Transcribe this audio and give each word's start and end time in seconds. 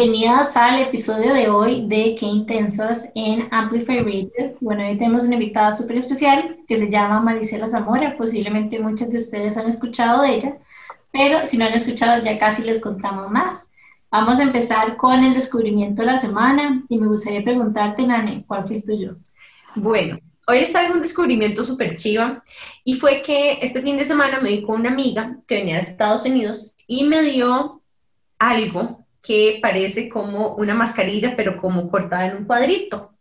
bienvenidas 0.00 0.56
al 0.56 0.80
episodio 0.80 1.34
de 1.34 1.50
hoy 1.50 1.86
de 1.86 2.16
Qué 2.18 2.24
Intensas 2.24 3.12
en 3.14 3.52
Amplify 3.52 3.98
Radio. 3.98 4.56
Bueno, 4.58 4.88
hoy 4.88 4.96
tenemos 4.96 5.24
una 5.24 5.34
invitada 5.34 5.72
súper 5.72 5.98
especial 5.98 6.56
que 6.66 6.76
se 6.76 6.90
llama 6.90 7.20
Marisela 7.20 7.68
Zamora. 7.68 8.16
Posiblemente 8.16 8.78
muchos 8.78 9.10
de 9.10 9.18
ustedes 9.18 9.58
han 9.58 9.68
escuchado 9.68 10.22
de 10.22 10.36
ella, 10.36 10.58
pero 11.12 11.44
si 11.44 11.58
no 11.58 11.66
han 11.66 11.74
escuchado 11.74 12.24
ya 12.24 12.38
casi 12.38 12.62
les 12.62 12.80
contamos 12.80 13.30
más. 13.30 13.68
Vamos 14.10 14.40
a 14.40 14.44
empezar 14.44 14.96
con 14.96 15.22
el 15.22 15.34
descubrimiento 15.34 16.00
de 16.00 16.06
la 16.06 16.16
semana 16.16 16.82
y 16.88 16.96
me 16.96 17.06
gustaría 17.06 17.44
preguntarte, 17.44 18.06
Nane, 18.06 18.44
¿cuál 18.46 18.66
fue 18.66 18.76
el 18.76 18.84
tuyo? 18.84 19.16
Bueno, 19.76 20.18
hoy 20.46 20.60
está 20.60 20.90
un 20.90 21.02
descubrimiento 21.02 21.62
súper 21.62 21.96
chiva 21.96 22.42
y 22.84 22.94
fue 22.94 23.20
que 23.20 23.58
este 23.60 23.82
fin 23.82 23.98
de 23.98 24.06
semana 24.06 24.40
me 24.40 24.48
vi 24.48 24.62
con 24.62 24.80
una 24.80 24.92
amiga 24.92 25.36
que 25.46 25.56
venía 25.56 25.74
de 25.74 25.82
Estados 25.82 26.24
Unidos 26.24 26.74
y 26.86 27.04
me 27.04 27.20
dio 27.20 27.82
algo 28.38 28.99
que 29.22 29.58
parece 29.60 30.08
como 30.08 30.54
una 30.56 30.74
mascarilla, 30.74 31.36
pero 31.36 31.60
como 31.60 31.90
cortada 31.90 32.26
en 32.26 32.38
un 32.38 32.44
cuadrito. 32.44 33.12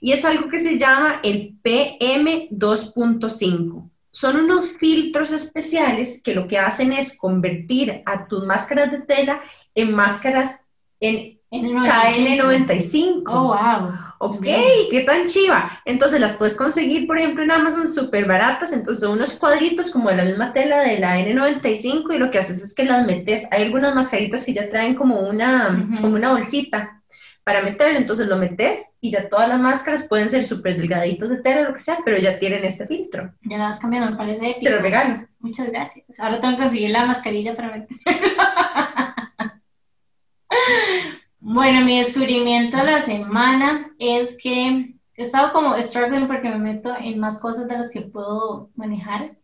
Y 0.00 0.12
es 0.12 0.24
algo 0.24 0.48
que 0.48 0.58
se 0.58 0.78
llama 0.78 1.20
el 1.22 1.56
PM2.5. 1.62 3.90
Son 4.12 4.36
unos 4.36 4.72
filtros 4.78 5.30
especiales 5.30 6.20
que 6.22 6.34
lo 6.34 6.48
que 6.48 6.58
hacen 6.58 6.92
es 6.92 7.16
convertir 7.16 8.02
a 8.06 8.26
tus 8.26 8.44
máscaras 8.44 8.90
de 8.90 9.02
tela 9.02 9.40
en 9.74 9.94
máscaras 9.94 10.70
en 10.98 11.38
KN95. 11.50 13.22
Oh, 13.26 13.48
wow. 13.48 14.09
Ok, 14.22 14.44
qué 14.90 15.02
tan 15.06 15.28
chiva. 15.28 15.80
Entonces 15.86 16.20
las 16.20 16.36
puedes 16.36 16.54
conseguir, 16.54 17.06
por 17.06 17.16
ejemplo, 17.16 17.42
en 17.42 17.50
Amazon 17.50 17.88
súper 17.88 18.26
baratas. 18.26 18.70
Entonces 18.70 19.02
son 19.02 19.12
unos 19.12 19.38
cuadritos 19.38 19.90
como 19.90 20.10
de 20.10 20.16
la 20.16 20.26
misma 20.26 20.52
tela 20.52 20.80
de 20.80 20.98
la 20.98 21.18
N95 21.18 22.14
y 22.14 22.18
lo 22.18 22.30
que 22.30 22.38
haces 22.38 22.62
es 22.62 22.74
que 22.74 22.84
las 22.84 23.06
metes. 23.06 23.48
Hay 23.50 23.62
algunas 23.62 23.94
mascaritas 23.94 24.44
que 24.44 24.52
ya 24.52 24.68
traen 24.68 24.94
como 24.94 25.20
una, 25.20 25.88
como 26.02 26.16
una 26.16 26.32
bolsita 26.32 27.02
para 27.44 27.62
meter, 27.62 27.96
entonces 27.96 28.26
lo 28.26 28.36
metes 28.36 28.92
y 29.00 29.10
ya 29.10 29.26
todas 29.26 29.48
las 29.48 29.58
máscaras 29.58 30.06
pueden 30.06 30.28
ser 30.28 30.44
súper 30.44 30.76
delgaditos 30.76 31.30
de 31.30 31.38
tela 31.38 31.62
o 31.62 31.64
lo 31.64 31.72
que 31.72 31.80
sea, 31.80 32.00
pero 32.04 32.18
ya 32.18 32.38
tienen 32.38 32.62
este 32.66 32.86
filtro. 32.86 33.32
Ya 33.40 33.56
las 33.56 33.68
vas 33.68 33.80
cambiando, 33.80 34.10
me 34.10 34.18
parece 34.18 34.50
épico. 34.50 34.64
Te 34.64 34.76
lo 34.76 34.82
regalo. 34.82 35.26
Muchas 35.38 35.70
gracias. 35.70 36.20
Ahora 36.20 36.42
tengo 36.42 36.56
que 36.56 36.62
conseguir 36.62 36.90
la 36.90 37.06
mascarilla 37.06 37.56
para 37.56 37.70
meter. 37.70 37.96
Bueno, 41.42 41.82
mi 41.86 41.98
descubrimiento 41.98 42.76
de 42.76 42.84
la 42.84 43.00
semana 43.00 43.90
es 43.98 44.36
que 44.40 44.94
he 45.14 45.22
estado 45.22 45.52
como 45.54 45.74
struggling 45.80 46.26
porque 46.26 46.50
me 46.50 46.58
meto 46.58 46.94
en 46.98 47.18
más 47.18 47.40
cosas 47.40 47.66
de 47.66 47.78
las 47.78 47.90
que 47.90 48.02
puedo 48.02 48.68
manejar. 48.74 49.38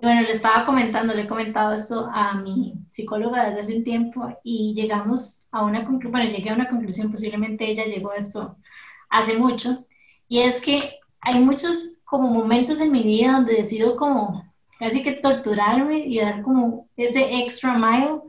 Bueno, 0.00 0.22
le 0.22 0.30
estaba 0.30 0.64
comentando, 0.64 1.12
le 1.12 1.22
he 1.22 1.26
comentado 1.26 1.74
esto 1.74 2.08
a 2.12 2.34
mi 2.34 2.74
psicóloga 2.88 3.46
desde 3.46 3.60
hace 3.60 3.76
un 3.78 3.84
tiempo 3.84 4.28
y 4.44 4.74
llegamos 4.74 5.48
a 5.50 5.64
una 5.64 5.80
conclusión, 5.84 6.12
bueno, 6.12 6.30
llegué 6.30 6.50
a 6.50 6.54
una 6.54 6.68
conclusión, 6.68 7.10
posiblemente 7.10 7.68
ella 7.68 7.84
llegó 7.84 8.12
a 8.12 8.16
esto 8.16 8.56
hace 9.08 9.36
mucho, 9.36 9.84
y 10.28 10.40
es 10.42 10.60
que 10.60 11.00
hay 11.20 11.40
muchos 11.40 11.98
como 12.04 12.28
momentos 12.28 12.80
en 12.80 12.92
mi 12.92 13.02
vida 13.02 13.32
donde 13.32 13.56
decido 13.56 13.96
como 13.96 14.44
casi 14.78 15.02
que 15.02 15.12
torturarme 15.12 16.06
y 16.06 16.20
dar 16.20 16.42
como 16.42 16.88
ese 16.96 17.40
extra 17.40 17.76
mile 17.76 18.20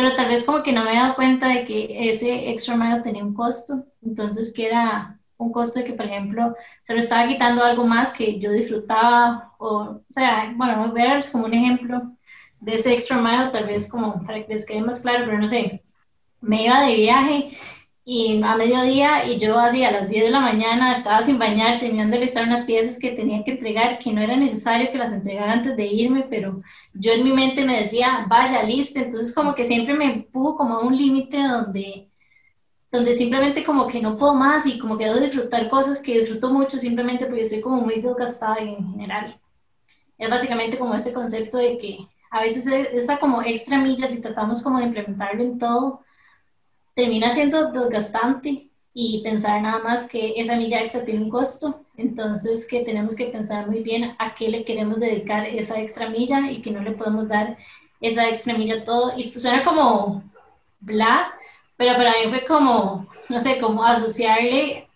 pero 0.00 0.16
tal 0.16 0.28
vez 0.28 0.44
como 0.44 0.62
que 0.62 0.72
no 0.72 0.82
me 0.82 0.92
he 0.92 0.96
dado 0.96 1.14
cuenta 1.14 1.48
de 1.48 1.64
que 1.66 2.08
ese 2.08 2.48
extra 2.48 2.74
mile 2.74 3.02
tenía 3.02 3.22
un 3.22 3.34
costo, 3.34 3.84
entonces 4.00 4.54
que 4.54 4.64
era 4.66 5.18
un 5.36 5.52
costo 5.52 5.78
de 5.78 5.84
que, 5.84 5.92
por 5.92 6.06
ejemplo, 6.06 6.54
se 6.84 6.94
lo 6.94 7.00
estaba 7.00 7.28
quitando 7.28 7.62
algo 7.62 7.86
más 7.86 8.10
que 8.10 8.38
yo 8.38 8.50
disfrutaba, 8.50 9.52
o, 9.58 9.68
o 9.68 10.04
sea, 10.08 10.54
bueno, 10.56 10.72
a 10.84 11.20
como 11.30 11.44
un 11.44 11.52
ejemplo 11.52 12.16
de 12.60 12.76
ese 12.76 12.94
extra 12.94 13.18
mile, 13.20 13.50
tal 13.52 13.66
vez 13.66 13.90
como 13.90 14.24
para 14.24 14.42
que 14.42 14.54
les 14.54 14.64
quede 14.64 14.80
más 14.80 15.00
claro, 15.00 15.26
pero 15.26 15.38
no 15.38 15.46
sé, 15.46 15.84
me 16.40 16.64
iba 16.64 16.80
de 16.80 16.94
viaje 16.94 17.58
y 18.04 18.42
a 18.42 18.56
mediodía 18.56 19.26
y 19.26 19.38
yo 19.38 19.58
así 19.58 19.84
a 19.84 19.90
las 19.92 20.08
10 20.08 20.24
de 20.24 20.30
la 20.30 20.40
mañana 20.40 20.92
estaba 20.92 21.20
sin 21.22 21.38
bañar 21.38 21.80
terminando 21.80 22.14
de 22.14 22.22
listar 22.22 22.44
unas 22.44 22.64
piezas 22.64 22.98
que 22.98 23.10
tenía 23.12 23.44
que 23.44 23.52
entregar 23.52 23.98
que 23.98 24.12
no 24.12 24.20
era 24.20 24.36
necesario 24.36 24.90
que 24.90 24.98
las 24.98 25.12
entregara 25.12 25.52
antes 25.52 25.76
de 25.76 25.86
irme 25.86 26.26
pero 26.28 26.62
yo 26.94 27.12
en 27.12 27.24
mi 27.24 27.32
mente 27.32 27.64
me 27.64 27.80
decía 27.80 28.24
vaya 28.28 28.62
lista 28.62 29.00
entonces 29.00 29.34
como 29.34 29.54
que 29.54 29.64
siempre 29.64 29.94
me 29.94 30.06
empujo 30.06 30.56
como 30.56 30.76
a 30.76 30.80
un 30.80 30.96
límite 30.96 31.42
donde 31.42 32.10
donde 32.90 33.14
simplemente 33.14 33.64
como 33.64 33.86
que 33.86 34.00
no 34.00 34.16
puedo 34.16 34.34
más 34.34 34.66
y 34.66 34.78
como 34.78 34.98
que 34.98 35.04
debo 35.04 35.20
disfrutar 35.20 35.70
cosas 35.70 36.02
que 36.02 36.18
disfruto 36.20 36.52
mucho 36.52 36.78
simplemente 36.78 37.26
porque 37.26 37.42
estoy 37.42 37.60
como 37.60 37.82
muy 37.82 38.00
desgastada 38.00 38.58
en 38.58 38.84
general. 38.92 39.38
Es 40.18 40.28
básicamente 40.28 40.76
como 40.76 40.94
ese 40.94 41.12
concepto 41.12 41.58
de 41.58 41.78
que 41.78 41.98
a 42.30 42.42
veces 42.42 42.66
esa 42.66 43.18
como 43.18 43.42
extra 43.42 43.78
milla 43.78 44.06
si 44.06 44.20
tratamos 44.20 44.62
como 44.62 44.78
de 44.78 44.86
implementarlo 44.86 45.42
en 45.42 45.58
todo 45.58 46.00
termina 46.94 47.30
siendo 47.30 47.70
desgastante 47.72 48.70
y 48.92 49.22
pensar 49.22 49.62
nada 49.62 49.82
más 49.82 50.08
que 50.08 50.34
esa 50.36 50.56
milla 50.56 50.80
extra 50.80 51.04
tiene 51.04 51.24
un 51.24 51.30
costo, 51.30 51.84
entonces 51.96 52.66
que 52.68 52.80
tenemos 52.82 53.14
que 53.14 53.26
pensar 53.26 53.68
muy 53.68 53.80
bien 53.80 54.14
a 54.18 54.34
qué 54.34 54.48
le 54.48 54.64
queremos 54.64 54.98
dedicar 54.98 55.46
esa 55.46 55.80
extra 55.80 56.08
milla 56.08 56.50
y 56.50 56.60
que 56.60 56.70
no 56.70 56.80
le 56.82 56.92
podemos 56.92 57.28
dar 57.28 57.56
esa 58.00 58.28
extra 58.28 58.56
milla 58.56 58.82
todo. 58.82 59.16
Y 59.16 59.28
suena 59.28 59.64
como 59.64 60.24
bla, 60.80 61.32
pero 61.76 61.96
para 61.96 62.10
mí 62.12 62.30
fue 62.30 62.44
como, 62.44 63.06
no 63.28 63.38
sé, 63.38 63.58
como 63.60 63.84
asociarle 63.84 64.88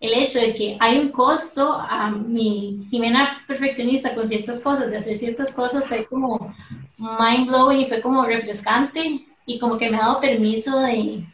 el 0.00 0.14
hecho 0.14 0.40
de 0.40 0.52
que 0.52 0.76
hay 0.80 0.98
un 0.98 1.10
costo 1.10 1.72
a 1.72 2.10
mi 2.10 2.86
Jimena 2.90 3.44
perfeccionista 3.46 4.14
con 4.14 4.26
ciertas 4.26 4.60
cosas, 4.60 4.90
de 4.90 4.96
hacer 4.96 5.16
ciertas 5.16 5.52
cosas, 5.54 5.84
fue 5.84 6.04
como 6.06 6.54
mind 6.98 7.48
blowing 7.48 7.80
y 7.80 7.86
fue 7.86 8.02
como 8.02 8.24
refrescante 8.24 9.24
y 9.46 9.58
como 9.58 9.78
que 9.78 9.90
me 9.90 9.96
ha 9.96 10.00
dado 10.00 10.20
permiso 10.20 10.80
de, 10.80 11.24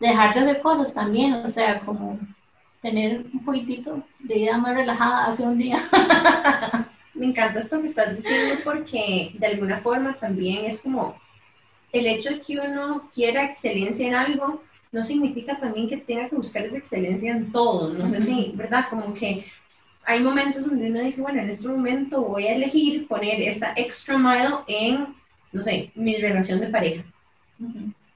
dejar 0.00 0.34
de 0.34 0.40
hacer 0.40 0.60
cosas 0.60 0.94
también, 0.94 1.34
o 1.34 1.48
sea, 1.48 1.80
como 1.80 2.18
tener 2.82 3.24
un 3.32 3.44
poquitito 3.44 4.02
de 4.18 4.34
vida 4.34 4.58
más 4.58 4.74
relajada 4.74 5.26
hace 5.26 5.42
un 5.42 5.58
día. 5.58 5.88
me 7.14 7.26
encanta 7.26 7.60
esto 7.60 7.80
que 7.80 7.88
estás 7.88 8.16
diciendo 8.16 8.60
porque 8.64 9.32
de 9.38 9.46
alguna 9.46 9.78
forma 9.78 10.14
también 10.14 10.64
es 10.64 10.82
como 10.82 11.16
el 11.92 12.06
hecho 12.06 12.30
de 12.30 12.40
que 12.40 12.58
uno 12.58 13.08
quiera 13.14 13.44
excelencia 13.44 14.08
en 14.08 14.14
algo 14.14 14.62
no 14.90 15.04
significa 15.04 15.58
también 15.58 15.88
que 15.88 15.96
tenga 15.96 16.28
que 16.28 16.36
buscar 16.36 16.64
esa 16.64 16.78
excelencia 16.78 17.32
en 17.32 17.50
todo, 17.50 17.92
no 17.94 18.08
sé 18.08 18.20
si, 18.20 18.52
¿verdad? 18.54 18.86
Como 18.90 19.14
que 19.14 19.44
hay 20.04 20.20
momentos 20.20 20.66
donde 20.66 20.88
uno 20.88 21.00
dice, 21.00 21.22
bueno, 21.22 21.40
en 21.40 21.50
este 21.50 21.66
momento 21.66 22.22
voy 22.22 22.46
a 22.46 22.54
elegir 22.54 23.08
poner 23.08 23.40
esta 23.42 23.72
extra 23.76 24.18
mile 24.18 24.56
en, 24.66 25.14
no 25.52 25.62
sé, 25.62 25.90
mi 25.94 26.16
relación 26.16 26.60
de 26.60 26.68
pareja 26.68 27.04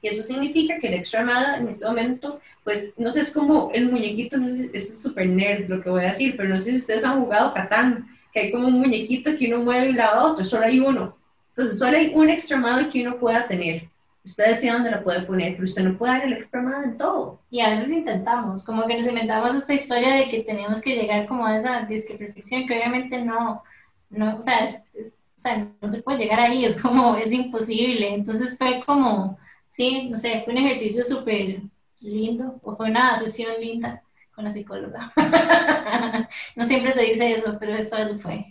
y 0.01 0.09
eso 0.09 0.23
significa 0.23 0.79
que 0.79 0.89
el 0.89 0.95
extra 0.95 1.57
en 1.59 1.69
este 1.69 1.85
momento, 1.85 2.41
pues, 2.63 2.95
no 2.97 3.11
sé, 3.11 3.23
es 3.23 3.33
como 3.33 3.71
el 3.73 3.91
muñequito, 3.91 4.37
no 4.37 4.55
sé, 4.55 4.71
es 4.73 5.01
súper 5.01 5.27
nerd 5.29 5.69
lo 5.69 5.83
que 5.83 5.91
voy 5.91 6.05
a 6.05 6.09
decir, 6.09 6.37
pero 6.37 6.49
no 6.49 6.61
sé 6.61 6.71
si 6.71 6.77
ustedes 6.77 7.05
han 7.05 7.21
jugado 7.21 7.53
Catán, 7.53 8.07
que 8.33 8.41
hay 8.41 8.53
como 8.53 8.69
un 8.69 8.75
muñequito 8.75 9.37
que 9.37 9.53
uno 9.53 9.65
mueve 9.65 9.87
de 9.87 9.91
un 9.91 9.97
lado 9.97 10.21
a 10.21 10.33
otro, 10.33 10.45
solo 10.45 10.67
hay 10.67 10.79
uno. 10.79 11.17
Entonces, 11.49 11.79
solo 11.79 11.97
hay 11.97 12.13
un 12.15 12.29
extra 12.29 12.89
que 12.93 13.03
uno 13.03 13.19
pueda 13.19 13.49
tener. 13.49 13.89
Usted 14.25 14.47
decide 14.47 14.73
dónde 14.73 14.91
la 14.91 15.03
puede 15.03 15.23
poner, 15.23 15.53
pero 15.53 15.65
usted 15.65 15.83
no 15.83 15.99
puede 15.99 16.13
dar 16.13 16.27
el 16.27 16.35
extra 16.35 16.61
en 16.85 16.97
todo. 16.97 17.41
Y 17.51 17.61
a 17.61 17.71
veces 17.71 17.91
intentamos, 17.91 18.63
como 18.63 18.87
que 18.87 18.97
nos 18.97 19.07
inventamos 19.07 19.55
esta 19.55 19.75
historia 19.75 20.15
de 20.15 20.29
que 20.29 20.45
tenemos 20.45 20.81
que 20.81 20.95
llegar 20.95 21.27
como 21.27 21.47
a 21.47 21.57
esa 21.57 21.81
disque 21.83 22.15
perfección, 22.15 22.67
que 22.67 22.75
obviamente 22.75 23.25
no, 23.25 23.63
no, 24.11 24.37
o 24.37 24.43
sea, 24.43 24.67
es 24.67 25.19
o 25.39 25.41
sea, 25.41 25.71
no 25.81 25.89
se 25.89 26.03
puede 26.03 26.19
llegar 26.19 26.41
ahí, 26.41 26.65
es 26.65 26.81
como, 26.81 27.15
es 27.17 27.33
imposible. 27.33 28.13
Entonces 28.13 28.59
fue 28.59 28.83
como, 28.85 29.39
sí, 29.69 30.09
no 30.11 30.17
sé, 30.17 30.43
fue 30.45 30.53
un 30.53 30.59
ejercicio 30.59 31.05
súper 31.05 31.63
lindo, 32.01 32.61
o 32.65 32.77
fue 32.77 32.91
una 32.91 33.17
sesión 33.21 33.55
linda 33.61 34.03
con 34.35 34.45
la 34.45 34.51
psicóloga. 34.51 35.13
no 36.57 36.65
siempre 36.65 36.91
se 36.91 37.05
dice 37.05 37.33
eso, 37.33 37.57
pero 37.61 37.77
esta 37.77 38.05
vez 38.05 38.21
fue. 38.21 38.47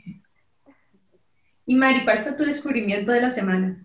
Y 1.66 1.76
Mari, 1.76 2.06
¿cuál 2.06 2.24
fue 2.24 2.32
tu 2.32 2.46
descubrimiento 2.46 3.12
de 3.12 3.22
la 3.22 3.32
semana? 3.32 3.78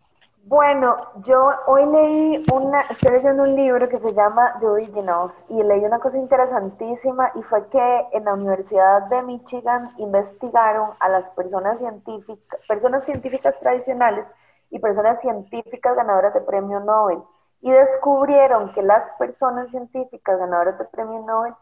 Bueno, 0.52 0.96
yo 1.22 1.40
hoy 1.66 1.86
leí 1.86 2.44
una, 2.52 2.80
estoy 2.80 3.12
leyendo 3.12 3.44
un 3.44 3.56
libro 3.56 3.88
que 3.88 3.96
se 3.96 4.12
llama 4.12 4.58
The 4.60 4.66
Originals 4.66 5.32
y 5.48 5.62
leí 5.62 5.82
una 5.82 5.98
cosa 5.98 6.18
interesantísima 6.18 7.32
y 7.36 7.42
fue 7.44 7.66
que 7.68 8.08
en 8.12 8.26
la 8.26 8.34
Universidad 8.34 9.04
de 9.04 9.22
Michigan 9.22 9.88
investigaron 9.96 10.90
a 11.00 11.08
las 11.08 11.30
personas 11.30 11.78
científicas, 11.78 12.66
personas 12.68 13.02
científicas 13.02 13.58
tradicionales 13.60 14.26
y 14.68 14.78
personas 14.78 15.22
científicas 15.22 15.96
ganadoras 15.96 16.34
de 16.34 16.42
premio 16.42 16.80
Nobel 16.80 17.22
y 17.62 17.70
descubrieron 17.70 18.74
que 18.74 18.82
las 18.82 19.08
personas 19.18 19.70
científicas 19.70 20.38
ganadoras 20.38 20.78
de 20.78 20.84
premio 20.84 21.22
Nobel 21.22 21.54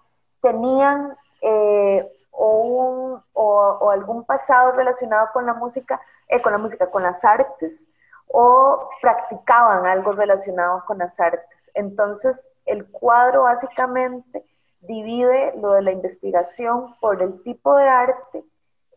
tenían 0.42 1.16
eh, 1.42 2.10
o, 2.32 3.22
o, 3.34 3.90
algún 3.90 4.24
pasado 4.24 4.72
relacionado 4.72 5.28
con 5.32 5.46
la 5.46 5.54
música, 5.54 6.00
eh, 6.26 6.42
con 6.42 6.50
la 6.50 6.58
música, 6.58 6.88
con 6.88 7.04
las 7.04 7.24
artes 7.24 7.86
o 8.32 8.88
practicaban 9.00 9.86
algo 9.86 10.12
relacionado 10.12 10.84
con 10.86 10.98
las 10.98 11.18
artes. 11.18 11.70
Entonces, 11.74 12.40
el 12.64 12.88
cuadro 12.90 13.42
básicamente 13.42 14.44
divide 14.80 15.54
lo 15.56 15.72
de 15.72 15.82
la 15.82 15.92
investigación 15.92 16.94
por 17.00 17.22
el 17.22 17.42
tipo 17.42 17.76
de 17.76 17.88
arte 17.88 18.44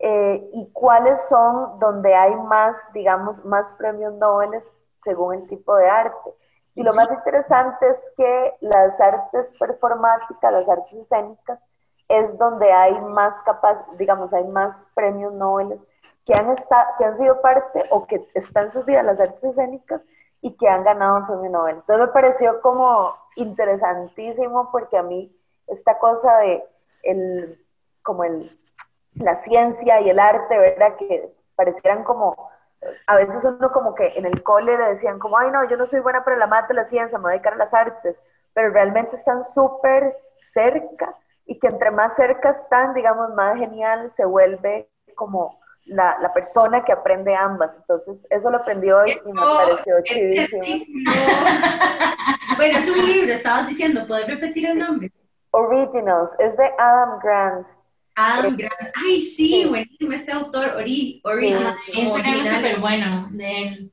eh, 0.00 0.50
y 0.52 0.70
cuáles 0.72 1.20
son 1.28 1.78
donde 1.78 2.14
hay 2.14 2.34
más, 2.34 2.76
digamos, 2.92 3.44
más 3.44 3.72
premios 3.74 4.14
Nobel 4.14 4.62
según 5.02 5.34
el 5.34 5.48
tipo 5.48 5.76
de 5.76 5.88
arte. 5.88 6.30
Y 6.76 6.82
lo 6.82 6.92
más 6.92 7.10
interesante 7.10 7.88
es 7.88 7.98
que 8.16 8.54
las 8.60 9.00
artes 9.00 9.52
performáticas, 9.58 10.52
las 10.52 10.68
artes 10.68 10.92
escénicas, 10.94 11.60
es 12.08 12.36
donde 12.38 12.70
hay 12.72 13.00
más 13.00 13.34
capaz, 13.44 13.84
digamos, 13.96 14.32
hay 14.32 14.44
más 14.44 14.74
premios 14.94 15.32
Nobel 15.32 15.78
que 16.24 16.34
han, 16.34 16.54
que 16.98 17.04
han 17.04 17.18
sido 17.18 17.40
parte 17.40 17.82
o 17.90 18.06
que 18.06 18.26
están 18.34 18.70
sus 18.70 18.84
vidas 18.86 19.04
las 19.04 19.20
artes 19.20 19.42
escénicas 19.44 20.02
y 20.40 20.56
que 20.56 20.68
han 20.68 20.84
ganado 20.84 21.16
un 21.16 21.26
premio 21.26 21.50
Nobel. 21.50 21.76
Entonces 21.76 22.06
me 22.06 22.12
pareció 22.12 22.60
como 22.60 23.12
interesantísimo 23.36 24.70
porque 24.70 24.96
a 24.96 25.02
mí 25.02 25.34
esta 25.66 25.98
cosa 25.98 26.36
de 26.38 26.64
el, 27.02 27.58
como 28.02 28.24
el, 28.24 28.44
la 29.14 29.36
ciencia 29.36 30.00
y 30.00 30.10
el 30.10 30.18
arte, 30.18 30.58
¿verdad? 30.58 30.96
Que 30.96 31.32
parecieran 31.56 32.04
como, 32.04 32.50
a 33.06 33.16
veces 33.16 33.44
uno 33.44 33.72
como 33.72 33.94
que 33.94 34.18
en 34.18 34.26
el 34.26 34.42
cole 34.42 34.76
le 34.76 34.84
decían 34.94 35.18
como, 35.18 35.38
ay 35.38 35.50
no, 35.50 35.64
yo 35.68 35.76
no 35.76 35.86
soy 35.86 36.00
buena 36.00 36.24
para 36.24 36.36
la 36.36 36.46
mate, 36.46 36.74
la 36.74 36.88
ciencia, 36.88 37.18
me 37.18 37.24
voy 37.24 37.30
a 37.30 37.34
dedicar 37.34 37.54
a 37.54 37.56
las 37.56 37.72
artes, 37.74 38.16
pero 38.52 38.70
realmente 38.70 39.16
están 39.16 39.42
súper 39.42 40.16
cerca 40.52 41.14
y 41.46 41.58
que 41.58 41.68
entre 41.68 41.90
más 41.90 42.14
cerca 42.16 42.50
están, 42.50 42.94
digamos, 42.94 43.34
más 43.34 43.56
genial 43.56 44.10
se 44.12 44.24
vuelve 44.24 44.90
como 45.14 45.58
la, 45.86 46.16
la, 46.20 46.32
persona 46.32 46.84
que 46.84 46.92
aprende 46.92 47.34
ambas. 47.34 47.70
Entonces, 47.76 48.16
eso 48.30 48.50
lo 48.50 48.58
aprendió 48.58 48.98
hoy 48.98 49.12
y 49.12 49.32
me 49.32 49.40
pareció 49.40 50.02
chivísimo. 50.02 50.62
bueno, 52.56 52.78
es 52.78 52.88
un 52.88 53.06
libro, 53.06 53.32
estabas 53.32 53.66
diciendo, 53.68 54.06
¿puedes 54.06 54.26
repetir 54.26 54.66
el 54.66 54.78
nombre? 54.78 55.12
Originals, 55.50 56.30
es 56.38 56.56
de 56.56 56.64
Adam 56.78 57.18
Grant. 57.22 57.66
Adam 58.16 58.56
Grant, 58.56 58.94
ay 59.04 59.22
sí, 59.22 59.66
buenísimo 59.68 60.12
este 60.12 60.32
autor, 60.32 60.74
Ori, 60.76 61.20
Original. 61.24 61.76
Ese 61.88 62.20
es 62.20 62.48
súper 62.48 62.78
bueno 62.78 63.28
de 63.30 63.62
él. 63.62 63.92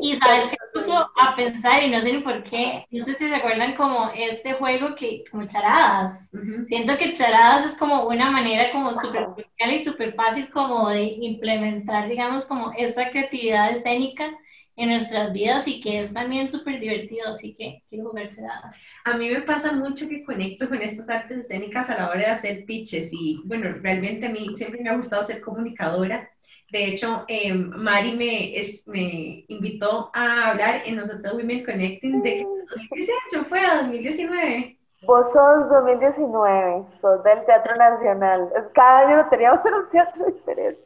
Y 0.00 0.16
sabes 0.16 0.50
que 0.50 0.56
puso 0.72 0.94
a 0.96 1.34
pensar, 1.36 1.82
y 1.82 1.90
no 1.90 2.00
sé 2.00 2.12
ni 2.12 2.18
por 2.18 2.42
qué, 2.42 2.84
no 2.90 3.04
sé 3.04 3.14
si 3.14 3.28
se 3.28 3.34
acuerdan 3.34 3.74
como 3.74 4.10
este 4.14 4.54
juego 4.54 4.94
que, 4.94 5.24
como 5.30 5.46
charadas. 5.46 6.30
Siento 6.66 6.96
que 6.96 7.12
charadas 7.12 7.66
es 7.66 7.78
como 7.78 8.04
una 8.08 8.30
manera 8.30 8.70
como 8.72 8.92
súper 8.92 9.28
y 9.58 9.80
súper 9.80 10.14
fácil 10.14 10.50
como 10.50 10.88
de 10.88 11.02
implementar, 11.02 12.08
digamos, 12.08 12.44
como 12.44 12.72
esa 12.76 13.10
creatividad 13.10 13.70
escénica 13.70 14.30
en 14.78 14.90
nuestras 14.90 15.32
vidas 15.32 15.66
y 15.66 15.80
que 15.80 15.98
es 15.98 16.14
también 16.14 16.48
súper 16.48 16.78
divertido, 16.78 17.28
así 17.28 17.52
que 17.52 17.82
quiero 17.88 18.10
jugar 18.10 18.28
charadas. 18.28 18.92
A 19.04 19.16
mí 19.16 19.28
me 19.28 19.42
pasa 19.42 19.72
mucho 19.72 20.08
que 20.08 20.24
conecto 20.24 20.68
con 20.68 20.80
estas 20.80 21.08
artes 21.08 21.38
escénicas 21.38 21.90
a 21.90 21.96
la 21.96 22.08
hora 22.08 22.20
de 22.20 22.26
hacer 22.26 22.64
pitches 22.64 23.10
y 23.12 23.40
bueno, 23.44 23.72
realmente 23.82 24.26
a 24.26 24.30
mí 24.30 24.46
siempre 24.56 24.80
me 24.80 24.88
ha 24.88 24.96
gustado 24.96 25.24
ser 25.24 25.40
comunicadora 25.40 26.30
de 26.70 26.84
hecho, 26.84 27.24
eh, 27.28 27.52
Mari 27.54 28.14
me, 28.14 28.58
es, 28.58 28.86
me 28.86 29.44
invitó 29.48 30.10
a 30.12 30.50
hablar 30.50 30.82
en 30.84 30.96
nosotros 30.96 31.34
Women 31.34 31.64
Connecting 31.64 32.20
de 32.20 32.46
2018, 32.90 33.44
fue 33.48 33.60
a 33.60 33.82
2019. 33.82 34.78
Vos 35.06 35.32
sos 35.32 35.68
2019, 35.70 36.84
sos 37.00 37.24
del 37.24 37.44
Teatro 37.46 37.76
Nacional. 37.76 38.50
Cada 38.74 39.08
año 39.08 39.28
teníamos 39.30 39.64
en 39.64 39.74
un 39.74 39.90
teatro 39.90 40.26
diferente. 40.26 40.80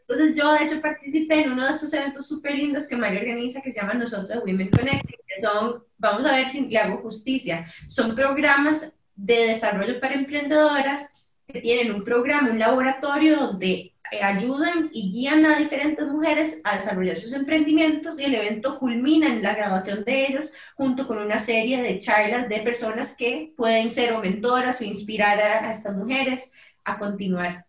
Entonces 0.00 0.36
yo 0.36 0.52
de 0.52 0.64
hecho 0.64 0.80
participé 0.80 1.42
en 1.42 1.52
uno 1.52 1.66
de 1.66 1.70
estos 1.70 1.92
eventos 1.92 2.26
súper 2.26 2.54
lindos 2.54 2.88
que 2.88 2.96
Mari 2.96 3.18
organiza 3.18 3.60
que 3.60 3.70
se 3.70 3.80
llama 3.80 3.94
Nosotros 3.94 4.42
Women 4.44 4.70
Connecting, 4.70 5.18
son, 5.42 5.84
vamos 5.98 6.26
a 6.26 6.36
ver 6.36 6.48
si 6.48 6.66
le 6.66 6.78
hago 6.78 7.02
justicia, 7.02 7.66
son 7.86 8.14
programas 8.14 8.96
de 9.14 9.48
desarrollo 9.48 10.00
para 10.00 10.14
emprendedoras 10.14 11.28
que 11.46 11.60
tienen 11.60 11.94
un 11.94 12.02
programa, 12.02 12.50
un 12.50 12.58
laboratorio 12.58 13.36
donde 13.36 13.93
ayudan 14.22 14.90
y 14.92 15.10
guían 15.10 15.44
a 15.46 15.56
diferentes 15.56 16.06
mujeres 16.06 16.60
a 16.64 16.76
desarrollar 16.76 17.18
sus 17.18 17.32
emprendimientos 17.32 18.18
y 18.18 18.24
el 18.24 18.34
evento 18.34 18.78
culmina 18.78 19.28
en 19.28 19.42
la 19.42 19.54
graduación 19.54 20.04
de 20.04 20.26
ellas 20.26 20.52
junto 20.76 21.06
con 21.06 21.18
una 21.18 21.38
serie 21.38 21.82
de 21.82 21.98
charlas 21.98 22.48
de 22.48 22.60
personas 22.60 23.16
que 23.16 23.52
pueden 23.56 23.90
ser 23.90 24.12
o 24.12 24.20
mentoras 24.20 24.80
o 24.80 24.84
inspirar 24.84 25.40
a, 25.40 25.70
estas 25.70 25.94
mujeres 25.94 26.52
a 26.84 26.98
continuar. 26.98 27.64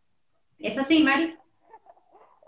¿Es 0.60 0.78
así, 0.78 1.04
Mari? 1.04 1.38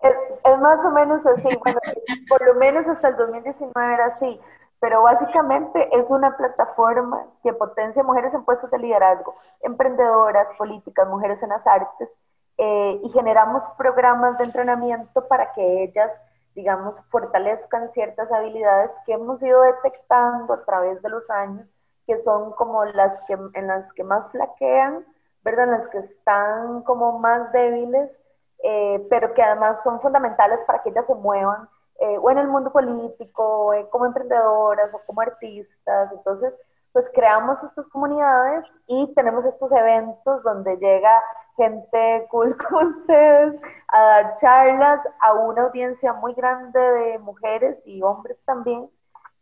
Es, 0.01 0.13
es, 0.45 0.59
más 0.59 0.83
o 0.85 0.91
menos 0.91 1.25
así, 1.25 1.47
bueno, 1.63 1.79
por 2.29 2.45
lo 2.45 2.55
menos 2.55 2.85
hasta 2.87 3.09
el 3.09 3.15
2019 3.15 3.93
era 3.93 4.05
así, 4.07 4.39
pero 4.79 5.01
básicamente 5.01 5.89
es 5.97 6.05
una 6.09 6.37
plataforma 6.37 7.25
que 7.41 7.53
potencia 7.53 8.03
mujeres 8.03 8.33
en 8.33 8.43
puestos 8.43 8.69
de 8.69 8.77
liderazgo, 8.77 9.35
emprendedoras, 9.61 10.47
políticas, 10.57 11.07
mujeres 11.07 11.41
en 11.41 11.49
las 11.49 11.65
artes, 11.65 12.09
eh, 12.57 13.00
y 13.04 13.09
generamos 13.12 13.63
programas 13.77 14.38
de 14.38 14.45
entrenamiento 14.45 15.27
para 15.27 15.51
que 15.54 15.83
ellas, 15.83 16.12
digamos, 16.56 17.00
fortalezcan 17.09 17.92
ciertas 17.92 18.31
habilidades 18.31 18.92
que 19.06 19.13
hemos 19.13 19.42
ido 19.44 19.62
detectando 19.62 20.54
a 20.54 20.65
través 20.65 21.01
de 21.04 21.09
los 21.09 21.30
años, 21.30 21.71
que 22.07 22.18
son 22.18 22.51
como 22.54 22.83
las 22.86 23.24
que, 23.25 23.33
en 23.54 23.68
las 23.68 23.92
que 23.94 24.04
más 24.04 24.31
flaquean, 24.31 25.06
¿verdad? 25.44 25.65
En 25.65 25.71
las 25.71 25.88
que 25.89 26.00
están 26.00 26.81
como 26.81 27.19
más 27.19 27.51
débiles, 27.51 28.19
eh, 28.63 29.06
pero 29.09 29.33
que 29.33 29.44
además 29.44 29.83
son 29.83 30.01
fundamentales 30.01 30.59
para 30.65 30.81
que 30.81 30.89
ellas 30.89 31.06
se 31.06 31.13
muevan, 31.15 31.69
eh, 32.00 32.18
o 32.19 32.30
en 32.31 32.39
el 32.39 32.48
mundo 32.48 32.71
político, 32.71 33.71
como 33.92 34.06
emprendedoras 34.06 34.94
o 34.94 35.01
como 35.06 35.21
artistas. 35.21 36.12
Entonces, 36.12 36.54
pues 36.97 37.11
creamos 37.13 37.61
estas 37.61 37.85
comunidades 37.89 38.65
y 38.88 39.13
tenemos 39.13 39.45
estos 39.45 39.71
eventos 39.71 40.41
donde 40.41 40.77
llega 40.77 41.21
gente 41.55 42.25
cool 42.31 42.57
como 42.69 42.89
ustedes 42.89 43.61
a 43.88 44.01
dar 44.01 44.33
charlas 44.33 45.07
a 45.19 45.33
una 45.33 45.65
audiencia 45.65 46.13
muy 46.13 46.33
grande 46.33 46.79
de 46.79 47.19
mujeres 47.19 47.79
y 47.85 48.01
hombres 48.01 48.35
también 48.45 48.89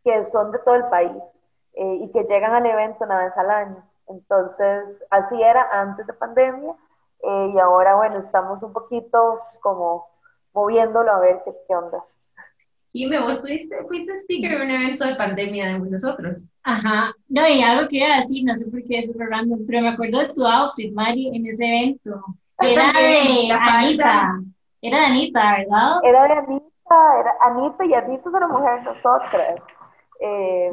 que 0.04 0.26
son 0.26 0.52
de 0.52 0.60
todo 0.60 0.76
el 0.76 0.90
país 0.90 1.24
eh, 1.76 2.00
y 2.02 2.12
que 2.12 2.26
llegan 2.26 2.54
al 2.54 2.66
evento 2.66 3.06
una 3.06 3.20
vez 3.20 3.38
al 3.38 3.50
año. 3.50 3.84
Entonces, 4.10 4.84
así 5.10 5.42
era 5.42 5.66
antes 5.72 6.06
de 6.08 6.12
pandemia 6.12 6.74
eh, 7.24 7.52
y 7.54 7.58
ahora, 7.58 7.96
bueno, 7.96 8.18
estamos 8.18 8.64
un 8.64 8.74
poquito 8.74 9.40
como 9.62 10.08
moviéndolo 10.52 11.10
a 11.10 11.20
ver 11.20 11.42
qué, 11.46 11.56
qué 11.70 11.74
onda. 11.74 12.04
Y 12.96 13.08
me 13.08 13.20
vos 13.20 13.42
fuiste, 13.42 13.76
fuiste 13.90 14.14
speaker 14.14 14.54
en 14.54 14.62
un 14.62 14.70
evento 14.70 15.04
de 15.04 15.16
pandemia 15.16 15.68
de 15.68 15.80
nosotros. 15.80 16.54
Aja, 16.64 17.14
no, 17.28 17.46
y 17.46 17.62
algo 17.62 17.90
que 17.90 17.98
iba 17.98 18.08
a 18.08 18.20
decir, 18.20 18.46
no 18.46 18.56
sé 18.56 18.72
por 18.72 18.82
qué 18.86 19.00
es 19.00 19.12
súper 19.12 19.28
random, 19.28 19.66
pero 19.68 19.82
me 19.82 19.90
acuerdo 19.90 20.20
de 20.20 20.30
tu 20.30 20.46
outfit, 20.46 20.94
Mari, 20.94 21.36
en 21.36 21.46
ese 21.46 21.66
evento. 21.66 22.24
Era 22.62 22.94
de 22.94 23.52
Anita. 23.52 24.40
Era 24.82 25.00
de 25.00 25.06
Anita, 25.08 25.58
¿verdad? 25.58 26.00
Era 26.06 26.24
de 26.24 26.34
Anita, 26.36 27.20
era 27.20 27.36
Anita 27.42 27.86
y 27.86 27.94
Anita 27.96 28.30
es 28.30 28.34
una 28.34 28.48
mujer 28.48 28.80
de 28.80 28.86
nosotras. 28.86 29.56
Eh, 30.22 30.70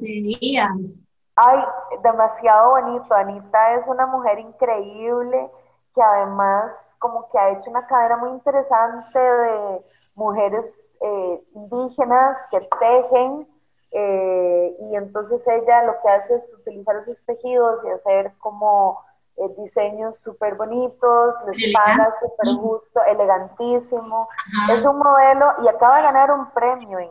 te. 0.00 1.04
Ay, 1.36 1.58
demasiado 2.02 2.70
bonito. 2.70 3.14
Anita 3.14 3.74
es 3.74 3.82
una 3.86 4.06
mujer 4.06 4.38
increíble 4.38 5.50
que 5.94 6.00
además 6.00 6.72
como 6.98 7.28
que 7.30 7.38
ha 7.38 7.50
hecho 7.50 7.68
una 7.68 7.86
cadena 7.86 8.16
muy 8.16 8.30
interesante 8.30 9.18
de 9.18 9.82
mujeres 10.14 10.64
eh, 11.00 11.42
indígenas 11.54 12.36
que 12.50 12.60
tejen 12.78 13.48
eh, 13.92 14.76
y 14.78 14.96
entonces 14.96 15.42
ella 15.46 15.84
lo 15.84 15.94
que 16.02 16.08
hace 16.08 16.34
es 16.36 16.54
utilizar 16.54 16.96
esos 16.96 17.20
tejidos 17.24 17.80
y 17.84 17.90
hacer 17.90 18.32
como 18.38 19.00
eh, 19.36 19.48
diseños 19.58 20.16
súper 20.22 20.54
bonitos, 20.54 21.34
les 21.46 21.72
paga 21.74 22.08
súper 22.20 22.54
justo, 22.54 23.00
elegantísimo. 23.04 24.28
Es 24.70 24.84
un 24.84 24.98
modelo 24.98 25.54
y 25.64 25.68
acaba 25.68 25.96
de 25.96 26.02
ganar 26.02 26.30
un 26.30 26.50
premio 26.50 26.98
en 26.98 27.10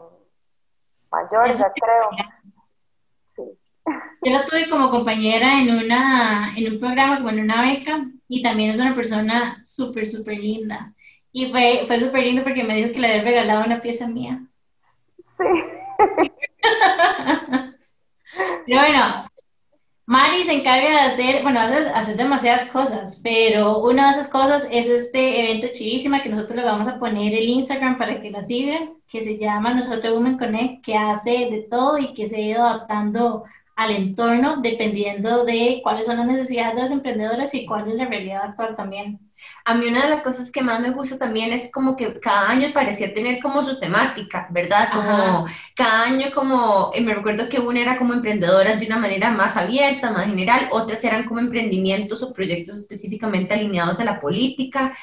Mallorca, 1.11 1.73
creo. 1.73 2.09
Yo 4.21 4.31
la 4.31 4.45
tuve 4.45 4.69
como 4.69 4.91
compañera 4.91 5.59
en, 5.61 5.75
una, 5.85 6.53
en 6.55 6.73
un 6.73 6.79
programa, 6.79 7.17
como 7.17 7.29
en 7.29 7.39
una 7.39 7.61
beca, 7.61 8.05
y 8.27 8.43
también 8.43 8.71
es 8.71 8.79
una 8.79 8.93
persona 8.93 9.59
súper, 9.63 10.07
súper 10.07 10.37
linda. 10.37 10.93
Y 11.31 11.51
fue, 11.51 11.83
fue 11.87 11.99
súper 11.99 12.23
lindo 12.23 12.43
porque 12.43 12.63
me 12.63 12.75
dijo 12.75 12.91
que 12.91 12.99
le 12.99 13.07
había 13.07 13.23
regalado 13.23 13.65
una 13.65 13.81
pieza 13.81 14.07
mía. 14.07 14.41
Sí. 15.17 15.43
pero 18.65 18.79
bueno, 18.79 19.25
Mari 20.09 20.43
se 20.43 20.53
encarga 20.53 20.89
de 20.89 20.99
hacer, 21.01 21.43
bueno, 21.43 21.59
hacer, 21.59 21.87
hacer 21.89 22.17
demasiadas 22.17 22.67
cosas, 22.71 23.21
pero 23.23 23.77
una 23.83 24.05
de 24.05 24.11
esas 24.13 24.27
cosas 24.27 24.67
es 24.71 24.87
este 24.89 25.41
evento 25.41 25.67
chivísima 25.71 26.23
que 26.23 26.29
nosotros 26.29 26.57
le 26.57 26.63
vamos 26.63 26.87
a 26.87 26.97
poner 26.97 27.31
el 27.31 27.47
Instagram 27.47 27.99
para 27.99 28.19
que 28.19 28.31
la 28.31 28.41
sigan, 28.41 28.95
que 29.07 29.21
se 29.21 29.37
llama 29.37 29.71
Nosotros 29.75 30.15
Women 30.15 30.39
Connect, 30.39 30.83
que 30.83 30.95
hace 30.95 31.49
de 31.51 31.67
todo 31.69 31.99
y 31.99 32.15
que 32.15 32.27
se 32.27 32.37
ha 32.37 32.39
ido 32.39 32.65
adaptando 32.65 33.43
al 33.75 33.91
entorno 33.91 34.57
dependiendo 34.57 35.45
de 35.45 35.79
cuáles 35.83 36.07
son 36.07 36.17
las 36.17 36.25
necesidades 36.25 36.73
de 36.73 36.81
las 36.81 36.91
emprendedoras 36.91 37.53
y 37.53 37.67
cuál 37.67 37.87
es 37.89 37.95
la 37.95 38.05
realidad 38.05 38.45
actual 38.45 38.75
también. 38.75 39.19
A 39.69 39.75
mí 39.75 39.85
una 39.85 40.01
de 40.01 40.09
las 40.09 40.23
cosas 40.23 40.51
que 40.51 40.63
más 40.63 40.79
me 40.79 40.89
gusta 40.89 41.19
también 41.19 41.53
es 41.53 41.71
como 41.71 41.95
que 41.95 42.19
cada 42.19 42.49
año 42.49 42.69
parecía 42.73 43.13
tener 43.13 43.39
como 43.39 43.63
su 43.63 43.79
temática, 43.79 44.47
¿verdad? 44.49 44.89
Como 44.91 45.45
cada 45.75 46.05
año 46.05 46.31
como, 46.33 46.89
eh, 46.95 47.01
me 47.01 47.13
recuerdo 47.13 47.47
que 47.47 47.59
una 47.59 47.79
era 47.79 47.95
como 47.99 48.15
emprendedoras 48.15 48.79
de 48.79 48.87
una 48.87 48.97
manera 48.97 49.29
más 49.29 49.57
abierta, 49.57 50.09
más 50.09 50.25
general, 50.25 50.69
otras 50.71 51.03
eran 51.03 51.25
como 51.25 51.39
emprendimientos 51.39 52.23
o 52.23 52.33
proyectos 52.33 52.77
específicamente 52.77 53.53
alineados 53.53 53.99
a 53.99 54.05
la 54.05 54.19
política. 54.19 54.95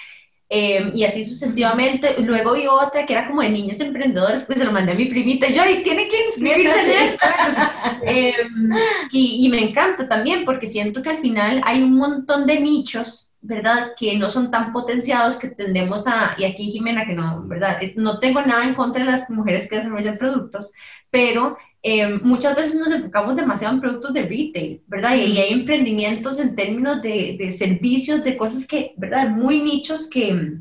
Em, 0.48 0.90
y 0.94 1.04
así 1.04 1.24
sucesivamente. 1.24 2.16
Luego 2.22 2.54
vi 2.54 2.66
otra 2.66 3.06
que 3.06 3.12
era 3.12 3.28
como 3.28 3.42
de 3.42 3.50
niños 3.50 3.78
emprendedores, 3.78 4.42
pues 4.46 4.58
se 4.58 4.64
lo 4.64 4.72
mandé 4.72 4.92
a 4.92 4.94
mi 4.96 5.06
primita. 5.06 5.46
Y 5.46 5.54
yo, 5.54 5.62
y 5.64 5.84
tiene 5.84 6.08
que 6.08 6.26
inscribirse 6.26 6.82
en 6.82 7.08
esta. 7.08 8.00
Em, 8.06 8.70
y, 9.10 9.46
y, 9.46 9.48
me 9.48 9.60
encanta 9.60 10.08
también 10.08 10.44
porque 10.44 10.68
siento 10.68 11.02
que 11.02 11.10
al 11.10 11.18
final 11.18 11.60
hay 11.64 11.82
un 11.82 11.94
montón 11.94 12.46
de 12.46 12.60
nichos, 12.60 13.32
¿verdad? 13.46 13.92
Que 13.98 14.18
no 14.18 14.30
son 14.30 14.50
tan 14.50 14.72
potenciados 14.72 15.38
que 15.38 15.48
tendemos 15.48 16.06
a, 16.06 16.34
y 16.38 16.44
aquí 16.44 16.70
Jimena, 16.70 17.06
que 17.06 17.14
no, 17.14 17.46
¿verdad? 17.46 17.78
No 17.96 18.18
tengo 18.18 18.42
nada 18.42 18.64
en 18.64 18.74
contra 18.74 19.04
de 19.04 19.10
las 19.10 19.28
mujeres 19.30 19.68
que 19.68 19.76
desarrollan 19.76 20.18
productos, 20.18 20.72
pero 21.10 21.56
Em, 21.88 22.20
muchas 22.24 22.56
veces 22.56 22.74
nos 22.80 22.92
enfocamos 22.92 23.36
demasiado 23.36 23.72
en 23.74 23.80
productos 23.80 24.12
de 24.12 24.22
retail, 24.22 24.82
¿verdad? 24.88 25.14
Y, 25.14 25.38
hay 25.38 25.52
emprendimientos 25.52 26.40
en 26.40 26.56
términos 26.56 27.00
de, 27.00 27.36
de, 27.38 27.52
servicios, 27.52 28.24
de 28.24 28.36
cosas 28.36 28.66
que, 28.66 28.92
¿verdad? 28.96 29.28
Muy 29.28 29.62
nichos 29.62 30.10
que, 30.10 30.54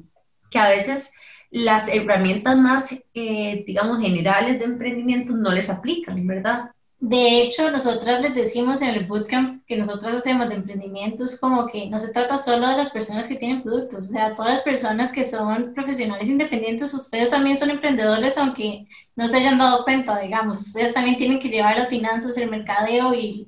que 0.52 0.60
a 0.60 0.70
veces 0.70 1.12
las 1.50 1.88
herramientas 1.88 2.56
más, 2.56 2.96
eh, 3.16 3.64
digamos, 3.66 4.02
generales 4.02 4.60
de 4.60 4.66
emprendimiento 4.66 5.36
no 5.36 5.52
les 5.52 5.68
aplican, 5.72 6.28
¿verdad? 6.28 6.70
De 7.08 7.40
hecho, 7.42 7.70
nosotras 7.70 8.20
les 8.22 8.34
decimos 8.34 8.82
en 8.82 8.90
el 8.90 9.06
bootcamp 9.06 9.64
que 9.68 9.78
nosotras 9.78 10.16
hacemos 10.16 10.50
de 10.50 10.56
emprendimientos 10.56 11.40
como 11.40 11.68
que 11.68 11.88
no 11.88 12.00
se 12.00 12.12
trata 12.12 12.40
solo 12.40 12.68
de 12.68 12.78
las 12.78 12.90
personas 12.90 13.28
que 13.28 13.36
tienen 13.36 13.62
productos, 13.62 14.06
o 14.06 14.08
sea, 14.08 14.34
todas 14.34 14.54
las 14.54 14.64
personas 14.64 15.14
que 15.14 15.24
son 15.24 15.76
profesionales 15.76 16.28
independientes, 16.28 16.92
ustedes 16.96 17.30
también 17.30 17.58
son 17.58 17.70
emprendedores, 17.70 18.40
aunque 18.40 18.88
no 19.16 19.28
se 19.28 19.38
hayan 19.38 19.60
dado 19.60 19.84
cuenta, 19.84 20.18
digamos, 20.20 20.60
ustedes 20.62 20.94
también 20.94 21.16
tienen 21.18 21.38
que 21.40 21.50
llevar 21.50 21.78
las 21.78 21.90
finanzas, 21.90 22.38
el 22.38 22.50
mercadeo 22.50 23.14
y 23.14 23.48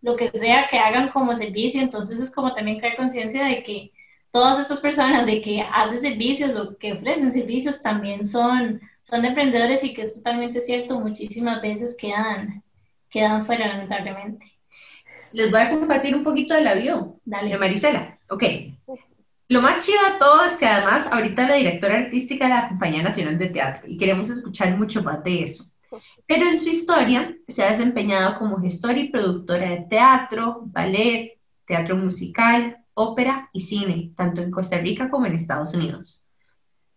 lo 0.00 0.16
que 0.16 0.28
sea 0.28 0.66
que 0.70 0.78
hagan 0.78 1.10
como 1.10 1.34
servicio, 1.34 1.82
entonces 1.82 2.18
es 2.20 2.30
como 2.30 2.54
también 2.54 2.78
crear 2.78 2.96
conciencia 2.96 3.44
de 3.44 3.62
que 3.62 3.92
todas 4.30 4.58
estas 4.58 4.80
personas 4.80 5.26
de 5.26 5.42
que 5.42 5.60
hacen 5.60 6.00
servicios 6.00 6.56
o 6.56 6.78
que 6.78 6.94
ofrecen 6.94 7.30
servicios 7.30 7.82
también 7.82 8.24
son, 8.24 8.80
son 9.02 9.24
emprendedores 9.26 9.84
y 9.84 9.92
que 9.92 10.02
es 10.02 10.14
totalmente 10.16 10.58
cierto, 10.60 10.98
muchísimas 11.00 11.60
veces 11.60 11.96
quedan 11.98 12.63
quedan 13.14 13.46
fuera 13.46 13.68
lamentablemente. 13.68 14.44
Les 15.32 15.48
voy 15.48 15.60
a 15.60 15.70
compartir 15.70 16.16
un 16.16 16.24
poquito 16.24 16.52
del 16.54 16.66
avión. 16.66 17.20
Dale. 17.24 17.56
Marisela. 17.56 18.18
Ok. 18.28 18.42
Lo 19.48 19.62
más 19.62 19.86
chido 19.86 20.00
de 20.02 20.18
todo 20.18 20.44
es 20.44 20.56
que 20.56 20.66
además 20.66 21.06
ahorita 21.12 21.46
la 21.46 21.54
directora 21.54 21.98
artística 21.98 22.46
de 22.46 22.54
la 22.54 22.68
Compañía 22.68 23.02
Nacional 23.04 23.38
de 23.38 23.50
Teatro 23.50 23.84
y 23.86 23.96
queremos 23.96 24.30
escuchar 24.30 24.76
mucho 24.76 25.04
más 25.04 25.22
de 25.22 25.44
eso. 25.44 25.64
Pero 26.26 26.48
en 26.48 26.58
su 26.58 26.70
historia 26.70 27.36
se 27.46 27.62
ha 27.62 27.70
desempeñado 27.70 28.36
como 28.38 28.60
gestora 28.60 28.98
y 28.98 29.10
productora 29.10 29.70
de 29.70 29.86
teatro, 29.88 30.62
ballet, 30.64 31.38
teatro 31.66 31.96
musical, 31.96 32.78
ópera 32.94 33.48
y 33.52 33.60
cine, 33.60 34.12
tanto 34.16 34.40
en 34.40 34.50
Costa 34.50 34.78
Rica 34.78 35.08
como 35.08 35.26
en 35.26 35.34
Estados 35.34 35.72
Unidos. 35.72 36.23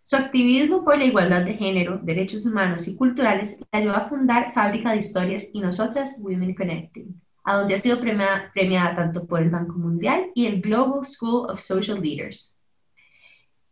Su 0.10 0.16
activismo 0.16 0.86
por 0.86 0.98
la 0.98 1.04
igualdad 1.04 1.44
de 1.44 1.56
género, 1.56 2.00
derechos 2.02 2.46
humanos 2.46 2.88
y 2.88 2.96
culturales 2.96 3.60
la 3.74 3.80
ayudó 3.80 3.96
a 3.98 4.08
fundar 4.08 4.54
Fábrica 4.54 4.92
de 4.92 5.00
Historias 5.00 5.50
y 5.52 5.60
Nosotras 5.60 6.22
Women 6.22 6.56
Connecting, 6.56 7.22
a 7.44 7.58
donde 7.58 7.76
ha 7.76 7.78
sido 7.78 8.00
premiada, 8.00 8.96
tanto 8.96 9.28
por 9.28 9.42
el 9.42 9.50
Banco 9.50 9.78
Mundial 9.78 10.32
y 10.34 10.46
el 10.46 10.62
Global 10.62 11.04
School 11.04 11.52
of 11.52 11.60
Social 11.60 12.02
Leaders. 12.02 12.58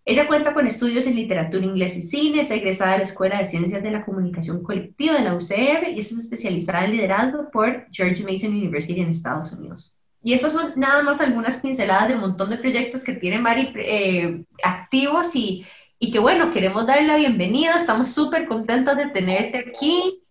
Ella 0.04 0.27
cuenta 0.27 0.54
con 0.54 0.68
estudios 0.68 1.08
en 1.08 1.15
literatura 1.15 1.63
inglés 1.63 1.96
y 1.96 2.01
cine, 2.01 2.42
es 2.42 2.51
egresada 2.51 2.92
de 2.92 2.98
la 2.98 3.04
Escuela 3.06 3.38
de 3.38 3.46
Ciencias 3.46 3.82
de 3.82 3.92
la 3.92 4.04
Comunicación 4.04 4.62
Colectiva 4.62 5.13
de 5.13 5.24
la 5.24 5.36
UCR 5.36 5.88
y 5.96 6.00
es 6.00 6.12
especializada 6.12 6.84
en 6.84 6.92
liderazgo 6.92 7.50
por 7.50 7.88
George 7.94 8.22
Mason 8.25 8.51
University 8.51 9.00
en 9.00 9.12
Estados 9.12 9.54
Unidos. 9.54 9.96
Y 10.22 10.34
esas 10.34 10.51
son 10.51 10.74
nada 10.75 11.01
más 11.01 11.22
algunas 11.22 11.62
pinceladas 11.62 12.10
de 12.10 12.15
un 12.15 12.22
montón 12.22 12.50
de 12.50 12.58
proyectos 12.58 13.06
que 13.06 13.13
tiene 13.13 13.39
Mari 13.39 13.72
eh, 13.77 14.44
activos 14.62 15.34
y 15.34 15.65
y 16.00 16.12
que 16.12 16.20
bueno, 16.20 16.52
queremos 16.52 16.86
darle 16.86 17.08
la 17.08 17.16
bienvenida, 17.16 17.75
estamos 17.75 18.14
súper 18.14 18.48
contentos 18.48 18.98
de 18.98 19.08
tenerte 19.08 19.60
aquí 19.60 20.24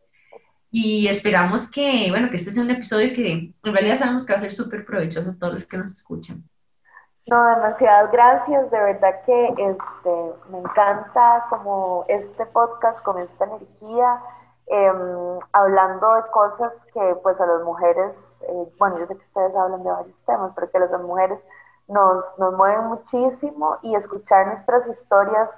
y 0.70 1.06
esperamos 1.08 1.70
que, 1.70 2.08
bueno, 2.10 2.30
que 2.30 2.36
este 2.36 2.50
sea 2.50 2.64
un 2.64 2.70
episodio 2.70 3.14
que 3.14 3.54
en 3.62 3.72
realidad 3.72 3.96
sabemos 3.96 4.26
que 4.26 4.32
va 4.32 4.38
a 4.38 4.42
ser 4.42 4.52
súper 4.52 4.84
provechoso 4.84 5.30
a 5.30 5.38
todos 5.38 5.54
los 5.54 5.66
que 5.66 5.78
nos 5.78 5.90
escuchan. 5.92 6.42
No, 7.26 7.42
demasiadas 7.46 8.12
gracias, 8.12 8.70
de 8.70 8.78
verdad 8.78 9.22
que 9.24 9.46
este, 9.46 10.32
me 10.50 10.58
encanta 10.58 11.46
como 11.48 12.04
este 12.08 12.44
podcast 12.46 13.02
con 13.02 13.18
esta 13.18 13.44
energía, 13.46 14.20
em, 14.66 15.38
hablando 15.52 16.14
de 16.16 16.22
cosas 16.32 16.72
que 16.92 17.16
pues 17.22 17.40
a 17.40 17.46
las 17.46 17.62
mujeres, 17.62 18.12
eh, 18.42 18.72
bueno, 18.78 18.98
yo 18.98 19.06
sé 19.06 19.16
que 19.16 19.24
ustedes 19.24 19.56
hablan 19.56 19.82
de 19.82 19.90
varios 19.90 20.24
temas, 20.26 20.52
pero 20.54 20.70
que 20.70 20.76
a 20.76 20.80
las 20.80 21.00
mujeres 21.00 21.40
nos, 21.88 22.24
nos 22.38 22.54
mueven 22.54 22.86
muchísimo 22.86 23.78
y 23.82 23.94
escuchar 23.94 24.46
nuestras 24.46 24.86
historias 24.88 25.50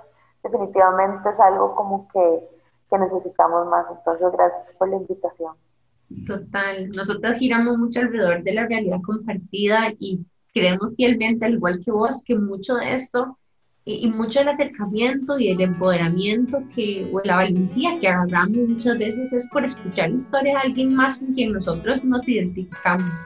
definitivamente 0.43 1.29
es 1.29 1.41
algo 1.41 1.75
como 1.75 2.09
que, 2.09 2.41
que 2.91 2.99
necesitamos 2.99 3.67
más. 3.69 3.87
Entonces, 3.91 4.27
gracias 4.33 4.77
por 4.79 4.89
la 4.89 4.97
invitación. 4.97 5.55
Total, 6.27 6.89
nosotros 6.91 7.35
giramos 7.35 7.79
mucho 7.79 8.01
alrededor 8.01 8.43
de 8.43 8.55
la 8.55 8.67
realidad 8.67 8.99
compartida 9.05 9.93
y 9.99 10.25
creemos 10.55 10.95
fielmente, 10.95 11.45
al 11.45 11.55
igual 11.55 11.81
que 11.85 11.91
vos, 11.91 12.23
que 12.25 12.37
mucho 12.37 12.77
de 12.77 12.95
esto 12.95 13.37
y, 13.85 14.09
mucho 14.11 14.41
del 14.41 14.49
acercamiento 14.49 15.39
y 15.39 15.49
el 15.49 15.61
empoderamiento 15.61 16.63
que, 16.75 17.09
o 17.13 17.21
la 17.25 17.37
valentía 17.37 17.99
que 18.01 18.09
agarramos 18.09 18.69
muchas 18.69 18.99
veces 18.99 19.33
es 19.33 19.49
por 19.51 19.65
escuchar 19.65 20.11
la 20.11 20.17
historia 20.17 20.55
de 20.55 20.69
alguien 20.69 20.95
más 20.95 21.19
con 21.19 21.35
quien 21.35 21.53
nosotros 21.53 22.05
nos 22.05 22.29
identificamos 22.29 23.19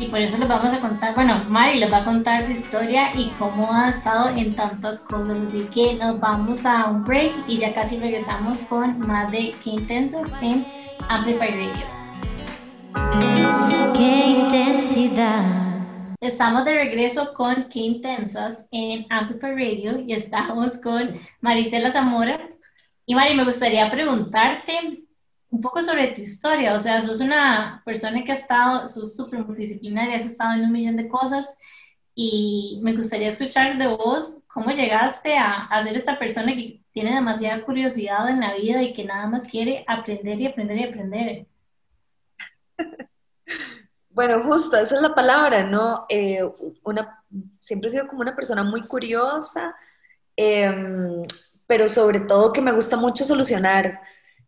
y 0.00 0.06
por 0.06 0.18
eso 0.18 0.38
les 0.38 0.48
vamos 0.48 0.72
a 0.72 0.80
contar, 0.80 1.14
bueno, 1.14 1.44
Mari 1.46 1.78
les 1.78 1.92
va 1.92 1.98
a 1.98 2.04
contar 2.04 2.44
su 2.46 2.52
historia 2.52 3.14
y 3.14 3.28
cómo 3.38 3.70
ha 3.70 3.90
estado 3.90 4.34
en 4.34 4.54
tantas 4.56 5.02
cosas, 5.02 5.36
así 5.46 5.68
que 5.72 5.94
nos 5.94 6.18
vamos 6.18 6.64
a 6.64 6.86
un 6.88 7.04
break 7.04 7.32
y 7.46 7.58
ya 7.58 7.74
casi 7.74 7.98
regresamos 7.98 8.62
con 8.62 8.98
más 9.00 9.30
de 9.30 9.54
Qué 9.62 9.70
Intensas 9.70 10.32
en 10.40 10.66
Amplify 11.06 11.50
Radio. 11.50 11.86
Qué 13.94 14.26
intensidad. 14.26 15.44
Estamos 16.18 16.64
de 16.64 16.72
regreso 16.72 17.34
con 17.34 17.68
Qué 17.68 17.80
Intensas 17.80 18.68
en 18.70 19.04
Amplify 19.10 19.52
Radio 19.52 20.00
y 20.06 20.14
estamos 20.14 20.80
con 20.80 21.20
Marisela 21.42 21.90
Zamora. 21.90 22.40
Y 23.04 23.14
Mari, 23.14 23.34
me 23.34 23.44
gustaría 23.44 23.90
preguntarte, 23.90 25.04
un 25.50 25.60
poco 25.60 25.82
sobre 25.82 26.08
tu 26.08 26.20
historia, 26.20 26.76
o 26.76 26.80
sea, 26.80 27.02
sos 27.02 27.20
una 27.20 27.82
persona 27.84 28.22
que 28.24 28.32
ha 28.32 28.34
estado, 28.34 28.86
sos 28.86 29.16
súper 29.16 29.44
multidisciplinaria, 29.44 30.16
has 30.16 30.24
estado 30.24 30.54
en 30.54 30.64
un 30.64 30.72
millón 30.72 30.96
de 30.96 31.08
cosas 31.08 31.58
y 32.14 32.80
me 32.82 32.94
gustaría 32.94 33.28
escuchar 33.28 33.76
de 33.76 33.88
vos 33.88 34.44
cómo 34.46 34.70
llegaste 34.70 35.36
a, 35.36 35.66
a 35.66 35.82
ser 35.82 35.96
esta 35.96 36.18
persona 36.18 36.54
que 36.54 36.80
tiene 36.92 37.14
demasiada 37.14 37.64
curiosidad 37.64 38.28
en 38.28 38.40
la 38.40 38.54
vida 38.54 38.82
y 38.82 38.92
que 38.92 39.04
nada 39.04 39.26
más 39.26 39.46
quiere 39.46 39.84
aprender 39.88 40.40
y 40.40 40.46
aprender 40.46 40.78
y 40.78 40.84
aprender. 40.84 41.46
Bueno, 44.12 44.42
justo, 44.42 44.76
esa 44.76 44.96
es 44.96 45.00
la 45.00 45.14
palabra, 45.14 45.62
¿no? 45.62 46.04
Eh, 46.08 46.42
una, 46.82 47.24
siempre 47.58 47.88
he 47.88 47.92
sido 47.92 48.08
como 48.08 48.20
una 48.20 48.34
persona 48.34 48.64
muy 48.64 48.82
curiosa, 48.82 49.74
em, 50.36 51.22
pero 51.66 51.88
sobre 51.88 52.20
todo 52.20 52.52
que 52.52 52.60
me 52.60 52.72
gusta 52.72 52.96
mucho 52.96 53.24
solucionar 53.24 54.00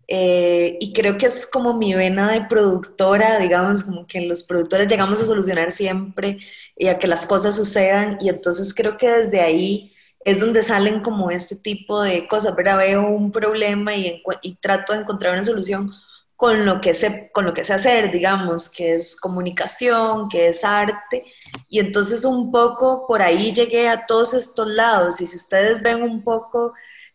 eh, 0.09 0.77
y 0.81 0.93
creo 0.93 1.17
que 1.19 1.27
es 1.27 1.47
como 1.47 1.75
mi 1.75 1.95
vena 1.95 2.31
de 2.31 2.43
productora, 2.43 3.39
digamos, 3.39 3.85
como 3.85 4.07
que 4.07 4.21
los 4.23 4.43
productores 4.43 4.89
llegamos 4.89 5.21
a 5.23 5.27
solucionar 5.27 5.73
siempre 5.73 6.39
y 6.77 6.89
a 6.89 6.99
que 6.99 7.07
las 7.07 7.27
cosas 7.27 7.57
sucedan. 7.57 8.19
Y 8.21 8.29
entonces 8.29 8.75
creo 8.75 8.97
que 8.99 9.09
desde 9.09 9.41
ahí 9.41 9.93
es 10.25 10.41
donde 10.41 10.63
salen 10.63 11.01
como 11.03 11.31
este 11.31 11.57
tipo 11.57 12.03
de 12.03 12.29
cosas, 12.29 12.55
pero 12.57 12.77
Veo 12.77 13.07
un 13.09 13.33
problema 13.33 13.95
y, 13.95 14.23
y, 14.43 14.55
trato 14.57 14.93
de 14.93 15.01
encontrar 15.01 15.33
una 15.35 15.45
solución 15.45 15.93
con 16.37 16.67
lo, 16.67 16.81
que 16.81 16.95
sé, 16.95 17.31
con 17.33 17.45
lo 17.45 17.55
que 17.55 17.65
sé 17.65 17.73
hacer, 17.75 18.11
digamos, 18.11 18.69
que 18.71 18.95
es 18.95 19.17
comunicación, 19.17 20.29
que 20.29 20.49
es 20.49 20.65
arte. 20.65 21.25
Y 21.69 21.79
entonces 21.81 22.25
un 22.25 22.51
poco 22.51 23.07
por 23.07 23.23
ahí 23.23 23.53
llegué 23.53 23.89
a 23.89 24.07
todos 24.07 24.35
estos 24.35 24.67
lados. 24.69 25.21
Y 25.21 25.27
si 25.27 25.37
ustedes 25.37 25.81
ven 25.83 26.03
un 26.03 26.23
poco 26.25 26.75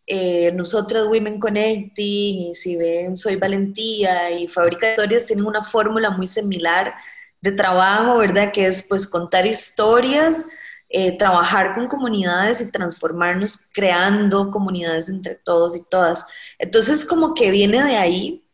eh, 0.10 0.54
nosotras 0.54 1.04
Women 1.04 1.38
Connecting 1.38 2.48
y 2.48 2.54
si 2.56 2.78
ven 2.78 3.18
Soy 3.18 3.36
Valentía 3.36 4.32
y 4.32 4.48
Fábrica 4.48 4.88
de 4.88 4.94
Historias 4.94 5.26
tienen 5.26 5.46
una 5.46 5.66
fórmula 5.66 6.10
muy 6.12 6.26
similar 6.26 6.94
de 7.42 7.52
trabajo, 7.52 8.18
¿verdad? 8.20 8.54
Que 8.54 8.68
es 8.68 8.88
pues 8.88 9.06
contar 9.06 9.46
historias, 9.46 10.48
eh, 10.88 11.18
trabajar 11.18 11.74
con 11.74 11.90
comunidades 11.90 12.62
y 12.62 12.72
transformarnos 12.72 13.70
creando 13.74 14.50
comunidades 14.50 15.10
entre 15.10 15.36
todos 15.36 15.76
y 15.76 15.84
todas. 15.90 16.26
Entonces 16.58 17.04
como 17.04 17.34
que 17.34 17.52
viene 17.52 17.84
de 17.84 17.98
ahí 17.98 18.46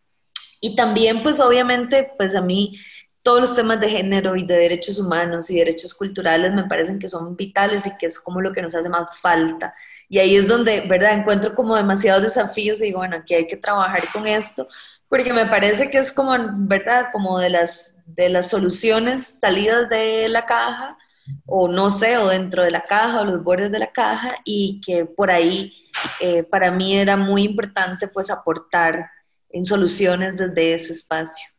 y 0.60 0.76
también 0.76 1.22
pues 1.22 1.40
obviamente 1.40 2.14
pues 2.18 2.36
a 2.36 2.42
mí 2.42 2.80
todos 3.22 3.40
los 3.40 3.56
temas 3.56 3.80
de 3.80 3.90
género 3.90 4.36
y 4.36 4.44
de 4.44 4.56
derechos 4.56 4.98
humanos 4.98 5.52
y 5.52 5.58
derechos 5.58 5.94
culturales 5.94 6.52
me 6.52 6.64
parecen 6.64 6.98
que 6.98 7.08
son 7.08 7.36
vitales 7.36 7.86
y 7.86 7.96
que 7.98 8.08
es 8.08 8.20
como 8.20 8.42
lo 8.42 8.52
que 8.54 8.64
nos 8.64 8.74
hace 8.74 8.90
más 8.90 9.20
falta 9.20 9.72
y 10.10 10.20
ahí 10.20 10.36
es 10.36 10.48
donde, 10.48 10.82
¿verdad? 10.82 11.14
Encuentro 11.14 11.54
como 11.56 11.76
demasiados 11.76 12.24
desafíos 12.24 12.80
y 12.80 12.86
digo, 12.86 13.00
bueno, 13.00 13.18
aquí 13.18 13.34
hay 13.34 13.48
que 13.48 13.58
trabajar 13.58 14.12
con 14.12 14.28
esto, 14.28 14.68
porque 15.10 15.34
me 15.34 15.46
parece 15.46 15.90
que 15.90 15.98
es 15.98 16.12
como, 16.12 16.34
¿verdad? 16.54 17.08
Como 17.12 17.40
de 17.40 17.50
las, 17.50 17.96
de 18.06 18.30
las 18.30 18.50
soluciones 18.50 19.40
salidas 19.40 19.90
de 19.90 20.28
la 20.30 20.46
caja, 20.46 20.98
o 21.46 21.68
no 21.68 21.90
sé, 21.90 22.18
o 22.18 22.28
dentro 22.28 22.64
de 22.64 22.72
la 22.72 22.82
caja 22.82 23.22
o 23.22 23.26
los 23.26 23.44
bordes 23.44 23.72
de 23.72 23.80
la 23.80 23.92
caja 23.92 24.30
y 24.44 24.82
que 24.82 25.06
por 25.06 25.32
ahí 25.32 25.74
eh, 26.20 26.44
para 26.44 26.72
mí 26.72 26.96
era 26.96 27.16
muy 27.16 27.44
importante 27.44 28.08
pues 28.08 28.30
aportar 28.30 29.10
en 29.50 29.66
soluciones 29.66 30.36
desde 30.36 30.74
ese 30.74 30.94
espacio. 30.94 31.53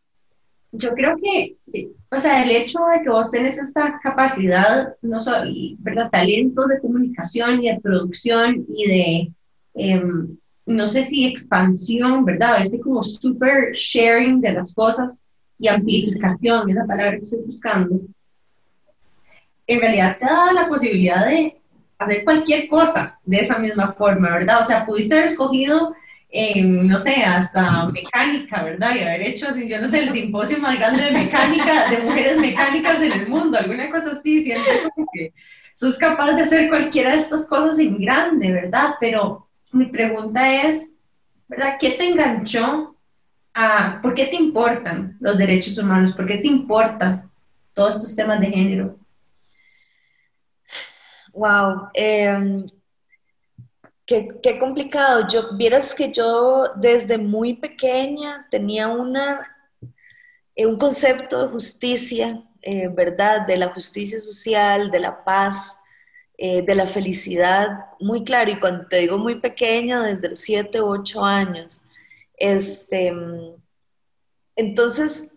Yo 0.76 0.92
creo 0.92 1.16
que, 1.16 1.56
o 2.10 2.18
sea, 2.18 2.42
el 2.42 2.50
hecho 2.50 2.80
de 2.92 3.04
que 3.04 3.08
vos 3.08 3.30
tenés 3.30 3.58
esta 3.58 4.00
capacidad, 4.02 4.96
no 5.02 5.20
solo, 5.20 5.48
¿verdad? 5.78 6.10
Talento 6.10 6.66
de 6.66 6.80
comunicación 6.80 7.62
y 7.62 7.68
de 7.68 7.80
producción 7.80 8.66
y 8.68 8.88
de, 8.88 9.32
em, 9.74 10.36
no 10.66 10.86
sé 10.88 11.04
si 11.04 11.26
expansión, 11.26 12.24
¿verdad? 12.24 12.60
Este 12.60 12.80
como 12.80 13.04
super 13.04 13.72
sharing 13.72 14.40
de 14.40 14.52
las 14.52 14.74
cosas 14.74 15.24
y 15.60 15.68
amplificación, 15.68 16.68
es 16.68 16.74
la 16.74 16.86
palabra 16.86 17.12
que 17.12 17.18
estoy 17.18 17.42
buscando. 17.46 18.00
En 19.68 19.80
realidad 19.80 20.18
te 20.18 20.26
da 20.26 20.52
la 20.52 20.68
posibilidad 20.68 21.24
de 21.24 21.56
hacer 21.98 22.24
cualquier 22.24 22.66
cosa 22.66 23.20
de 23.24 23.36
esa 23.36 23.60
misma 23.60 23.92
forma, 23.92 24.30
¿verdad? 24.30 24.60
O 24.60 24.64
sea, 24.64 24.84
pudiste 24.84 25.14
haber 25.14 25.26
escogido 25.26 25.94
no 26.64 26.98
sé, 26.98 27.22
hasta 27.22 27.86
mecánica, 27.86 28.64
¿verdad? 28.64 28.94
Y 28.94 29.00
haber 29.00 29.22
hecho 29.22 29.48
así, 29.48 29.68
yo 29.68 29.80
no 29.80 29.88
sé, 29.88 30.00
el 30.00 30.12
simposio 30.12 30.58
más 30.58 30.76
grande 30.76 31.04
de 31.04 31.12
mecánica, 31.12 31.88
de 31.88 31.98
mujeres 31.98 32.38
mecánicas 32.38 33.00
en 33.00 33.12
el 33.12 33.28
mundo, 33.28 33.56
alguna 33.56 33.88
cosa 33.90 34.12
así, 34.12 34.42
siento 34.42 34.68
que 35.12 35.32
sos 35.76 35.96
capaz 35.96 36.32
de 36.32 36.42
hacer 36.42 36.68
cualquiera 36.68 37.10
de 37.10 37.18
estas 37.18 37.48
cosas 37.48 37.78
en 37.78 37.98
grande, 38.00 38.50
¿verdad? 38.50 38.94
Pero 38.98 39.48
mi 39.72 39.86
pregunta 39.86 40.62
es, 40.62 40.96
¿verdad? 41.48 41.76
¿Qué 41.78 41.90
te 41.90 42.08
enganchó 42.08 42.96
a, 43.54 44.00
por 44.02 44.14
qué 44.14 44.26
te 44.26 44.36
importan 44.36 45.16
los 45.20 45.38
derechos 45.38 45.78
humanos? 45.78 46.14
¿Por 46.14 46.26
qué 46.26 46.38
te 46.38 46.48
importan 46.48 47.30
todos 47.74 47.96
estos 47.96 48.16
temas 48.16 48.40
de 48.40 48.46
género? 48.46 48.98
Wow. 51.32 51.90
Qué, 54.06 54.58
complicado. 54.60 55.26
Yo, 55.28 55.56
vieras 55.56 55.94
que 55.94 56.12
yo 56.12 56.72
desde 56.76 57.16
muy 57.16 57.54
pequeña 57.54 58.46
tenía 58.50 58.86
eh, 60.54 60.66
un 60.66 60.78
concepto 60.78 61.42
de 61.42 61.48
justicia, 61.48 62.42
eh, 62.60 62.88
¿verdad? 62.88 63.46
De 63.46 63.56
la 63.56 63.72
justicia 63.72 64.18
social, 64.18 64.90
de 64.90 65.00
la 65.00 65.24
paz, 65.24 65.80
eh, 66.36 66.62
de 66.62 66.74
la 66.74 66.86
felicidad, 66.86 67.86
muy 67.98 68.24
claro. 68.24 68.50
Y 68.50 68.60
cuando 68.60 68.86
te 68.88 68.98
digo 68.98 69.16
muy 69.16 69.40
pequeña, 69.40 70.02
desde 70.02 70.28
los 70.28 70.40
7 70.40 70.82
u 70.82 70.86
8 70.86 71.24
años. 71.24 71.84
Este, 72.36 73.10
entonces, 74.56 75.32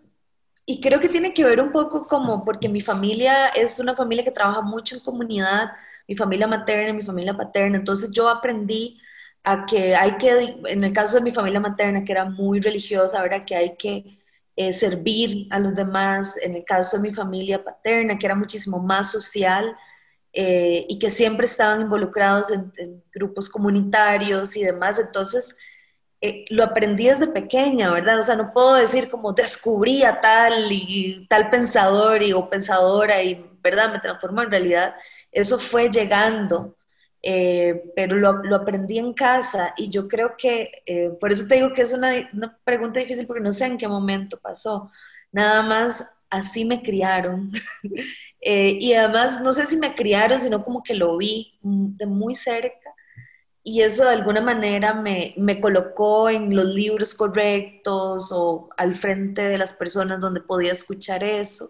y 0.66 0.80
creo 0.82 1.00
que 1.00 1.08
tiene 1.08 1.32
que 1.32 1.44
ver 1.44 1.60
un 1.60 1.72
poco 1.72 2.04
como, 2.04 2.44
porque 2.44 2.68
mi 2.68 2.82
familia 2.82 3.48
es 3.48 3.80
una 3.80 3.96
familia 3.96 4.24
que 4.24 4.30
trabaja 4.30 4.60
mucho 4.60 4.96
en 4.96 5.02
comunidad, 5.02 5.70
mi 6.08 6.16
familia 6.16 6.46
materna, 6.46 6.92
mi 6.94 7.02
familia 7.02 7.36
paterna. 7.36 7.76
Entonces 7.76 8.10
yo 8.12 8.28
aprendí 8.28 8.98
a 9.44 9.66
que 9.66 9.94
hay 9.94 10.16
que, 10.16 10.56
en 10.66 10.82
el 10.82 10.92
caso 10.92 11.18
de 11.18 11.22
mi 11.22 11.32
familia 11.32 11.60
materna, 11.60 12.04
que 12.04 12.12
era 12.12 12.24
muy 12.24 12.60
religiosa, 12.60 13.20
ahora 13.20 13.44
que 13.44 13.54
hay 13.54 13.76
que 13.76 14.18
eh, 14.56 14.72
servir 14.72 15.46
a 15.50 15.58
los 15.60 15.74
demás. 15.74 16.36
En 16.42 16.54
el 16.54 16.64
caso 16.64 16.96
de 16.96 17.08
mi 17.08 17.14
familia 17.14 17.62
paterna, 17.62 18.18
que 18.18 18.26
era 18.26 18.34
muchísimo 18.34 18.80
más 18.80 19.12
social 19.12 19.76
eh, 20.32 20.86
y 20.88 20.98
que 20.98 21.10
siempre 21.10 21.46
estaban 21.46 21.82
involucrados 21.82 22.50
en, 22.50 23.02
grupos 23.12 23.48
comunitarios 23.48 24.56
y 24.56 24.64
demás. 24.64 24.98
Entonces, 24.98 25.56
eh, 26.20 26.44
lo 26.50 26.64
aprendí 26.64 27.06
desde 27.06 27.28
pequeña, 27.28 27.90
¿verdad? 27.92 28.18
O 28.18 28.22
sea, 28.22 28.36
no 28.36 28.52
puedo 28.52 28.74
decir 28.74 29.10
como 29.10 29.32
descubrí 29.32 30.02
a 30.02 30.20
tal 30.20 30.68
y 30.72 31.26
tal 31.28 31.50
pensador 31.50 32.22
y, 32.22 32.32
o 32.32 32.50
pensadora 32.50 33.22
y, 33.22 33.44
¿verdad? 33.62 33.92
Me 33.92 34.00
transformó 34.00 34.42
en 34.42 34.50
realidad 34.50 34.94
eso 35.32 35.58
fue 35.58 35.90
llegando, 35.90 36.76
eh, 37.22 37.82
pero 37.96 38.16
lo, 38.16 38.56
aprendí 38.56 38.98
en 38.98 39.12
casa 39.12 39.74
y 39.76 39.90
yo 39.90 40.06
creo 40.08 40.36
que, 40.36 40.70
eh, 40.86 41.10
por 41.20 41.32
eso 41.32 41.46
te 41.46 41.56
digo 41.56 41.72
que 41.72 41.82
es 41.82 41.92
una, 41.92 42.10
pregunta 42.64 43.00
difícil 43.00 43.26
porque 43.26 43.42
no 43.42 43.52
sé 43.52 43.66
en 43.66 43.78
qué 43.78 43.88
momento 43.88 44.38
pasó. 44.38 44.90
Nada 45.32 45.62
más 45.62 46.08
así 46.30 46.64
me 46.64 46.82
criaron. 46.82 47.52
Eh, 48.40 48.78
y 48.80 48.92
además, 48.94 49.40
no 49.42 49.52
sé 49.52 49.66
si 49.66 49.76
me 49.76 49.96
criaron, 49.96 50.38
sino 50.38 50.64
como 50.64 50.80
que 50.80 50.94
lo 50.94 51.16
vi 51.16 51.58
de 51.60 52.06
muy 52.06 52.36
cerca. 52.36 52.94
Y 53.64 53.82
eso 53.82 54.04
de 54.04 54.12
alguna 54.12 54.40
manera 54.40 54.94
me, 54.94 55.34
me 55.36 55.60
colocó 55.60 56.30
en 56.30 56.54
los 56.54 56.66
libros 56.66 57.14
correctos 57.14 58.30
o 58.32 58.68
al 58.76 58.94
frente 58.94 59.42
de 59.42 59.58
las 59.58 59.72
personas 59.72 60.20
donde 60.20 60.40
podía 60.40 60.70
escuchar 60.70 61.24
eso 61.24 61.68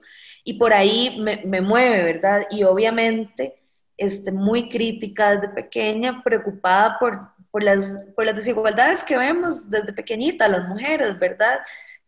y 0.48 0.54
por 0.54 0.72
ahí 0.72 1.20
me, 1.20 1.42
me 1.44 1.60
mueve, 1.60 2.04
¿verdad? 2.04 2.46
Y 2.50 2.64
obviamente 2.64 3.60
este, 3.98 4.32
muy 4.32 4.70
crítica 4.70 5.36
desde 5.36 5.50
pequeña, 5.50 6.22
preocupada 6.22 6.98
por, 6.98 7.20
por, 7.50 7.62
las, 7.62 8.06
por 8.16 8.24
las 8.24 8.34
desigualdades 8.34 9.04
que 9.04 9.18
vemos 9.18 9.68
desde 9.68 9.92
pequeñita, 9.92 10.48
las 10.48 10.66
mujeres, 10.66 11.18
¿verdad? 11.18 11.58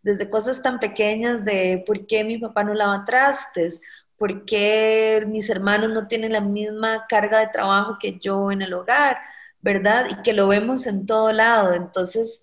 Desde 0.00 0.30
cosas 0.30 0.62
tan 0.62 0.78
pequeñas 0.78 1.44
de 1.44 1.84
por 1.86 2.06
qué 2.06 2.24
mi 2.24 2.38
papá 2.38 2.64
no 2.64 2.72
lava 2.72 3.04
trastes, 3.04 3.82
por 4.16 4.46
qué 4.46 5.22
mis 5.28 5.50
hermanos 5.50 5.90
no 5.90 6.06
tienen 6.06 6.32
la 6.32 6.40
misma 6.40 7.04
carga 7.10 7.40
de 7.40 7.48
trabajo 7.48 7.98
que 8.00 8.18
yo 8.20 8.50
en 8.50 8.62
el 8.62 8.72
hogar, 8.72 9.18
¿verdad? 9.60 10.06
Y 10.08 10.22
que 10.22 10.32
lo 10.32 10.48
vemos 10.48 10.86
en 10.86 11.04
todo 11.04 11.30
lado. 11.30 11.74
Entonces, 11.74 12.42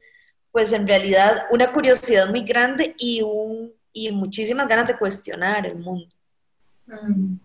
pues 0.52 0.74
en 0.74 0.88
realidad 0.88 1.48
una 1.50 1.74
curiosidad 1.74 2.30
muy 2.30 2.42
grande 2.44 2.94
y 3.00 3.24
un 3.24 3.77
y 3.98 4.12
muchísimas 4.12 4.68
ganas 4.68 4.88
de 4.88 4.98
cuestionar 4.98 5.66
el 5.66 5.76
mundo. 5.76 6.08
Mm. 6.86 7.36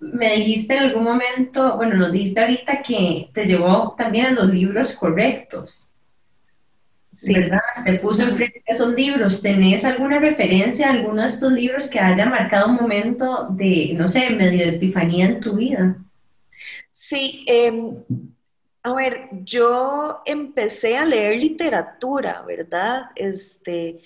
Me 0.00 0.36
dijiste 0.36 0.74
en 0.74 0.82
algún 0.82 1.04
momento, 1.04 1.76
bueno, 1.76 1.96
nos 1.96 2.12
dijiste 2.12 2.40
ahorita 2.40 2.82
que 2.82 3.30
te 3.32 3.46
llevó 3.46 3.94
también 3.96 4.26
a 4.26 4.30
los 4.32 4.50
libros 4.50 4.96
correctos. 4.96 5.92
Sí. 7.12 7.34
¿Verdad? 7.34 7.60
Te 7.84 7.98
puso 8.00 8.24
enfrente 8.24 8.62
esos 8.66 8.94
libros. 8.94 9.40
¿Tenés 9.40 9.84
alguna 9.84 10.18
referencia 10.18 10.88
a 10.88 10.92
alguno 10.92 11.22
de 11.22 11.28
estos 11.28 11.52
libros 11.52 11.88
que 11.88 12.00
haya 12.00 12.26
marcado 12.26 12.68
un 12.68 12.76
momento 12.76 13.48
de, 13.50 13.94
no 13.96 14.08
sé, 14.08 14.30
medio 14.30 14.66
de 14.66 14.76
epifanía 14.76 15.26
en 15.26 15.40
tu 15.40 15.54
vida? 15.54 15.96
Sí, 16.90 17.44
em, 17.46 17.96
a 18.82 18.92
ver, 18.94 19.28
yo 19.44 20.22
empecé 20.26 20.96
a 20.96 21.04
leer 21.04 21.40
literatura, 21.40 22.42
¿verdad? 22.42 23.10
Este, 23.14 24.00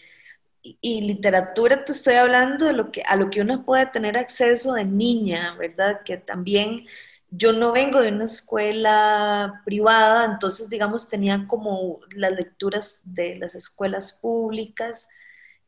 y 0.81 1.01
literatura 1.03 1.85
te 1.85 1.93
estoy 1.93 2.15
hablando 2.15 2.67
de 2.67 2.73
lo 2.73 2.91
que, 2.91 3.03
a 3.03 3.17
lo 3.17 3.31
que 3.31 3.41
uno 3.41 3.65
puede 3.65 3.87
tener 3.87 4.17
acceso 4.17 4.75
de 4.75 4.85
niña, 4.85 5.55
¿verdad? 5.57 6.01
Que 6.05 6.17
también 6.17 6.85
yo 7.31 7.53
no 7.53 7.73
vengo 7.73 8.01
de 8.01 8.09
una 8.11 8.25
escuela 8.25 9.63
privada, 9.65 10.25
entonces 10.25 10.71
digamos 10.71 11.09
tenía 11.09 11.47
como 11.49 12.01
las 12.15 12.33
lecturas 12.33 13.03
de 13.05 13.37
las 13.37 13.55
escuelas 13.55 14.19
públicas. 14.21 15.09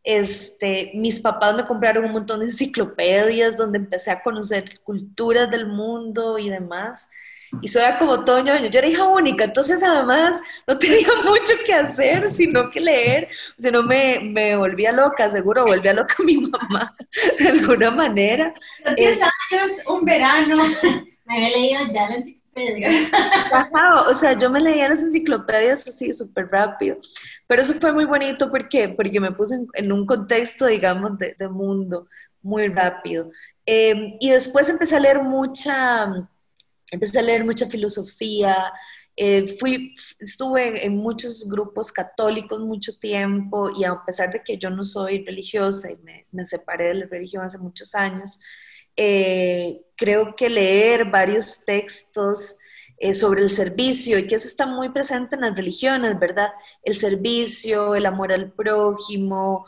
Este, 0.05 0.93
mis 0.95 1.21
papás 1.21 1.55
me 1.57 1.67
compraron 1.67 2.05
un 2.05 2.13
montón 2.13 2.41
de 2.41 2.47
enciclopedias 2.47 3.57
donde 3.57 3.79
empecé 3.79 4.11
a 4.11 4.23
conocer 4.23 4.81
culturas 4.81 5.51
del 5.51 5.67
mundo 5.67 6.39
y 6.39 6.49
demás 6.49 7.09
y 7.63 7.69
soy 7.69 7.83
como 7.99 8.25
todo 8.25 8.45
Yo 8.45 8.79
era 8.79 8.87
hija 8.87 9.05
única, 9.05 9.45
entonces 9.45 9.83
además 9.83 10.41
no 10.67 10.79
tenía 10.79 11.09
mucho 11.25 11.55
que 11.65 11.75
hacer, 11.75 12.29
sino 12.29 12.71
que 12.71 12.81
leer. 12.81 13.29
O 13.63 13.71
no 13.71 13.83
me, 13.83 14.21
me 14.21 14.57
volvía 14.57 14.93
loca, 14.93 15.31
seguro 15.31 15.65
volvía 15.65 15.93
loca 15.95 16.15
mi 16.25 16.37
mamá 16.37 16.95
de 17.39 17.49
alguna 17.49 17.91
manera. 17.91 18.55
10 18.97 19.21
años, 19.21 19.79
un 19.87 20.05
verano, 20.05 20.57
me 21.25 21.37
había 21.37 21.51
leído 21.51 21.81
ya 21.93 22.09
la 22.09 22.17
enciclopedia. 22.17 22.91
o 24.09 24.15
sea, 24.15 24.33
yo 24.33 24.51
me 24.51 24.61
leía 24.61 24.89
las 24.89 25.03
enciclopedias 25.03 25.87
así 25.87 26.13
súper 26.13 26.49
rápido. 26.49 26.97
Pero 27.47 27.63
eso 27.63 27.75
fue 27.75 27.93
muy 27.93 28.05
bonito 28.05 28.51
porque, 28.51 28.89
porque 28.91 29.21
me 29.21 29.33
puse 29.33 29.59
en, 29.75 29.93
un 29.93 30.05
contexto, 30.07 30.67
digamos, 30.67 31.19
de, 31.19 31.35
de 31.39 31.49
mundo 31.49 32.09
muy 32.43 32.69
rápido. 32.69 33.31
Eh, 33.65 34.17
y 34.21 34.31
después 34.31 34.69
empecé 34.69 34.97
a 34.97 35.01
leer 35.01 35.23
mucha 35.23 36.29
empecé 36.91 37.19
a 37.19 37.23
leer 37.23 37.45
mucha 37.45 37.67
filosofía, 37.67 38.73
eh, 39.21 39.49
fui, 39.59 39.97
estuve 40.21 40.87
en 40.87 40.97
muchos 40.97 41.49
grupos 41.49 41.91
católicos 41.91 42.61
mucho 42.61 42.97
tiempo 43.01 43.69
y 43.77 43.83
a 43.83 44.01
pesar 44.07 44.31
de 44.33 44.45
que 44.45 44.59
yo 44.59 44.71
no 44.71 44.85
soy 44.85 45.25
religiosa 45.25 45.91
y 45.91 45.97
me, 45.97 46.25
me 46.31 46.47
separé 46.47 46.91
de 46.91 46.95
la 46.95 47.07
religión 47.07 47.43
hace 47.45 47.59
muchos 47.59 47.97
años, 47.97 48.39
eh, 48.95 49.81
creo 49.97 50.37
que 50.37 50.49
leer 50.49 51.11
varios 51.11 51.65
textos 51.65 52.59
eh, 52.97 53.13
sobre 53.13 53.43
el 53.43 53.51
servicio 53.51 54.21
y 54.21 54.29
que 54.29 54.37
eso 54.37 54.47
está 54.47 54.67
muy 54.67 54.91
presente 54.91 55.35
en 55.35 55.43
las 55.43 55.57
religiones, 55.57 56.17
¿verdad? 56.21 56.51
El 56.85 56.95
servicio, 56.95 57.97
el 57.97 58.07
amor 58.07 58.33
al 58.33 58.53
prójimo, 58.53 59.67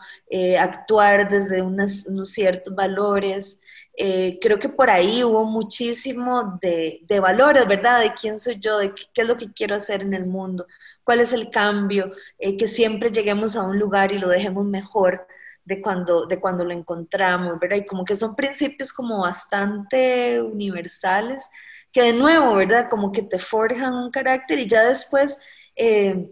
actuar 0.61 1.29
desde 1.29 1.61
unos 1.61 2.07
ciertos 2.25 2.73
valores. 2.73 3.59
Eh, 4.03 4.39
creo 4.41 4.59
que 4.59 4.71
por 4.71 4.89
ahí 4.89 5.23
hubo 5.23 5.45
muchísimo 5.45 6.59
de, 6.63 7.21
valores, 7.21 7.69
¿verdad? 7.69 8.01
De 8.01 8.15
quién 8.15 8.39
soy 8.39 8.59
yo, 8.59 8.79
de 8.79 8.95
qué, 8.95 9.21
es 9.21 9.29
lo 9.29 9.37
que 9.37 9.53
quiero 9.53 9.75
hacer 9.75 10.01
en 10.01 10.15
el 10.15 10.25
mundo, 10.25 10.67
cuál 11.05 11.21
es 11.21 11.35
el 11.35 11.51
cambio, 11.51 12.15
eh, 12.39 12.57
que 12.57 12.67
siempre 12.67 13.11
lleguemos 13.13 13.57
a 13.57 13.63
un 13.63 13.79
lugar 13.79 14.11
y 14.11 14.19
lo 14.19 14.31
dejemos 14.31 14.65
mejor, 14.65 15.27
de 15.67 15.83
cuando, 15.83 16.25
de 16.25 16.41
cuando 16.41 16.65
lo 16.65 16.73
encontramos, 16.73 17.61
¿verdad? 17.61 17.77
Y 17.77 17.85
como 17.85 18.07
que 18.07 18.17
son 18.17 18.35
principios 18.35 18.91
como 18.91 19.21
bastante 19.21 20.41
universales, 20.41 21.51
que 21.93 22.03
de 22.05 22.15
nuevo, 22.15 22.55
¿verdad? 22.55 22.89
Como 22.89 23.13
que 23.13 23.21
te 23.21 23.39
forjan 23.39 23.93
un 23.93 24.11
carácter 24.11 24.61
y 24.61 24.67
ya 24.67 24.85
después, 24.85 25.39
eh, 25.77 26.27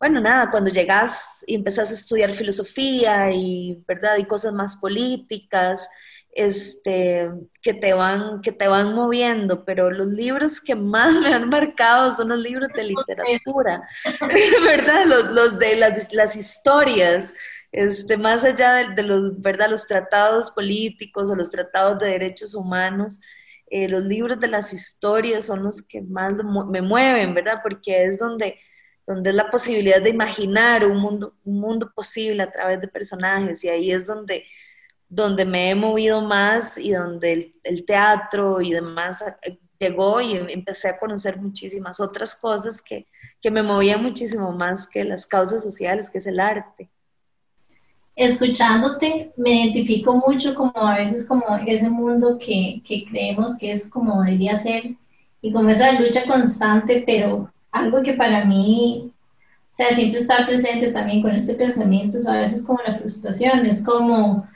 bueno, 0.00 0.20
nada, 0.20 0.50
cuando 0.50 0.70
llegas 0.70 1.44
y 1.46 1.56
empezás 1.56 1.90
a 1.90 1.94
estudiar 1.94 2.32
filosofía 2.32 3.30
y, 3.30 3.84
¿verdad? 3.86 4.16
Y 4.16 4.24
cosas 4.24 4.54
más 4.54 4.76
políticas, 4.76 5.86
este, 6.32 7.30
que, 7.62 7.74
te 7.74 7.92
van, 7.92 8.40
que 8.42 8.52
te 8.52 8.68
van 8.68 8.94
moviendo, 8.94 9.64
pero 9.64 9.90
los 9.90 10.06
libros 10.06 10.60
que 10.60 10.74
más 10.74 11.20
me 11.20 11.34
han 11.34 11.48
marcado 11.48 12.12
son 12.12 12.28
los 12.28 12.38
libros 12.38 12.70
de 12.74 12.84
literatura, 12.84 13.82
¿verdad? 14.64 15.04
Los, 15.06 15.58
de 15.58 15.76
las, 15.76 16.12
las, 16.12 16.36
historias, 16.36 17.34
este, 17.72 18.16
más 18.16 18.44
allá 18.44 18.88
de, 18.94 19.02
los, 19.02 19.40
¿verdad? 19.40 19.70
los 19.70 19.86
tratados 19.86 20.50
políticos 20.52 21.30
o 21.30 21.34
los 21.34 21.50
tratados 21.50 21.98
de 21.98 22.06
derechos 22.08 22.54
humanos. 22.54 23.20
Eh, 23.70 23.88
los 23.88 24.02
libros 24.04 24.40
de 24.40 24.48
las 24.48 24.72
historias 24.72 25.44
son 25.46 25.62
los 25.62 25.82
que 25.82 26.00
más 26.00 26.32
me 26.70 26.80
mueven, 26.80 27.34
¿verdad? 27.34 27.60
Porque 27.62 28.04
es 28.04 28.18
donde, 28.18 28.58
donde 29.06 29.30
es 29.30 29.36
la 29.36 29.50
posibilidad 29.50 30.00
de 30.00 30.10
imaginar 30.10 30.86
un 30.86 30.98
mundo, 30.98 31.34
un 31.44 31.60
mundo 31.60 31.92
posible 31.94 32.42
a 32.42 32.50
través 32.50 32.80
de 32.80 32.88
personajes 32.88 33.62
y 33.64 33.68
ahí 33.68 33.92
es 33.92 34.06
donde 34.06 34.44
donde 35.08 35.44
me 35.44 35.70
he 35.70 35.74
movido 35.74 36.20
más 36.20 36.76
y 36.76 36.92
donde 36.92 37.54
el, 37.64 37.84
teatro 37.84 38.60
y 38.60 38.72
demás 38.72 39.24
eh, 39.42 39.58
llegó 39.78 40.20
y 40.20 40.36
empecé 40.36 40.88
a 40.88 40.98
conocer 40.98 41.38
muchísimas 41.38 42.00
otras 42.00 42.34
cosas 42.34 42.82
que, 42.82 43.06
que 43.40 43.50
me 43.50 43.62
movían 43.62 44.02
muchísimo 44.02 44.52
más 44.52 44.86
que 44.86 45.04
las 45.04 45.26
causas 45.26 45.62
sociales, 45.62 46.10
que 46.10 46.18
es 46.18 46.26
el 46.26 46.40
arte. 46.40 46.90
Escuchándote, 48.14 49.32
me 49.36 49.62
identifico 49.62 50.14
mucho 50.14 50.54
como 50.54 50.76
a 50.76 50.96
veces 50.96 51.26
como 51.26 51.44
ese 51.66 51.88
mundo 51.88 52.36
que, 52.36 52.82
que 52.84 53.04
creemos 53.04 53.56
que 53.56 53.70
es 53.70 53.88
como 53.90 54.22
debería 54.22 54.56
ser 54.56 54.96
y 55.40 55.52
como 55.52 55.70
esa 55.70 55.92
lucha 56.00 56.24
constante, 56.26 57.04
pero 57.06 57.52
algo 57.70 58.02
que 58.02 58.14
para 58.14 58.44
mí, 58.44 59.12
o 59.12 59.66
sea, 59.70 59.94
siempre 59.94 60.18
estar 60.20 60.46
presente 60.46 60.90
también 60.90 61.22
con 61.22 61.30
este 61.30 61.54
pensamiento, 61.54 62.18
a 62.28 62.40
veces 62.40 62.64
como 62.64 62.80
la 62.84 62.96
frustración, 62.96 63.64
es 63.66 63.84
como 63.84 64.48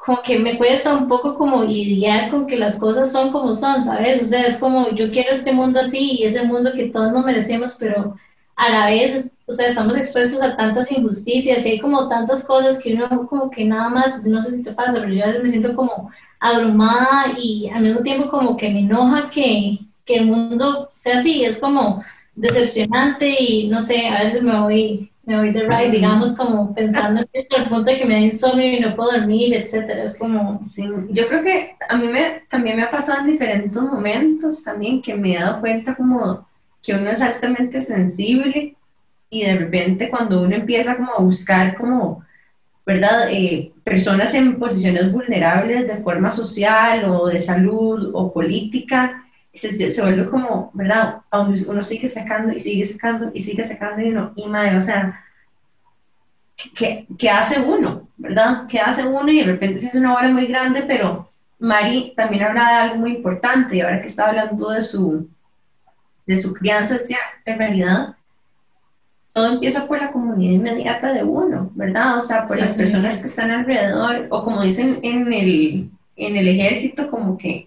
como 0.00 0.22
que 0.22 0.38
me 0.38 0.56
cuesta 0.56 0.94
un 0.94 1.08
poco 1.08 1.34
como 1.36 1.62
lidiar 1.62 2.30
con 2.30 2.46
que 2.46 2.56
las 2.56 2.78
cosas 2.80 3.12
son 3.12 3.30
como 3.30 3.52
son, 3.54 3.82
¿sabes? 3.82 4.22
O 4.22 4.24
sea, 4.24 4.46
es 4.46 4.56
como 4.56 4.90
yo 4.92 5.10
quiero 5.10 5.32
este 5.32 5.52
mundo 5.52 5.80
así 5.80 6.12
y 6.20 6.24
ese 6.24 6.42
mundo 6.42 6.72
que 6.74 6.86
todos 6.86 7.12
nos 7.12 7.22
merecemos, 7.24 7.76
pero 7.78 8.16
a 8.56 8.70
la 8.70 8.86
vez, 8.86 9.36
o 9.46 9.52
sea, 9.52 9.68
estamos 9.68 9.96
expuestos 9.98 10.42
a 10.42 10.56
tantas 10.56 10.90
injusticias 10.90 11.66
y 11.66 11.70
hay 11.72 11.80
como 11.80 12.08
tantas 12.08 12.44
cosas 12.46 12.82
que 12.82 12.94
uno 12.94 13.26
como 13.28 13.50
que 13.50 13.64
nada 13.64 13.90
más, 13.90 14.24
no 14.24 14.40
sé 14.40 14.52
si 14.52 14.62
te 14.64 14.72
pasa, 14.72 15.00
pero 15.00 15.12
yo 15.12 15.24
a 15.24 15.26
veces 15.28 15.42
me 15.42 15.50
siento 15.50 15.74
como 15.74 16.10
abrumada 16.40 17.34
y 17.38 17.68
al 17.68 17.82
mismo 17.82 18.00
tiempo 18.00 18.30
como 18.30 18.56
que 18.56 18.70
me 18.70 18.80
enoja 18.80 19.28
que, 19.30 19.80
que 20.06 20.16
el 20.16 20.26
mundo 20.26 20.88
sea 20.92 21.18
así, 21.18 21.44
es 21.44 21.58
como 21.60 22.02
decepcionante 22.34 23.36
y 23.38 23.68
no 23.68 23.82
sé, 23.82 24.08
a 24.08 24.22
veces 24.22 24.42
me 24.42 24.58
voy 24.58 25.09
me 25.30 25.38
voy 25.38 25.52
de 25.52 25.62
ride, 25.62 25.90
digamos, 25.90 26.36
como 26.36 26.74
pensando 26.74 27.20
en 27.20 27.28
esto, 27.32 27.56
al 27.56 27.68
punto 27.68 27.88
de 27.88 27.98
que 27.98 28.04
me 28.04 28.14
da 28.14 28.20
insomnio 28.20 28.66
y 28.66 28.80
no 28.80 28.96
puedo 28.96 29.12
dormir, 29.12 29.54
etcétera. 29.54 30.02
Es 30.02 30.18
como... 30.18 30.60
Sí, 30.64 30.88
yo 31.10 31.28
creo 31.28 31.44
que 31.44 31.76
a 31.88 31.96
mí 31.96 32.08
me, 32.08 32.42
también 32.48 32.76
me 32.76 32.82
ha 32.82 32.90
pasado 32.90 33.20
en 33.20 33.28
diferentes 33.28 33.80
momentos 33.80 34.64
también 34.64 35.00
que 35.00 35.14
me 35.14 35.34
he 35.34 35.38
dado 35.38 35.60
cuenta 35.60 35.94
como 35.94 36.48
que 36.82 36.94
uno 36.94 37.10
es 37.10 37.20
altamente 37.20 37.80
sensible 37.80 38.74
y 39.28 39.44
de 39.44 39.54
repente 39.56 40.10
cuando 40.10 40.42
uno 40.42 40.56
empieza 40.56 40.96
como 40.96 41.12
a 41.14 41.20
buscar 41.20 41.76
como, 41.76 42.24
¿verdad? 42.84 43.28
Eh, 43.30 43.72
personas 43.84 44.34
en 44.34 44.58
posiciones 44.58 45.12
vulnerables 45.12 45.86
de 45.86 46.02
forma 46.02 46.32
social 46.32 47.04
o 47.04 47.28
de 47.28 47.38
salud 47.38 48.10
o 48.14 48.32
política, 48.32 49.24
se, 49.52 49.90
se, 49.90 50.02
vuelve 50.02 50.26
como, 50.26 50.70
¿verdad? 50.74 51.22
Uno 51.32 51.82
sigue 51.82 52.08
sacando 52.08 52.52
y 52.52 52.60
sigue 52.60 52.84
sacando 52.84 53.30
y 53.34 53.40
sigue 53.40 53.64
sacando 53.64 54.02
y 54.02 54.10
uno, 54.10 54.32
y 54.36 54.46
madre, 54.46 54.76
o 54.76 54.82
sea, 54.82 55.24
¿qué, 56.74 57.06
¿qué, 57.18 57.30
hace 57.30 57.60
uno, 57.60 58.08
verdad? 58.16 58.66
¿Qué 58.68 58.78
hace 58.78 59.06
uno? 59.06 59.30
Y 59.30 59.38
de 59.38 59.44
repente 59.44 59.80
se 59.80 59.88
hace 59.88 59.98
una 59.98 60.14
obra 60.14 60.28
muy 60.28 60.46
grande, 60.46 60.82
pero 60.82 61.28
Mari 61.58 62.14
también 62.16 62.44
habla 62.44 62.68
de 62.68 62.74
algo 62.74 62.96
muy 62.96 63.16
importante 63.16 63.76
y 63.76 63.80
ahora 63.80 64.00
que 64.00 64.06
está 64.06 64.28
hablando 64.28 64.70
de 64.70 64.82
su, 64.82 65.28
de 66.26 66.38
su 66.38 66.54
crianza, 66.54 66.94
decía, 66.94 67.18
en 67.44 67.58
realidad, 67.58 68.14
todo 69.32 69.52
empieza 69.52 69.86
por 69.86 70.00
la 70.00 70.12
comunidad 70.12 70.52
inmediata 70.52 71.12
de 71.12 71.24
uno, 71.24 71.70
¿verdad? 71.74 72.18
O 72.18 72.22
sea, 72.22 72.46
por 72.46 72.58
las 72.58 72.74
personas 72.74 73.20
que 73.20 73.26
están 73.26 73.50
alrededor, 73.50 74.26
o 74.30 74.44
como 74.44 74.62
dicen 74.62 75.00
en 75.02 75.32
el, 75.32 75.90
en 76.16 76.36
el 76.36 76.48
ejército, 76.48 77.10
como 77.10 77.36
que 77.36 77.66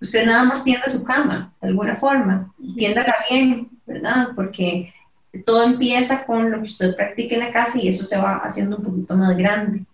usted 0.00 0.26
nada 0.26 0.44
más 0.44 0.64
tienda 0.64 0.86
su 0.88 1.04
cama, 1.04 1.52
de 1.60 1.68
alguna 1.68 1.96
forma, 1.96 2.52
tiéndala 2.76 3.14
bien, 3.30 3.68
¿verdad? 3.86 4.28
Porque 4.34 4.92
todo 5.44 5.64
empieza 5.64 6.24
con 6.24 6.50
lo 6.50 6.58
que 6.58 6.66
usted 6.66 6.96
practica 6.96 7.34
en 7.34 7.40
la 7.40 7.52
casa 7.52 7.78
y 7.80 7.88
eso 7.88 8.04
se 8.04 8.16
va 8.16 8.38
haciendo 8.38 8.76
un 8.76 8.84
poquito 8.84 9.16
más 9.16 9.36
grande. 9.36 9.84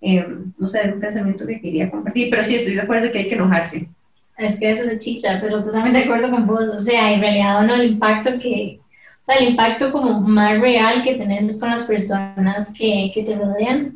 Eh, 0.00 0.26
no 0.58 0.68
sé, 0.68 0.80
era 0.80 0.94
un 0.94 1.00
pensamiento 1.00 1.46
que 1.46 1.60
quería 1.60 1.90
compartir, 1.90 2.28
pero 2.30 2.42
sí 2.44 2.56
estoy 2.56 2.74
de 2.74 2.82
acuerdo 2.82 3.10
que 3.10 3.18
hay 3.18 3.28
que 3.28 3.34
enojarse. 3.34 3.88
Es 4.36 4.58
que 4.58 4.70
eso 4.70 4.82
es 4.82 4.88
de 4.88 4.98
chicha, 4.98 5.38
pero 5.40 5.62
totalmente 5.62 5.98
de 5.98 6.04
acuerdo 6.04 6.30
con 6.30 6.46
vos. 6.46 6.68
O 6.68 6.78
sea, 6.78 7.12
en 7.12 7.20
realidad 7.20 7.62
no 7.62 7.74
el 7.74 7.92
impacto 7.92 8.38
que, 8.38 8.80
o 8.80 9.24
sea, 9.24 9.36
el 9.36 9.50
impacto 9.50 9.92
como 9.92 10.20
más 10.20 10.60
real 10.60 11.02
que 11.02 11.14
tenés 11.14 11.44
es 11.44 11.60
con 11.60 11.70
las 11.70 11.84
personas 11.84 12.74
que, 12.76 13.12
que 13.14 13.22
te 13.22 13.36
rodean 13.36 13.94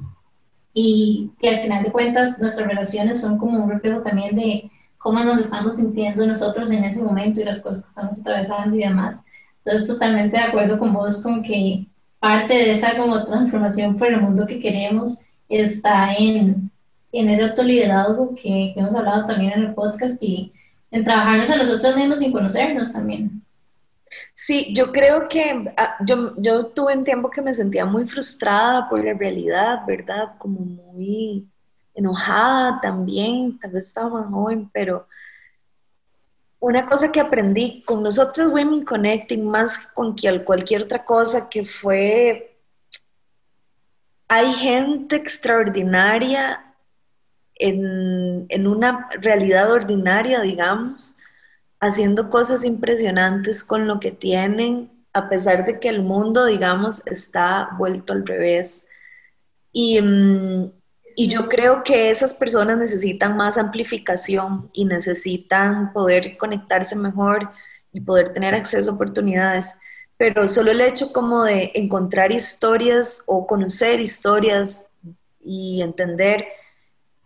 y 0.72 1.30
que 1.40 1.48
al 1.48 1.62
final 1.62 1.82
de 1.82 1.90
cuentas 1.90 2.38
nuestras 2.38 2.68
relaciones 2.68 3.20
son 3.20 3.38
como 3.38 3.64
un 3.64 3.70
reflejo 3.70 4.02
también 4.02 4.36
de, 4.36 4.70
cómo 5.06 5.22
nos 5.22 5.38
estamos 5.38 5.76
sintiendo 5.76 6.26
nosotros 6.26 6.68
en 6.72 6.82
ese 6.82 7.00
momento 7.00 7.40
y 7.40 7.44
las 7.44 7.62
cosas 7.62 7.84
que 7.84 7.90
estamos 7.90 8.18
atravesando 8.18 8.74
y 8.74 8.80
demás. 8.80 9.24
Entonces, 9.58 9.86
totalmente 9.86 10.36
de 10.36 10.42
acuerdo 10.42 10.80
con 10.80 10.92
vos 10.92 11.22
con 11.22 11.44
que 11.44 11.86
parte 12.18 12.54
de 12.54 12.72
esa 12.72 12.96
como 12.96 13.24
transformación 13.24 13.96
por 13.96 14.08
el 14.08 14.20
mundo 14.20 14.48
que 14.48 14.58
queremos 14.58 15.20
está 15.48 16.12
en, 16.12 16.72
en 17.12 17.30
ese 17.30 17.44
autoliderazgo 17.44 18.34
que, 18.34 18.72
que 18.74 18.80
hemos 18.80 18.96
hablado 18.96 19.28
también 19.28 19.52
en 19.52 19.60
el 19.66 19.74
podcast 19.74 20.20
y 20.24 20.52
en 20.90 21.04
trabajarnos 21.04 21.50
a 21.50 21.56
nosotros 21.56 21.94
mismos 21.94 22.18
sin 22.18 22.32
conocernos 22.32 22.92
también. 22.92 23.44
Sí, 24.34 24.74
yo 24.74 24.90
creo 24.90 25.28
que 25.28 25.72
ah, 25.76 25.94
yo, 26.04 26.34
yo 26.38 26.66
tuve 26.66 26.96
un 26.96 27.04
tiempo 27.04 27.30
que 27.30 27.42
me 27.42 27.52
sentía 27.52 27.84
muy 27.84 28.08
frustrada 28.08 28.88
por 28.88 29.04
la 29.04 29.14
realidad, 29.14 29.82
¿verdad? 29.86 30.32
Como 30.38 30.58
muy 30.58 31.46
enojada 31.96 32.80
también, 32.80 33.58
tal 33.58 33.72
vez 33.72 33.86
estaba 33.86 34.20
más 34.20 34.30
joven, 34.30 34.70
pero 34.72 35.08
una 36.60 36.86
cosa 36.86 37.10
que 37.10 37.20
aprendí 37.20 37.82
con 37.82 38.02
nosotros 38.02 38.52
Women 38.52 38.84
Connecting, 38.84 39.44
más 39.44 39.78
con 39.78 40.14
cualquier 40.44 40.82
otra 40.82 41.04
cosa, 41.04 41.48
que 41.48 41.64
fue, 41.64 42.56
hay 44.28 44.52
gente 44.52 45.16
extraordinaria 45.16 46.74
en, 47.54 48.46
en 48.48 48.66
una 48.66 49.08
realidad 49.20 49.72
ordinaria, 49.72 50.40
digamos, 50.40 51.16
haciendo 51.80 52.30
cosas 52.30 52.64
impresionantes 52.64 53.64
con 53.64 53.86
lo 53.86 54.00
que 54.00 54.10
tienen, 54.10 54.90
a 55.12 55.28
pesar 55.28 55.64
de 55.64 55.80
que 55.80 55.88
el 55.88 56.02
mundo, 56.02 56.44
digamos, 56.44 57.02
está 57.06 57.70
vuelto 57.78 58.12
al 58.12 58.26
revés. 58.26 58.86
Y, 59.72 60.00
mm, 60.00 60.72
y 61.14 61.28
yo 61.28 61.46
creo 61.46 61.84
que 61.84 62.10
esas 62.10 62.34
personas 62.34 62.78
necesitan 62.78 63.36
más 63.36 63.58
amplificación 63.58 64.70
y 64.72 64.84
necesitan 64.84 65.92
poder 65.92 66.36
conectarse 66.36 66.96
mejor 66.96 67.50
y 67.92 68.00
poder 68.00 68.32
tener 68.32 68.54
acceso 68.54 68.90
a 68.90 68.94
oportunidades. 68.94 69.76
Pero 70.16 70.48
solo 70.48 70.70
el 70.70 70.80
hecho 70.80 71.12
como 71.12 71.44
de 71.44 71.70
encontrar 71.74 72.32
historias 72.32 73.22
o 73.26 73.46
conocer 73.46 74.00
historias 74.00 74.88
y 75.44 75.80
entender 75.82 76.46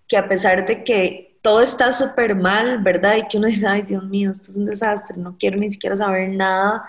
que 0.07 0.17
a 0.17 0.29
pesar 0.29 0.67
de 0.67 0.85
que 0.85 1.39
todo 1.43 1.63
está 1.63 1.91
súper 1.93 2.35
mal, 2.35 2.83
¿verdad? 2.83 3.17
Y 3.17 3.29
que 3.29 3.39
uno 3.39 3.47
dice, 3.47 3.67
ay 3.67 3.83
Dios 3.83 4.05
mío, 4.05 4.31
esto 4.31 4.51
es 4.51 4.57
un 4.57 4.67
desastre, 4.67 5.17
no 5.17 5.37
quiero 5.39 5.57
ni 5.57 5.69
siquiera 5.69 5.97
saber 5.97 6.29
nada. 6.31 6.85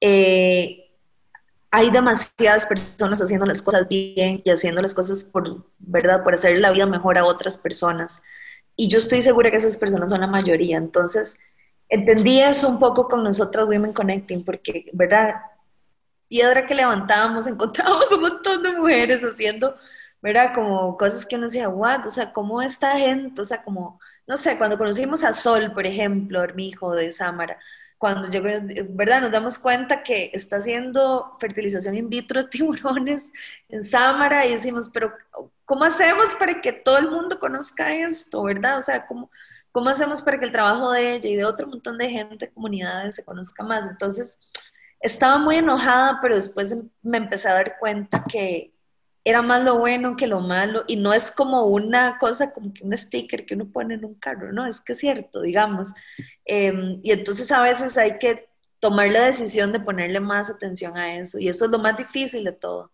Eh, 0.00 0.79
hay 1.70 1.90
demasiadas 1.90 2.66
personas 2.66 3.22
haciendo 3.22 3.46
las 3.46 3.62
cosas 3.62 3.88
bien 3.88 4.42
y 4.44 4.50
haciendo 4.50 4.82
las 4.82 4.94
cosas 4.94 5.22
por, 5.24 5.64
¿verdad? 5.78 6.24
Por 6.24 6.34
hacer 6.34 6.58
la 6.58 6.72
vida 6.72 6.86
mejor 6.86 7.16
a 7.16 7.24
otras 7.24 7.56
personas. 7.56 8.22
Y 8.76 8.88
yo 8.88 8.98
estoy 8.98 9.22
segura 9.22 9.50
que 9.50 9.58
esas 9.58 9.76
personas 9.76 10.10
son 10.10 10.20
la 10.20 10.26
mayoría. 10.26 10.78
Entonces, 10.78 11.36
entendí 11.88 12.40
eso 12.40 12.68
un 12.68 12.78
poco 12.80 13.08
con 13.08 13.22
nosotras 13.22 13.66
Women 13.66 13.92
Connecting, 13.92 14.44
porque, 14.44 14.86
¿verdad? 14.92 15.36
Piedra 16.28 16.66
que 16.66 16.74
levantábamos, 16.74 17.46
encontrábamos 17.46 18.10
un 18.12 18.22
montón 18.22 18.62
de 18.62 18.72
mujeres 18.72 19.22
haciendo, 19.22 19.76
¿verdad? 20.22 20.52
Como 20.54 20.96
cosas 20.96 21.24
que 21.24 21.36
uno 21.36 21.46
decía, 21.46 21.68
what? 21.68 22.06
O 22.06 22.10
sea, 22.10 22.32
¿cómo 22.32 22.62
esta 22.62 22.96
gente? 22.98 23.40
O 23.42 23.44
sea, 23.44 23.62
como, 23.62 24.00
no 24.26 24.36
sé, 24.36 24.58
cuando 24.58 24.76
conocimos 24.76 25.22
a 25.22 25.32
Sol, 25.32 25.72
por 25.72 25.86
ejemplo, 25.86 26.42
mi 26.54 26.68
hijo 26.68 26.94
de 26.94 27.12
Samara, 27.12 27.58
cuando 28.00 28.30
llegó, 28.30 28.48
¿verdad? 28.92 29.20
Nos 29.20 29.30
damos 29.30 29.58
cuenta 29.58 30.02
que 30.02 30.30
está 30.32 30.56
haciendo 30.56 31.36
fertilización 31.38 31.94
in 31.96 32.08
vitro 32.08 32.42
de 32.42 32.48
tiburones 32.48 33.30
en 33.68 33.82
Sámara 33.82 34.46
y 34.46 34.52
decimos, 34.52 34.88
pero 34.88 35.12
¿cómo 35.66 35.84
hacemos 35.84 36.34
para 36.36 36.62
que 36.62 36.72
todo 36.72 36.96
el 36.96 37.10
mundo 37.10 37.38
conozca 37.38 37.94
esto, 37.94 38.42
verdad? 38.42 38.78
O 38.78 38.80
sea, 38.80 39.06
¿cómo, 39.06 39.30
cómo 39.70 39.90
hacemos 39.90 40.22
para 40.22 40.38
que 40.40 40.46
el 40.46 40.52
trabajo 40.52 40.92
de 40.92 41.16
ella 41.16 41.28
y 41.28 41.36
de 41.36 41.44
otro 41.44 41.66
montón 41.66 41.98
de 41.98 42.08
gente, 42.08 42.50
comunidades, 42.50 43.16
se 43.16 43.24
conozca 43.24 43.62
más? 43.64 43.86
Entonces, 43.86 44.38
estaba 45.00 45.36
muy 45.36 45.56
enojada, 45.56 46.20
pero 46.22 46.36
después 46.36 46.74
me 47.02 47.18
empecé 47.18 47.50
a 47.50 47.54
dar 47.54 47.78
cuenta 47.78 48.24
que 48.32 48.72
era 49.24 49.42
más 49.42 49.64
lo 49.64 49.78
bueno 49.78 50.16
que 50.16 50.26
lo 50.26 50.40
malo 50.40 50.84
y 50.86 50.96
no 50.96 51.12
es 51.12 51.30
como 51.30 51.66
una 51.66 52.18
cosa, 52.18 52.52
como 52.52 52.72
que 52.72 52.84
un 52.84 52.96
sticker 52.96 53.44
que 53.44 53.54
uno 53.54 53.66
pone 53.70 53.94
en 53.94 54.04
un 54.04 54.14
carro, 54.14 54.52
no, 54.52 54.66
es 54.66 54.80
que 54.80 54.92
es 54.92 54.98
cierto, 54.98 55.42
digamos. 55.42 55.92
Em, 56.44 57.00
y 57.02 57.12
entonces 57.12 57.50
a 57.52 57.62
veces 57.62 57.96
hay 57.98 58.18
que 58.18 58.48
tomar 58.78 59.08
la 59.10 59.26
decisión 59.26 59.72
de 59.72 59.80
ponerle 59.80 60.20
más 60.20 60.50
atención 60.50 60.96
a 60.96 61.14
eso 61.16 61.38
y 61.38 61.48
eso 61.48 61.66
es 61.66 61.70
lo 61.70 61.78
más 61.78 61.96
difícil 61.96 62.44
de 62.44 62.52
todo. 62.52 62.90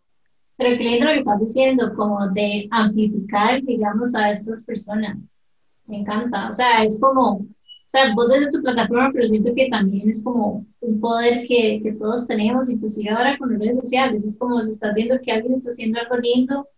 Pero 0.57 0.77
qué 0.79 0.85
lindo 0.85 1.07
lo 1.07 1.13
que 1.13 1.19
estás 1.19 1.41
diciendo, 1.41 1.95
como 1.95 2.29
de 2.31 2.67
amplificar, 2.71 3.63
digamos, 3.63 4.15
a 4.15 4.31
estas 4.31 4.65
personas. 4.65 5.39
Me 5.85 5.99
encanta. 5.99 6.49
O 6.49 6.53
sea, 6.53 6.83
es 6.83 6.99
como 6.99 7.47
o 7.87 7.89
sea, 7.89 8.13
vos 8.17 8.29
desde 8.29 8.51
tu 8.51 8.61
plataforma, 8.63 9.11
pero 9.13 9.27
siento 9.27 9.55
que 9.55 9.69
también 9.69 10.09
es 10.09 10.25
como 10.25 10.67
un 10.81 11.01
poder 11.01 11.47
que, 11.47 11.79
que 11.81 11.93
todos 11.93 12.27
tenemos, 12.27 12.69
inclusive 12.69 13.11
ahora 13.11 13.39
con 13.39 13.53
las 13.53 13.61
redes 13.61 13.77
sociales, 13.77 14.25
es 14.25 14.37
como 14.37 14.61
si 14.61 14.73
estás 14.73 14.93
viendo 14.93 15.21
que 15.23 15.31
alguien 15.31 15.55
está 15.55 15.71
haciendo 15.71 16.01
algo 16.01 16.17
lindo 16.17 16.69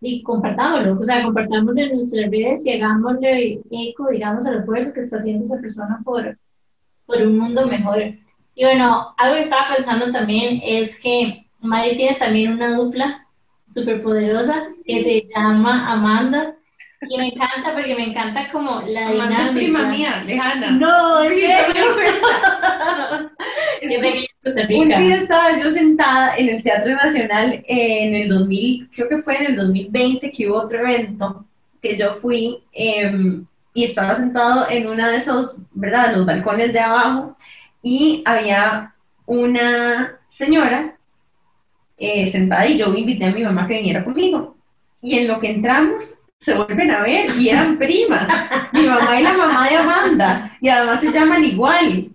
y 0.00 0.24
compartámoslo, 0.24 0.98
o 0.98 1.04
sea, 1.04 1.22
compartámoslo 1.22 1.80
en 1.80 1.92
nuestras 1.92 2.28
redes 2.32 2.66
y 2.66 2.72
hagámosle 2.72 3.60
eco, 3.70 4.08
digamos, 4.10 4.44
al 4.44 4.58
esfuerzo 4.58 4.92
que 4.92 5.00
está 5.00 5.18
haciendo 5.18 5.44
esa 5.44 5.60
persona 5.60 6.00
por, 6.04 6.36
por 7.06 7.22
un 7.22 7.38
mundo 7.38 7.64
mejor. 7.68 8.02
Y 8.56 8.64
bueno, 8.64 9.14
algo 9.18 9.36
que 9.36 9.42
estaba 9.42 9.72
pensando 9.72 10.10
también 10.10 10.60
es 10.64 11.00
que 11.00 11.46
Mari 11.60 11.96
tiene 11.96 12.16
también 12.16 12.52
una 12.52 12.76
dupla 12.76 13.24
súper 13.68 14.02
poderosa 14.02 14.66
que 14.84 15.00
se 15.00 15.28
llama 15.32 15.92
Amanda 15.92 16.55
y 17.02 17.16
me 17.16 17.28
encanta 17.28 17.74
porque 17.74 17.94
me 17.94 18.04
encanta 18.04 18.48
como 18.50 18.82
la 18.86 19.08
Amanda 19.08 19.26
dinámica. 19.26 19.42
es 19.42 19.50
prima 19.50 19.88
mía, 19.88 20.22
lejana. 20.24 20.70
No, 20.70 21.24
sí, 21.28 21.42
Qué 23.80 24.76
Un 24.76 24.88
día 24.88 25.16
estaba 25.16 25.58
yo 25.58 25.70
sentada 25.72 26.36
en 26.36 26.48
el 26.48 26.62
Teatro 26.62 26.94
Nacional 26.94 27.64
en 27.66 28.14
el 28.14 28.28
2000, 28.28 28.90
creo 28.94 29.08
que 29.08 29.18
fue 29.18 29.36
en 29.36 29.46
el 29.46 29.56
2020 29.56 30.30
que 30.30 30.48
hubo 30.48 30.62
otro 30.62 30.78
evento 30.78 31.44
que 31.82 31.96
yo 31.96 32.14
fui 32.14 32.62
em, 32.72 33.44
y 33.74 33.84
estaba 33.84 34.16
sentado 34.16 34.68
en 34.70 34.86
uno 34.86 35.06
de 35.06 35.16
esos, 35.16 35.58
¿verdad? 35.72 36.14
Los 36.14 36.26
balcones 36.26 36.72
de 36.72 36.80
abajo 36.80 37.36
y 37.82 38.22
había 38.24 38.94
una 39.26 40.18
señora 40.26 40.96
eh, 41.98 42.28
sentada 42.28 42.66
y 42.66 42.78
yo 42.78 42.94
invité 42.94 43.26
a 43.26 43.32
mi 43.32 43.42
mamá 43.42 43.66
que 43.66 43.76
viniera 43.76 44.04
conmigo. 44.04 44.56
Y 45.00 45.18
en 45.18 45.28
lo 45.28 45.40
que 45.40 45.50
entramos, 45.50 46.20
se 46.38 46.54
vuelven 46.54 46.90
a 46.90 47.02
ver 47.02 47.34
y 47.36 47.48
eran 47.48 47.78
primas. 47.78 48.28
Mi 48.72 48.86
mamá 48.86 49.20
y 49.20 49.22
la 49.22 49.32
mamá 49.32 49.68
de 49.68 49.76
Amanda. 49.76 50.56
Y 50.60 50.68
además 50.68 51.00
se 51.00 51.12
llaman 51.12 51.44
igual. 51.44 52.08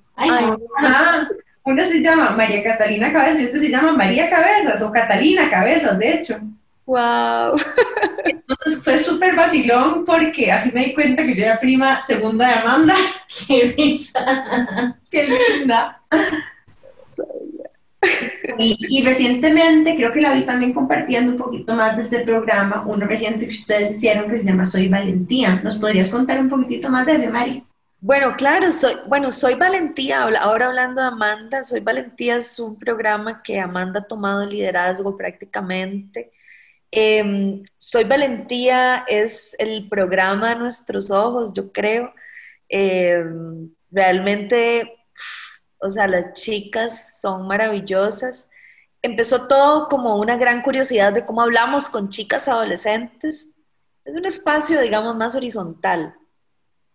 Una 1.63 1.85
se 1.85 2.01
llama 2.01 2.31
María 2.31 2.63
Catalina 2.63 3.11
Cabezas 3.11 3.41
y 3.41 3.45
otra 3.45 3.59
se 3.59 3.69
llama 3.69 3.93
María 3.93 4.29
Cabezas 4.29 4.81
o 4.81 4.91
Catalina 4.91 5.49
Cabezas, 5.49 5.97
de 5.97 6.13
hecho. 6.13 6.39
Wow. 6.85 7.55
Entonces 8.25 8.83
fue 8.83 8.97
súper 8.97 9.35
vacilón 9.35 10.03
porque 10.05 10.51
así 10.51 10.71
me 10.73 10.85
di 10.85 10.93
cuenta 10.93 11.23
que 11.23 11.35
yo 11.35 11.45
era 11.45 11.59
prima 11.59 12.03
segunda 12.05 12.47
de 12.47 12.53
Amanda. 12.55 12.95
Qué 13.47 13.73
risa. 13.77 14.95
Qué 15.09 15.27
linda. 15.27 16.01
Y, 18.57 19.03
recientemente, 19.03 19.95
creo 19.95 20.11
que 20.11 20.21
la 20.21 20.33
vi 20.33 20.41
también 20.41 20.73
compartiendo 20.73 21.31
un 21.31 21.37
poquito 21.37 21.73
más 21.73 21.95
de 21.95 22.01
este 22.01 22.19
programa, 22.19 22.83
uno 22.85 23.05
reciente 23.05 23.45
que 23.45 23.51
ustedes 23.51 23.91
hicieron 23.91 24.29
que 24.29 24.37
se 24.37 24.45
llama 24.45 24.65
Soy 24.65 24.87
Valentía. 24.87 25.61
¿Nos 25.63 25.77
podrías 25.77 26.09
contar 26.09 26.39
un 26.39 26.49
poquitito 26.49 26.89
más 26.89 27.05
de 27.05 27.13
ese, 27.13 27.29
Mari? 27.29 27.63
Bueno, 27.99 28.35
claro, 28.35 28.71
soy, 28.71 28.95
bueno, 29.07 29.29
Soy 29.29 29.53
Valentía, 29.53 30.23
ahora 30.23 30.67
hablando 30.67 31.01
de 31.01 31.07
Amanda, 31.07 31.63
Soy 31.63 31.81
Valentía 31.81 32.37
es 32.37 32.59
un 32.59 32.79
programa 32.79 33.43
que 33.43 33.59
Amanda 33.59 33.99
ha 33.99 34.07
tomado 34.07 34.43
liderazgo 34.43 35.15
prácticamente. 35.15 36.31
Em, 36.89 37.63
soy 37.77 38.03
Valentía 38.03 39.05
es 39.07 39.55
el 39.59 39.87
programa 39.87 40.49
de 40.49 40.55
nuestros 40.57 41.11
ojos, 41.11 41.53
yo 41.53 41.71
creo. 41.71 42.13
Em, 42.69 43.69
realmente 43.91 45.00
o 45.81 45.89
sea, 45.89 46.07
las 46.07 46.33
chicas 46.33 47.19
son 47.19 47.47
maravillosas. 47.47 48.49
Empezó 49.01 49.47
todo 49.47 49.87
como 49.87 50.17
una 50.17 50.37
gran 50.37 50.61
curiosidad 50.61 51.11
de 51.11 51.25
cómo 51.25 51.41
hablamos 51.41 51.89
con 51.89 52.09
chicas 52.09 52.47
adolescentes. 52.47 53.49
Es 54.05 54.15
un 54.15 54.25
espacio, 54.25 54.79
digamos, 54.79 55.15
más 55.15 55.35
horizontal. 55.35 56.15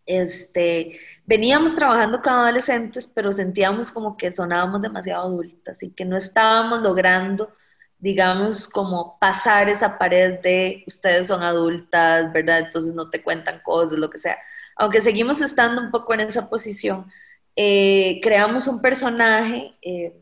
Este, 0.07 1.01
veníamos 1.25 1.75
trabajando 1.75 2.23
con 2.23 2.33
adolescentes, 2.33 3.11
pero 3.13 3.33
sentíamos 3.33 3.91
como 3.91 4.17
que 4.17 4.33
sonábamos 4.33 4.81
demasiado 4.81 5.25
adultas 5.25 5.83
y 5.83 5.91
que 5.91 6.05
no 6.05 6.17
estábamos 6.17 6.83
logrando, 6.83 7.53
digamos, 7.99 8.69
como 8.69 9.19
pasar 9.19 9.69
esa 9.69 9.99
pared 9.99 10.39
de 10.41 10.85
ustedes 10.87 11.27
son 11.27 11.43
adultas, 11.43 12.33
¿verdad? 12.33 12.61
Entonces 12.61 12.95
no 12.95 13.11
te 13.11 13.23
cuentan 13.23 13.61
cosas, 13.65 13.99
lo 13.99 14.09
que 14.09 14.19
sea. 14.19 14.39
Aunque 14.77 15.01
seguimos 15.01 15.41
estando 15.41 15.83
un 15.83 15.91
poco 15.91 16.15
en 16.15 16.21
esa 16.21 16.49
posición, 16.49 17.11
eh, 17.57 18.21
creamos 18.23 18.69
un 18.69 18.83
personaje, 18.83 19.75
eh, 19.81 20.13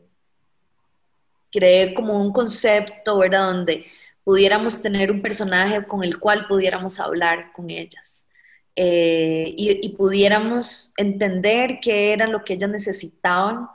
creé 1.51 1.93
como 1.93 2.21
un 2.21 2.31
concepto, 2.31 3.17
¿verdad? 3.17 3.51
Donde 3.51 3.85
pudiéramos 4.23 4.81
tener 4.81 5.11
un 5.11 5.21
personaje 5.21 5.85
con 5.85 6.03
el 6.03 6.17
cual 6.17 6.47
pudiéramos 6.47 6.99
hablar 6.99 7.51
con 7.53 7.69
ellas 7.69 8.27
eh, 8.75 9.53
y, 9.57 9.89
pudiéramos 9.89 10.93
entender 10.97 11.79
qué 11.81 12.13
era 12.13 12.27
lo 12.27 12.43
que 12.43 12.53
ellas 12.53 12.69
necesitaban 12.69 13.67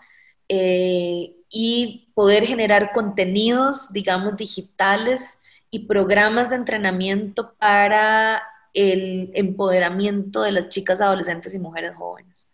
y 0.48 2.10
poder 2.14 2.44
generar 2.44 2.92
contenidos, 2.92 3.92
digamos, 3.92 4.36
digitales 4.36 5.38
y 5.70 5.86
programas 5.86 6.50
de 6.50 6.56
entrenamiento 6.56 7.54
para 7.58 8.42
el 8.74 9.30
empoderamiento 9.34 10.42
de 10.42 10.52
las 10.52 10.68
chicas, 10.68 11.00
adolescentes 11.00 11.54
y 11.54 11.58
mujeres 11.58 11.94
jóvenes. 11.96 12.50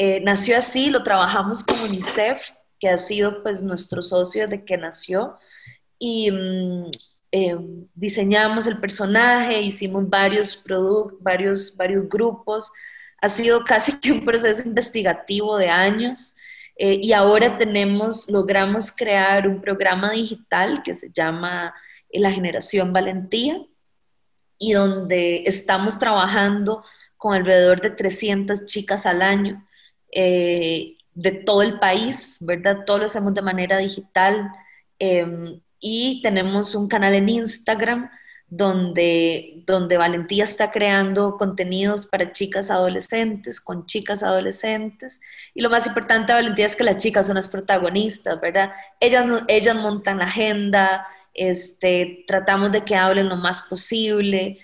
Eh, 0.00 0.20
nació 0.20 0.56
así, 0.56 0.90
lo 0.90 1.02
trabajamos 1.02 1.64
con 1.64 1.80
UNICEF, 1.80 2.40
que 2.78 2.88
ha 2.88 2.98
sido 2.98 3.42
pues 3.42 3.64
nuestro 3.64 4.00
socio 4.00 4.46
desde 4.46 4.64
que 4.64 4.76
nació, 4.76 5.36
y 5.98 6.30
mm, 6.30 6.90
eh, 7.32 7.56
diseñamos 7.96 8.68
el 8.68 8.78
personaje, 8.78 9.60
hicimos 9.60 10.08
varios 10.08 10.54
productos, 10.54 11.18
varios, 11.20 11.76
varios 11.76 12.08
grupos, 12.08 12.70
ha 13.20 13.28
sido 13.28 13.64
casi 13.64 13.98
que 13.98 14.12
un 14.12 14.24
proceso 14.24 14.68
investigativo 14.68 15.56
de 15.56 15.68
años, 15.68 16.36
eh, 16.76 17.00
y 17.02 17.12
ahora 17.12 17.58
tenemos, 17.58 18.30
logramos 18.30 18.92
crear 18.92 19.48
un 19.48 19.60
programa 19.60 20.12
digital 20.12 20.80
que 20.84 20.94
se 20.94 21.10
llama 21.10 21.74
La 22.12 22.30
Generación 22.30 22.92
Valentía, 22.92 23.60
y 24.58 24.74
donde 24.74 25.42
estamos 25.44 25.98
trabajando 25.98 26.84
con 27.16 27.34
alrededor 27.34 27.80
de 27.80 27.90
300 27.90 28.64
chicas 28.64 29.04
al 29.04 29.22
año 29.22 29.64
eh, 30.12 30.96
de 31.14 31.32
todo 31.32 31.62
el 31.62 31.78
país, 31.78 32.36
¿verdad? 32.40 32.84
Todo 32.86 32.98
lo 32.98 33.04
hacemos 33.06 33.34
de 33.34 33.42
manera 33.42 33.78
digital 33.78 34.50
em, 34.98 35.60
y 35.80 36.22
tenemos 36.22 36.74
un 36.74 36.88
canal 36.88 37.14
en 37.14 37.28
Instagram 37.28 38.10
donde, 38.50 39.62
donde 39.66 39.98
Valentía 39.98 40.44
está 40.44 40.70
creando 40.70 41.36
contenidos 41.36 42.06
para 42.06 42.32
chicas 42.32 42.70
adolescentes, 42.70 43.60
con 43.60 43.84
chicas 43.84 44.22
adolescentes. 44.22 45.20
Y 45.54 45.60
lo 45.60 45.70
más 45.70 45.86
importante 45.86 46.32
de 46.32 46.38
Valentía 46.38 46.66
es 46.66 46.76
que 46.76 46.84
las 46.84 46.96
chicas 46.96 47.26
son 47.26 47.36
las 47.36 47.48
protagonistas, 47.48 48.40
¿verdad? 48.40 48.72
Ellas, 49.00 49.42
ellas 49.48 49.76
montan 49.76 50.18
la 50.18 50.24
agenda, 50.24 51.06
este, 51.34 52.24
tratamos 52.26 52.72
de 52.72 52.84
que 52.84 52.96
hablen 52.96 53.28
lo 53.28 53.36
más 53.36 53.62
posible, 53.62 54.58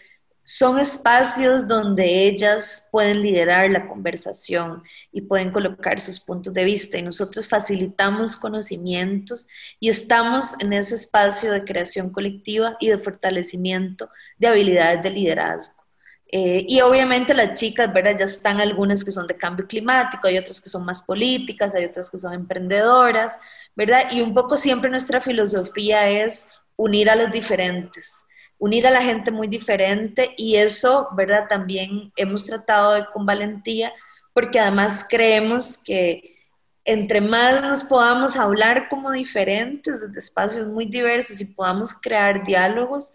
son 0.45 0.79
espacios 0.79 1.67
donde 1.67 2.27
ellas 2.27 2.89
pueden 2.93 3.23
liderar 3.23 3.71
la 3.71 3.89
conversación 3.89 4.83
y 5.11 5.23
pueden 5.23 5.51
colocar 5.51 6.01
sus 6.01 6.21
puntos 6.21 6.53
de 6.53 6.65
vista 6.65 6.99
y 6.99 7.03
nosotros 7.03 7.49
facilitamos 7.49 8.37
conocimientos 8.37 9.49
y 9.81 9.89
estamos 9.89 10.61
en 10.61 10.75
ese 10.75 10.97
espacio 10.97 11.51
de 11.51 11.65
creación 11.65 12.11
colectiva 12.11 12.77
y 12.79 12.89
de 12.89 12.99
fortalecimiento 12.99 14.11
de 14.37 14.49
habilidades 14.49 15.03
de 15.03 15.11
liderazgo. 15.11 15.83
Eh, 16.31 16.67
y 16.69 16.81
obviamente 16.83 17.33
las 17.33 17.59
chicas, 17.59 17.91
¿verdad? 17.93 18.17
Ya 18.19 18.25
están 18.25 18.61
algunas 18.61 19.03
que 19.03 19.13
son 19.13 19.27
de 19.27 19.37
cambio 19.37 19.67
climático, 19.67 20.27
hay 20.27 20.37
otras 20.37 20.61
que 20.61 20.69
son 20.69 20.85
más 20.85 21.03
políticas, 21.03 21.75
hay 21.75 21.87
otras 21.87 22.11
que 22.11 22.19
son 22.19 22.35
emprendedoras, 22.35 23.39
¿verdad? 23.75 24.11
Y 24.11 24.21
un 24.21 24.35
poco 24.35 24.57
siempre 24.57 24.91
nuestra 24.91 25.23
filosofía 25.23 26.11
es 26.11 26.49
unir 26.77 27.09
a 27.09 27.17
los 27.17 27.31
diferentes 27.31 28.24
unir 28.65 28.87
a 28.87 28.91
la 28.91 29.03
gente 29.03 29.31
muy 29.31 29.47
diferente 29.47 30.33
y 30.39 30.57
eso, 30.57 31.09
¿verdad? 31.15 31.47
También 31.49 32.11
hemos 32.17 32.47
tratado 32.47 32.95
de, 32.95 33.05
con 33.13 33.27
valentía 33.27 33.93
porque 34.33 34.59
además 34.59 35.07
creemos 35.07 35.77
que 35.77 36.39
entre 36.87 37.21
más 37.21 37.61
nos 37.61 37.85
podamos 37.85 38.37
hablar 38.37 38.89
como 38.89 39.13
diferentes, 39.13 40.01
desde 40.01 40.19
espacios 40.19 40.67
muy 40.67 40.87
diversos 40.87 41.43
y 41.43 41.45
podamos 41.45 41.93
crear 41.93 42.43
diálogos, 42.45 43.13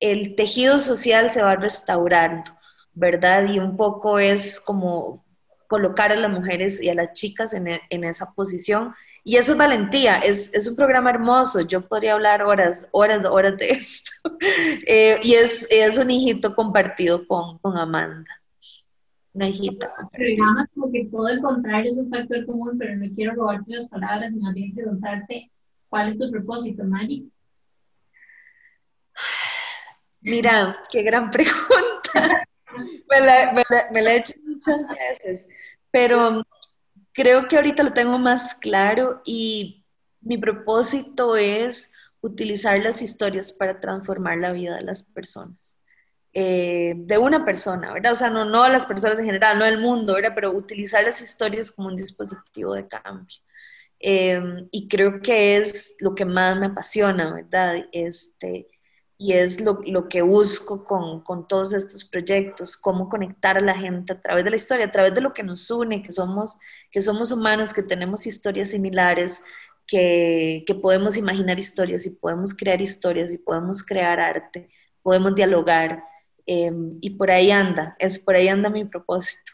el 0.00 0.34
tejido 0.34 0.80
social 0.80 1.30
se 1.30 1.42
va 1.42 1.54
restaurando, 1.54 2.50
¿verdad? 2.92 3.48
Y 3.48 3.60
un 3.60 3.76
poco 3.76 4.18
es 4.18 4.58
como 4.58 5.24
colocar 5.68 6.10
a 6.10 6.16
las 6.16 6.30
mujeres 6.30 6.82
y 6.82 6.88
a 6.88 6.94
las 6.94 7.12
chicas 7.12 7.52
en, 7.52 7.68
e, 7.68 7.80
esa 7.90 8.32
posición. 8.32 8.92
Y 9.22 9.36
eso 9.36 9.52
es 9.52 9.58
valentía, 9.58 10.18
es, 10.18 10.66
un 10.68 10.74
programa 10.74 11.10
hermoso, 11.10 11.60
yo 11.60 11.86
podría 11.86 12.14
hablar 12.14 12.42
horas, 12.42 12.88
horas, 12.90 13.24
horas 13.24 13.56
de 13.58 13.68
esto. 13.70 14.10
Eh, 14.86 15.20
y 15.22 15.34
es, 15.34 15.68
es 15.70 15.98
un 15.98 16.10
hijito 16.10 16.56
compartido 16.56 17.26
con, 17.28 17.58
con 17.58 17.76
Amanda 17.76 18.38
una 19.38 19.48
hijita. 19.48 19.94
Pero 20.12 20.24
digamos 20.24 20.68
como 20.74 20.90
que 20.90 21.04
todo 21.06 21.28
el 21.28 21.40
contrario 21.40 21.88
es 21.88 21.96
un 21.96 22.10
factor 22.10 22.44
común, 22.44 22.76
pero 22.76 22.96
no 22.96 23.06
quiero 23.14 23.34
robarte 23.34 23.72
las 23.72 23.88
palabras, 23.88 24.34
sino 24.34 24.52
que 24.52 24.72
preguntarte 24.74 25.50
cuál 25.88 26.08
es 26.08 26.18
tu 26.18 26.30
propósito, 26.30 26.84
Mari. 26.84 27.30
Mira, 30.20 30.76
qué 30.90 31.02
gran 31.02 31.30
pregunta. 31.30 32.46
Me, 32.78 33.20
la, 33.20 33.64
me 33.92 34.02
la 34.02 34.12
he 34.12 34.16
hecho 34.18 34.34
muchas 34.44 34.80
veces, 34.88 35.48
pero 35.90 36.42
creo 37.12 37.48
que 37.48 37.56
ahorita 37.56 37.82
lo 37.82 37.92
tengo 37.92 38.18
más 38.18 38.54
claro 38.54 39.22
y 39.24 39.84
mi 40.20 40.38
propósito 40.38 41.36
es 41.36 41.92
utilizar 42.20 42.78
las 42.80 43.02
historias 43.02 43.52
para 43.52 43.80
transformar 43.80 44.38
la 44.38 44.52
vida 44.52 44.76
de 44.76 44.82
las 44.82 45.02
personas. 45.02 45.78
Eh, 46.34 46.94
de 46.96 47.18
una 47.18 47.44
persona, 47.44 47.92
¿verdad? 47.92 48.12
O 48.12 48.14
sea, 48.14 48.30
no, 48.30 48.44
no 48.44 48.62
a 48.62 48.68
las 48.68 48.86
personas 48.86 49.18
en 49.18 49.24
general, 49.24 49.58
no 49.58 49.64
el 49.64 49.80
mundo, 49.80 50.14
¿verdad? 50.14 50.32
Pero 50.34 50.52
utilizar 50.52 51.02
las 51.02 51.20
historias 51.20 51.70
como 51.70 51.88
un 51.88 51.96
dispositivo 51.96 52.74
de 52.74 52.86
cambio. 52.86 53.36
Em, 53.98 54.68
y 54.70 54.86
creo 54.88 55.20
que 55.20 55.56
es 55.56 55.96
lo 55.98 56.14
que 56.14 56.24
más 56.24 56.56
me 56.56 56.66
apasiona, 56.66 57.34
¿verdad? 57.34 57.86
Este, 57.92 58.68
y 59.20 59.32
es 59.32 59.60
lo, 59.60 59.80
lo 59.84 60.08
que 60.08 60.22
busco 60.22 60.84
con, 60.84 61.22
con, 61.22 61.48
todos 61.48 61.72
estos 61.72 62.04
proyectos, 62.04 62.76
cómo 62.76 63.08
conectar 63.08 63.56
a 63.56 63.60
la 63.60 63.74
gente 63.76 64.12
a 64.12 64.20
través 64.20 64.44
de 64.44 64.50
la 64.50 64.56
historia, 64.56 64.86
a 64.86 64.90
través 64.92 65.12
de 65.12 65.20
lo 65.20 65.34
que 65.34 65.42
nos 65.42 65.68
une, 65.72 66.02
que 66.02 66.12
somos, 66.12 66.56
que 66.92 67.00
somos 67.00 67.32
humanos, 67.32 67.74
que 67.74 67.82
tenemos 67.82 68.26
historias 68.28 68.70
similares, 68.70 69.42
que, 69.88 70.62
que 70.64 70.74
podemos 70.76 71.16
imaginar 71.16 71.58
historias 71.58 72.06
y 72.06 72.10
podemos 72.10 72.54
crear 72.54 72.80
historias 72.80 73.32
y 73.32 73.38
podemos 73.38 73.82
crear 73.84 74.20
arte, 74.20 74.68
podemos 75.02 75.34
dialogar. 75.34 76.04
Em, 76.46 76.96
y 77.00 77.10
por 77.10 77.30
ahí 77.30 77.50
anda, 77.50 77.96
es 77.98 78.20
por 78.20 78.36
ahí 78.36 78.46
anda 78.46 78.70
mi 78.70 78.84
propósito. 78.84 79.52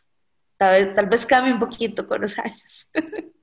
Tal 0.59 0.85
vez, 0.85 0.95
tal 0.95 1.07
vez 1.07 1.27
cambie 1.27 1.55
un 1.55 1.59
poquito 1.59 2.07
con 2.07 2.21
los 2.21 2.39
años. 2.39 2.89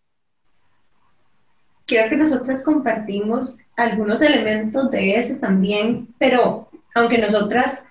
Creo 1.92 2.08
que 2.08 2.16
nosotras 2.16 2.64
compartimos 2.64 3.60
algunos 3.76 4.22
elementos 4.22 4.90
de 4.92 5.20
eso 5.20 5.36
también, 5.36 6.08
pero 6.18 6.70
aunque 6.96 7.18
nosotras 7.18 7.86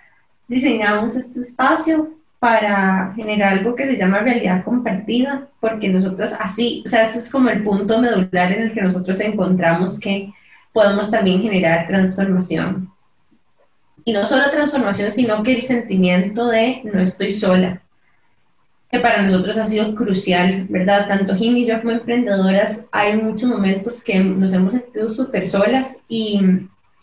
diseñamos 0.48 1.16
este 1.16 1.40
espacio 1.40 2.08
para 2.38 3.12
generar 3.14 3.58
algo 3.58 3.74
que 3.74 3.84
se 3.84 3.98
llama 3.98 4.20
realidad 4.20 4.64
compartida, 4.64 5.48
porque 5.60 5.90
nosotras 5.90 6.34
así, 6.40 6.82
o 6.86 6.88
sea, 6.88 7.02
ese 7.02 7.18
es 7.18 7.30
como 7.30 7.50
el 7.50 7.62
punto 7.62 8.00
medular 8.00 8.50
en 8.52 8.62
el 8.62 8.72
que 8.72 8.80
nosotros 8.80 9.20
encontramos 9.20 10.00
que 10.00 10.32
podemos 10.72 11.10
también 11.10 11.42
generar 11.42 11.86
transformación. 11.86 12.90
Y 14.06 14.14
no 14.14 14.24
solo 14.24 14.50
transformación, 14.50 15.12
sino 15.12 15.42
que 15.42 15.52
el 15.52 15.60
sentimiento 15.60 16.46
de 16.46 16.80
no 16.84 17.02
estoy 17.02 17.32
sola, 17.32 17.82
que 18.90 18.98
para 18.98 19.22
nosotros 19.22 19.56
ha 19.56 19.66
sido 19.66 19.94
crucial, 19.94 20.66
¿verdad? 20.68 21.06
Tanto 21.06 21.36
Jim 21.36 21.56
y 21.56 21.66
yo 21.66 21.80
como 21.80 21.92
emprendedoras, 21.92 22.86
hay 22.90 23.16
muchos 23.16 23.48
momentos 23.48 24.02
que 24.02 24.18
nos 24.18 24.52
hemos 24.52 24.72
sentido 24.72 25.08
súper 25.08 25.46
solas 25.46 26.04
y, 26.08 26.40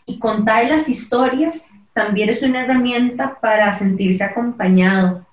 y 0.06 0.20
contar 0.20 0.68
las 0.68 0.90
historias 0.90 1.76
también 1.94 2.30
es 2.30 2.44
una 2.44 2.64
herramienta 2.64 3.40
para 3.42 3.74
sentirse 3.74 4.24
acompañado 4.24 5.26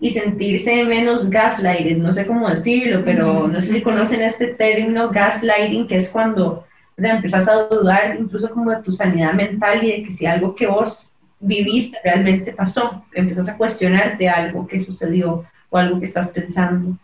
y 0.00 0.10
sentirse 0.10 0.84
menos 0.84 1.28
gaslighted, 1.28 1.98
no 1.98 2.12
sé 2.12 2.26
cómo 2.26 2.48
decirlo, 2.48 3.04
pero 3.04 3.46
no 3.46 3.60
sé 3.60 3.74
si 3.74 3.82
conocen 3.82 4.22
este 4.22 4.46
término 4.46 5.10
gaslighting, 5.10 5.86
que 5.86 5.96
es 5.96 6.08
cuando 6.08 6.64
empezás 6.96 7.48
a 7.48 7.64
dudar 7.64 8.16
incluso 8.18 8.50
como 8.50 8.70
de 8.70 8.82
tu 8.82 8.92
sanidad 8.92 9.34
mental 9.34 9.84
y 9.84 9.90
de 9.90 10.02
que 10.02 10.12
si 10.12 10.24
algo 10.24 10.54
que 10.54 10.66
vos 10.66 11.12
viviste 11.38 11.98
realmente 12.02 12.52
pasó, 12.52 13.04
empezás 13.12 13.48
a 13.48 13.58
cuestionarte 13.58 14.28
algo 14.28 14.66
que 14.66 14.80
sucedió 14.80 15.44
o 15.70 15.78
algo 15.78 15.98
que 15.98 16.06
estás 16.06 16.32
pensando. 16.32 16.96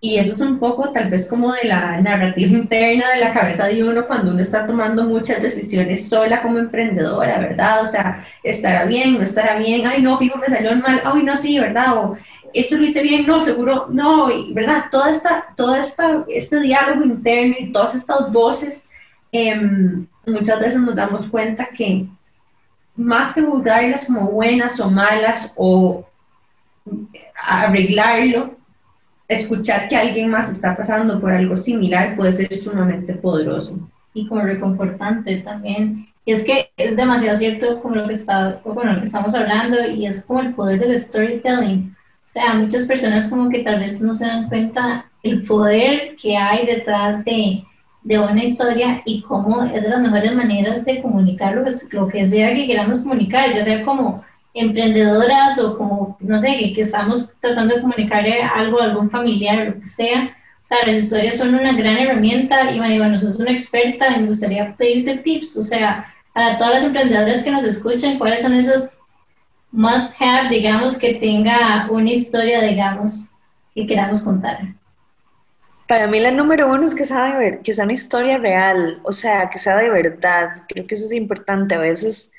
Y 0.00 0.18
eso 0.18 0.32
es 0.34 0.40
un 0.40 0.58
poco 0.58 0.92
tal 0.92 1.08
vez 1.10 1.28
como 1.28 1.52
de 1.52 1.64
la 1.64 2.00
narrativa 2.00 2.50
interna 2.58 3.10
de 3.10 3.20
la 3.20 3.32
cabeza 3.32 3.66
de 3.66 3.82
uno 3.82 4.06
cuando 4.06 4.30
uno 4.30 4.40
está 4.40 4.66
tomando 4.66 5.04
muchas 5.04 5.42
decisiones 5.42 6.08
sola 6.08 6.42
como 6.42 6.58
emprendedora, 6.58 7.38
¿verdad? 7.38 7.82
O 7.82 7.88
sea, 7.88 8.24
estará 8.42 8.84
bien, 8.84 9.14
no 9.14 9.24
estará 9.24 9.56
bien, 9.56 9.86
ay 9.86 10.02
no, 10.02 10.16
fijo, 10.18 10.38
me 10.38 10.46
salió 10.46 10.76
mal, 10.76 11.02
ay 11.04 11.22
no, 11.22 11.36
sí, 11.36 11.58
¿verdad? 11.58 11.96
O 11.96 12.16
eso 12.52 12.76
lo 12.76 12.84
hice 12.84 13.02
bien, 13.02 13.26
no, 13.26 13.42
seguro, 13.42 13.88
no, 13.90 14.28
¿verdad? 14.52 14.84
Toda 14.90 15.10
esta, 15.10 15.46
toda 15.56 15.78
esta, 15.80 16.24
este 16.28 16.60
diálogo 16.60 17.04
interno 17.04 17.56
y 17.58 17.72
todas 17.72 17.94
estas 17.94 18.30
voces, 18.30 18.90
em, 19.32 20.06
muchas 20.26 20.60
veces 20.60 20.80
nos 20.80 20.94
damos 20.94 21.26
cuenta 21.28 21.66
que 21.66 22.06
más 22.94 23.34
que 23.34 23.42
juzgarlas 23.42 24.06
como 24.06 24.30
buenas 24.30 24.80
o 24.80 24.90
malas 24.90 25.52
o 25.56 26.06
arreglarlo, 27.42 28.56
escuchar 29.28 29.88
que 29.88 29.96
alguien 29.96 30.30
más 30.30 30.50
está 30.50 30.76
pasando 30.76 31.20
por 31.20 31.32
algo 31.32 31.56
similar 31.56 32.16
puede 32.16 32.32
ser 32.32 32.52
sumamente 32.54 33.14
poderoso. 33.14 33.78
Y 34.14 34.26
como 34.26 34.42
reconfortante 34.42 35.38
también. 35.38 36.06
Y 36.24 36.32
es 36.32 36.44
que 36.44 36.70
es 36.76 36.96
demasiado 36.96 37.36
cierto 37.36 37.80
como 37.80 37.96
lo 37.96 38.06
que, 38.06 38.14
está, 38.14 38.60
lo 38.64 39.00
que 39.00 39.04
estamos 39.04 39.34
hablando 39.34 39.76
y 39.90 40.06
es 40.06 40.24
como 40.24 40.40
el 40.40 40.54
poder 40.54 40.80
del 40.80 40.98
storytelling 40.98 41.96
o 42.26 42.28
sea, 42.28 42.54
muchas 42.54 42.88
personas 42.88 43.28
como 43.30 43.48
que 43.48 43.62
tal 43.62 43.78
vez 43.78 44.02
no 44.02 44.12
se 44.12 44.26
dan 44.26 44.48
cuenta 44.48 45.08
el 45.22 45.44
poder 45.44 46.16
que 46.20 46.36
hay 46.36 46.66
detrás 46.66 47.24
de, 47.24 47.62
de 48.02 48.18
una 48.18 48.42
historia 48.42 49.00
y 49.04 49.22
cómo 49.22 49.62
es 49.62 49.80
de 49.80 49.88
las 49.88 50.00
mejores 50.00 50.34
maneras 50.34 50.84
de 50.84 51.00
comunicar 51.00 51.54
lo 51.54 51.62
que, 51.62 51.70
lo 51.92 52.08
que 52.08 52.26
sea 52.26 52.52
que 52.52 52.66
queramos 52.66 52.98
comunicar, 52.98 53.54
ya 53.54 53.64
sea 53.64 53.84
como 53.84 54.24
emprendedoras 54.56 55.58
o 55.58 55.76
como, 55.76 56.16
no 56.20 56.38
sé, 56.38 56.72
que, 56.74 56.80
estamos 56.80 57.34
tratando 57.40 57.74
de 57.74 57.82
comunicarle 57.82 58.42
algo 58.42 58.80
a 58.80 58.84
algún 58.84 59.10
familiar, 59.10 59.68
lo 59.68 59.80
que 59.80 59.86
sea. 59.86 60.36
O 60.62 60.66
sea, 60.66 60.78
las 60.86 60.96
historias 60.96 61.36
son 61.36 61.54
una 61.54 61.72
gran 61.74 61.98
herramienta 61.98 62.72
y 62.72 62.78
bueno, 62.78 63.18
sos 63.18 63.36
una 63.36 63.52
experta 63.52 64.08
y 64.16 64.20
me 64.20 64.28
gustaría 64.28 64.74
pedirte 64.76 65.18
tips, 65.18 65.56
o 65.58 65.62
sea, 65.62 66.06
para 66.32 66.58
todas 66.58 66.74
las 66.74 66.84
emprendedoras 66.84 67.42
que 67.42 67.50
nos 67.50 67.64
escuchan, 67.64 68.18
¿cuáles 68.18 68.42
son 68.42 68.54
esos 68.54 68.98
must 69.70 70.20
have, 70.20 70.48
digamos, 70.48 70.98
que 70.98 71.14
tenga 71.14 71.86
una 71.90 72.10
historia, 72.10 72.60
digamos, 72.62 73.30
que 73.74 73.86
queramos 73.86 74.22
contar? 74.22 74.58
Para 75.86 76.08
mí 76.08 76.18
la 76.18 76.32
número 76.32 76.68
uno 76.68 76.84
es 76.84 76.94
que 76.94 77.04
sea, 77.04 77.38
de 77.38 77.60
que 77.60 77.72
sea 77.72 77.84
una 77.84 77.92
historia 77.92 78.38
real, 78.38 78.98
o 79.04 79.12
sea, 79.12 79.48
que 79.50 79.58
sea 79.58 79.76
de 79.76 79.88
verdad. 79.88 80.62
Creo 80.68 80.86
que 80.86 80.96
eso 80.96 81.06
es 81.06 81.12
importante. 81.12 81.76
A 81.76 81.78
veces 81.78 82.32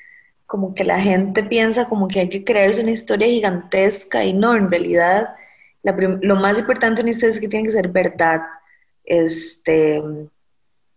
como 0.48 0.74
que 0.74 0.82
la 0.82 0.98
gente 0.98 1.42
piensa 1.42 1.88
como 1.88 2.08
que 2.08 2.20
hay 2.20 2.30
que 2.30 2.42
crearse 2.42 2.80
una 2.80 2.92
historia 2.92 3.26
gigantesca 3.28 4.24
y 4.24 4.32
no, 4.32 4.56
en 4.56 4.70
realidad 4.70 5.28
lo 5.82 6.36
más 6.36 6.58
importante 6.58 7.02
en 7.02 7.08
historia 7.08 7.34
es 7.34 7.40
que 7.40 7.48
tiene 7.48 7.66
que 7.66 7.72
ser 7.72 7.88
verdad. 7.88 8.40
Este, 9.04 10.02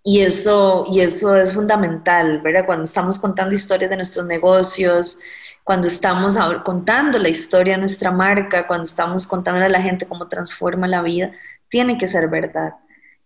y 0.04 0.22
eso, 0.22 0.86
y 0.90 1.02
eso 1.02 1.36
es 1.36 1.54
fundamental, 1.54 2.40
¿verdad? 2.42 2.66
Cuando 2.66 2.86
estamos 2.86 3.20
contando 3.20 3.54
historias 3.54 3.90
de 3.90 3.98
nuestros 3.98 4.26
negocios, 4.26 5.20
cuando 5.66 5.88
estamos 5.88 6.38
contando 6.64 7.20
la 7.20 7.30
historia 7.30 7.74
de 7.74 7.82
nuestra 7.82 8.10
marca, 8.10 8.66
cuando 8.66 8.84
estamos 8.86 9.28
contando 9.28 9.64
a 9.66 9.70
la 9.70 9.82
gente 9.82 10.08
cómo 10.08 10.30
transforma 10.30 10.88
la 10.88 11.02
vida, 11.02 11.32
tiene 11.70 11.98
que 11.98 12.08
ser 12.08 12.30
verdad. 12.30 12.74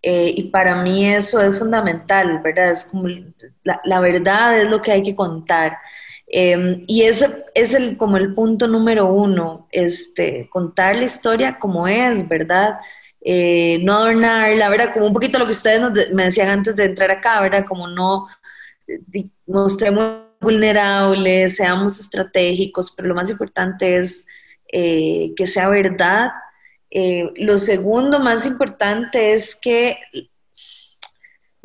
Eh, 0.02 0.34
y 0.36 0.44
para 0.50 0.76
mí 0.84 1.08
eso 1.08 1.40
es 1.42 1.58
fundamental, 1.58 2.40
¿verdad? 2.40 2.72
Es 2.72 2.86
como 2.86 3.10
la, 3.64 4.00
verdad 4.00 4.60
es 4.60 4.70
lo 4.70 4.82
que 4.82 4.92
hay 4.92 5.04
que 5.04 5.16
contar. 5.16 5.78
Em, 6.28 6.84
y 6.88 7.04
ese 7.04 7.46
es 7.54 7.74
el, 7.74 7.98
como 7.98 8.18
el 8.18 8.34
punto 8.34 8.68
número 8.68 9.08
uno, 9.08 9.68
este, 9.72 10.50
contar 10.50 10.96
la 10.96 11.06
historia 11.06 11.60
como 11.60 11.88
es, 11.88 12.28
¿verdad? 12.28 12.80
Eh, 13.22 13.80
no 13.84 13.94
adornarla, 13.94 14.70
¿verdad? 14.70 14.94
Como 14.94 15.08
un 15.08 15.14
poquito 15.14 15.40
lo 15.40 15.46
que 15.46 15.52
ustedes 15.52 16.12
me 16.14 16.26
decían 16.26 16.50
antes 16.50 16.76
de 16.76 16.86
entrar 16.86 17.12
acá, 17.12 17.42
¿verdad? 17.42 17.66
Como 17.68 17.88
no 17.88 18.28
mostremos 19.48 20.26
vulnerables, 20.42 21.56
seamos 21.56 22.00
estratégicos, 22.00 22.92
pero 22.92 23.10
lo 23.10 23.16
más 23.16 23.30
importante 23.32 23.98
es 23.98 24.26
eh, 24.72 25.34
que 25.36 25.48
sea 25.48 25.70
verdad. 25.70 26.30
Eh, 26.92 27.32
lo 27.38 27.58
segundo 27.58 28.20
más 28.20 28.46
importante 28.46 29.34
es 29.34 29.56
que 29.56 29.98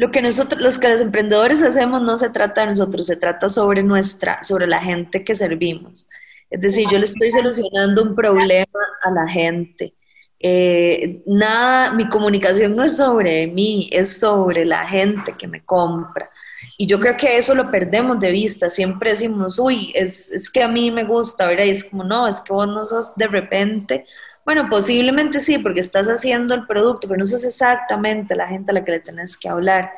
lo 0.01 0.11
que 0.11 0.23
nosotros, 0.23 0.63
los 0.63 0.79
que 0.79 0.89
los 0.89 1.03
emprendedores 1.03 1.63
hacemos 1.63 2.01
no 2.01 2.17
se 2.17 2.31
trata 2.31 2.63
de 2.63 2.69
nosotros, 2.69 3.05
se 3.05 3.17
trata 3.17 3.51
sobre 3.51 3.83
nuestra, 3.83 4.43
sobre 4.43 4.67
la 4.67 4.81
gente 4.81 5.23
que 5.23 5.35
servimos. 5.35 6.09
Es 6.49 6.59
decir, 6.59 6.87
yo 6.91 6.97
le 6.97 7.05
estoy 7.05 7.31
solucionando 7.31 8.03
un 8.03 8.15
problema 8.15 8.81
a 9.03 9.11
la 9.11 9.29
gente. 9.29 9.93
Eh, 10.39 11.21
nada, 11.27 11.93
mi 11.93 12.09
comunicación 12.09 12.75
no 12.75 12.83
es 12.83 12.97
sobre 12.97 13.47
mí, 13.47 13.91
es 13.93 14.19
sobre 14.19 14.65
la 14.65 14.89
gente 14.89 15.35
que 15.37 15.47
me 15.47 15.63
compra. 15.67 16.31
Y 16.79 16.87
yo 16.87 16.99
creo 16.99 17.19
que 17.19 17.37
eso 17.37 17.55
lo 17.55 17.71
perdemos 17.71 18.19
de 18.21 18.31
vista. 18.31 18.71
Siempre 18.71 19.11
decimos, 19.11 19.59
uy, 19.59 19.93
es, 19.95 20.33
es 20.33 20.51
que 20.51 20.63
a 20.63 20.69
mí 20.69 20.91
me 20.91 21.05
gusta, 21.05 21.47
¿verdad? 21.47 21.65
Y 21.65 21.71
es 21.71 21.85
como, 21.85 22.05
no, 22.05 22.27
es 22.27 22.41
que 22.41 22.55
vos 22.55 22.67
no 22.67 22.87
sos 22.87 23.15
de 23.17 23.27
repente. 23.27 24.07
Bueno, 24.45 24.68
posiblemente 24.68 25.38
sí, 25.41 25.59
porque 25.59 25.80
estás 25.80 26.09
haciendo 26.09 26.55
el 26.55 26.66
producto, 26.66 27.07
pero 27.07 27.18
no 27.18 27.24
sos 27.24 27.45
exactamente 27.45 28.34
la 28.34 28.49
gente 28.49 28.70
a 28.70 28.74
la 28.74 28.84
que 28.84 28.93
le 28.93 29.01
tenés 29.01 29.36
que 29.38 29.49
hablar. 29.49 29.93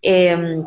Em, 0.00 0.64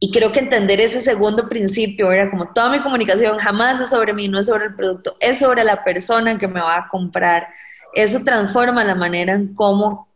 y 0.00 0.10
creo 0.10 0.32
que 0.32 0.40
entender 0.40 0.80
ese 0.80 1.00
segundo 1.00 1.48
principio, 1.48 2.10
era 2.10 2.30
como 2.30 2.52
toda 2.52 2.70
mi 2.70 2.80
comunicación 2.82 3.38
jamás 3.38 3.80
es 3.80 3.90
sobre 3.90 4.12
mí, 4.12 4.28
no 4.28 4.38
es 4.40 4.46
sobre 4.46 4.66
el 4.66 4.74
producto, 4.74 5.16
es 5.20 5.38
sobre 5.38 5.64
la 5.64 5.84
persona 5.84 6.38
que 6.38 6.48
me 6.48 6.60
va 6.60 6.78
a 6.78 6.88
comprar. 6.88 7.48
Eso 7.94 8.24
transforma 8.24 8.84
la 8.84 8.94
manera 8.94 9.34
en 9.34 9.54
cómo 9.54 10.08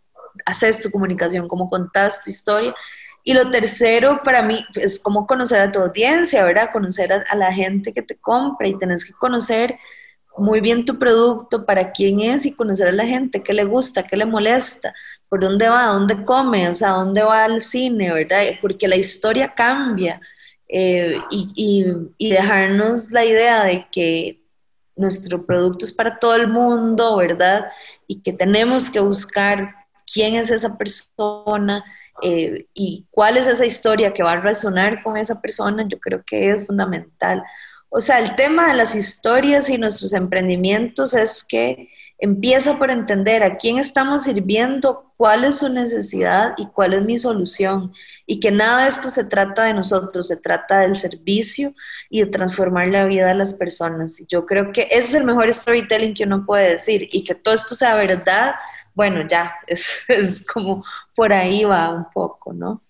haces 0.44 0.82
tu 0.82 0.90
comunicación, 0.90 1.48
cómo 1.48 1.70
contás 1.70 2.22
tu 2.24 2.30
historia. 2.30 2.74
Y 3.24 3.34
lo 3.34 3.50
tercero 3.50 4.22
para 4.24 4.42
mí 4.42 4.64
es 4.74 4.98
cómo 5.00 5.26
conocer 5.26 5.60
a 5.60 5.70
tu 5.72 5.80
audiencia, 5.80 6.44
¿verdad? 6.44 6.70
Conocer 6.72 7.12
a, 7.12 7.24
a 7.30 7.36
la 7.36 7.52
gente 7.52 7.92
que 7.92 8.02
te 8.02 8.16
compra 8.16 8.66
y 8.66 8.78
tenés 8.78 9.04
que 9.04 9.12
conocer 9.12 9.78
muy 10.38 10.60
bien 10.60 10.84
tu 10.84 10.98
producto, 10.98 11.64
para 11.66 11.92
quién 11.92 12.20
es 12.20 12.46
y 12.46 12.54
conocer 12.54 12.88
a 12.88 12.92
la 12.92 13.06
gente, 13.06 13.42
qué 13.42 13.52
le 13.52 13.64
gusta, 13.64 14.02
qué 14.02 14.16
le 14.16 14.26
molesta, 14.26 14.94
por 15.28 15.40
dónde 15.40 15.68
va, 15.68 15.86
dónde 15.86 16.24
come, 16.24 16.68
o 16.68 16.74
sea, 16.74 16.90
dónde 16.90 17.22
va 17.22 17.44
al 17.44 17.60
cine, 17.60 18.12
¿verdad? 18.12 18.42
Porque 18.60 18.88
la 18.88 18.96
historia 18.96 19.52
cambia 19.54 20.20
eh, 20.68 21.18
y, 21.30 21.84
y, 22.18 22.30
dejarnos 22.30 23.10
la 23.10 23.24
idea 23.24 23.64
de 23.64 23.86
que 23.90 24.40
nuestro 24.96 25.46
producto 25.46 25.84
es 25.84 25.92
para 25.92 26.18
todo 26.18 26.34
el 26.34 26.48
mundo, 26.48 27.16
¿verdad? 27.16 27.66
Y 28.06 28.20
que 28.20 28.32
tenemos 28.32 28.90
que 28.90 29.00
buscar 29.00 29.74
quién 30.12 30.34
es 30.34 30.50
esa 30.50 30.76
persona 30.76 31.84
eh, 32.22 32.66
y 32.74 33.06
cuál 33.10 33.36
es 33.36 33.46
esa 33.46 33.64
historia 33.64 34.12
que 34.12 34.22
va 34.22 34.32
a 34.32 34.40
resonar 34.40 35.02
con 35.02 35.16
esa 35.16 35.40
persona, 35.40 35.86
yo 35.86 35.98
creo 36.00 36.22
que 36.24 36.50
es 36.50 36.66
fundamental. 36.66 37.42
O 37.90 38.00
sea, 38.00 38.18
el 38.18 38.36
tema 38.36 38.68
de 38.68 38.74
las 38.74 38.94
historias 38.94 39.70
y 39.70 39.78
nuestros 39.78 40.12
emprendimientos 40.12 41.14
es 41.14 41.42
que 41.42 41.88
empieza 42.18 42.78
por 42.78 42.90
entender 42.90 43.42
a 43.42 43.56
quién 43.56 43.78
estamos 43.78 44.24
sirviendo, 44.24 45.12
cuál 45.16 45.44
es 45.44 45.58
su 45.58 45.68
necesidad 45.68 46.52
y 46.56 46.66
cuál 46.66 46.94
es 46.94 47.02
mi 47.02 47.16
solución. 47.16 47.92
Y 48.26 48.40
que 48.40 48.50
nada 48.50 48.82
de 48.82 48.88
esto 48.88 49.08
se 49.08 49.24
trata 49.24 49.64
de 49.64 49.74
nosotros, 49.74 50.28
se 50.28 50.36
trata 50.36 50.80
del 50.80 50.96
servicio 50.96 51.74
y 52.10 52.20
de 52.20 52.26
transformar 52.26 52.88
la 52.88 53.04
vida 53.06 53.28
de 53.28 53.34
las 53.34 53.54
personas. 53.54 54.20
Y 54.20 54.26
yo 54.26 54.46
creo 54.46 54.72
que 54.72 54.82
ese 54.90 54.98
es 54.98 55.14
el 55.14 55.24
mejor 55.24 55.52
storytelling 55.52 56.14
que 56.14 56.24
uno 56.24 56.44
puede 56.44 56.72
decir 56.72 57.08
y 57.12 57.24
que 57.24 57.34
todo 57.34 57.54
esto 57.54 57.74
sea 57.74 57.96
verdad. 57.96 58.54
Bueno, 58.94 59.26
ya, 59.26 59.52
es, 59.66 60.04
es 60.08 60.44
como 60.44 60.84
por 61.14 61.32
ahí 61.32 61.64
va 61.64 61.90
un 61.90 62.10
poco, 62.12 62.52
¿no? 62.52 62.82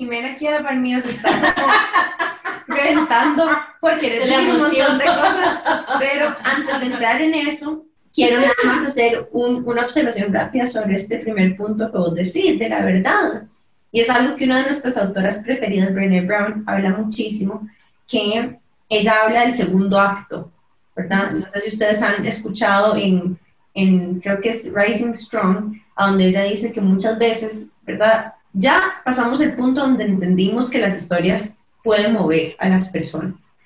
Jimena 0.00 0.34
quiere 0.34 0.62
para 0.62 0.76
mí 0.76 0.94
está 0.94 1.54
reventando 2.66 3.46
por 3.82 4.00
querer 4.00 4.26
decir 4.26 4.50
un 4.50 4.58
montón 4.58 4.98
de 4.98 5.04
cosas, 5.04 5.62
pero 5.98 6.34
antes 6.42 6.80
de 6.80 6.86
entrar 6.86 7.20
en 7.20 7.34
eso, 7.34 7.84
quiero 8.14 8.40
nada 8.40 8.54
más 8.64 8.86
hacer 8.86 9.28
una 9.32 9.82
observación 9.82 10.32
rápida 10.32 10.66
sobre 10.66 10.94
este 10.94 11.18
primer 11.18 11.54
punto 11.54 11.92
que 11.92 11.98
vos 11.98 12.14
decís, 12.14 12.58
de 12.58 12.70
la 12.70 12.82
verdad. 12.82 13.42
Y 13.92 14.00
es 14.00 14.08
algo 14.08 14.36
que 14.36 14.44
una 14.44 14.60
de 14.60 14.64
nuestras 14.66 14.96
autoras 14.96 15.42
preferidas, 15.44 15.92
Brené 15.92 16.22
Brown, 16.22 16.64
habla 16.66 16.90
muchísimo, 16.90 17.68
que 18.08 18.56
ella 18.88 19.14
habla 19.22 19.42
del 19.42 19.54
segundo 19.54 20.00
acto, 20.00 20.50
¿verdad? 20.96 21.32
No 21.32 21.46
sé 21.52 21.60
si 21.60 21.68
ustedes 21.68 22.02
han 22.02 22.24
escuchado 22.24 22.96
en, 22.96 23.38
en 23.74 24.18
creo 24.20 24.40
que 24.40 24.48
es 24.48 24.72
Rising 24.72 25.12
Strong, 25.12 25.74
donde 25.94 26.28
ella 26.28 26.44
dice 26.44 26.72
que 26.72 26.80
muchas 26.80 27.18
veces, 27.18 27.72
¿verdad? 27.82 28.32
Ya 28.52 28.80
pasamos 29.04 29.40
el 29.40 29.54
punto 29.54 29.80
donde 29.80 30.04
entendimos 30.04 30.70
que 30.70 30.80
las 30.80 31.00
historias 31.00 31.56
pueden 31.82 32.12
mover 32.12 32.56
a 32.58 32.68
las 32.68 32.90
personas. 32.90 33.56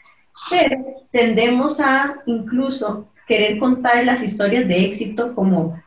Pero 0.51 0.77
tendemos 1.11 1.81
a 1.81 2.17
incluso 2.27 3.09
querer 3.27 3.59
contar 3.59 4.05
las 4.05 4.23
historias 4.23 4.69
de 4.69 4.85
éxito 4.85 5.35
como, 5.35 5.81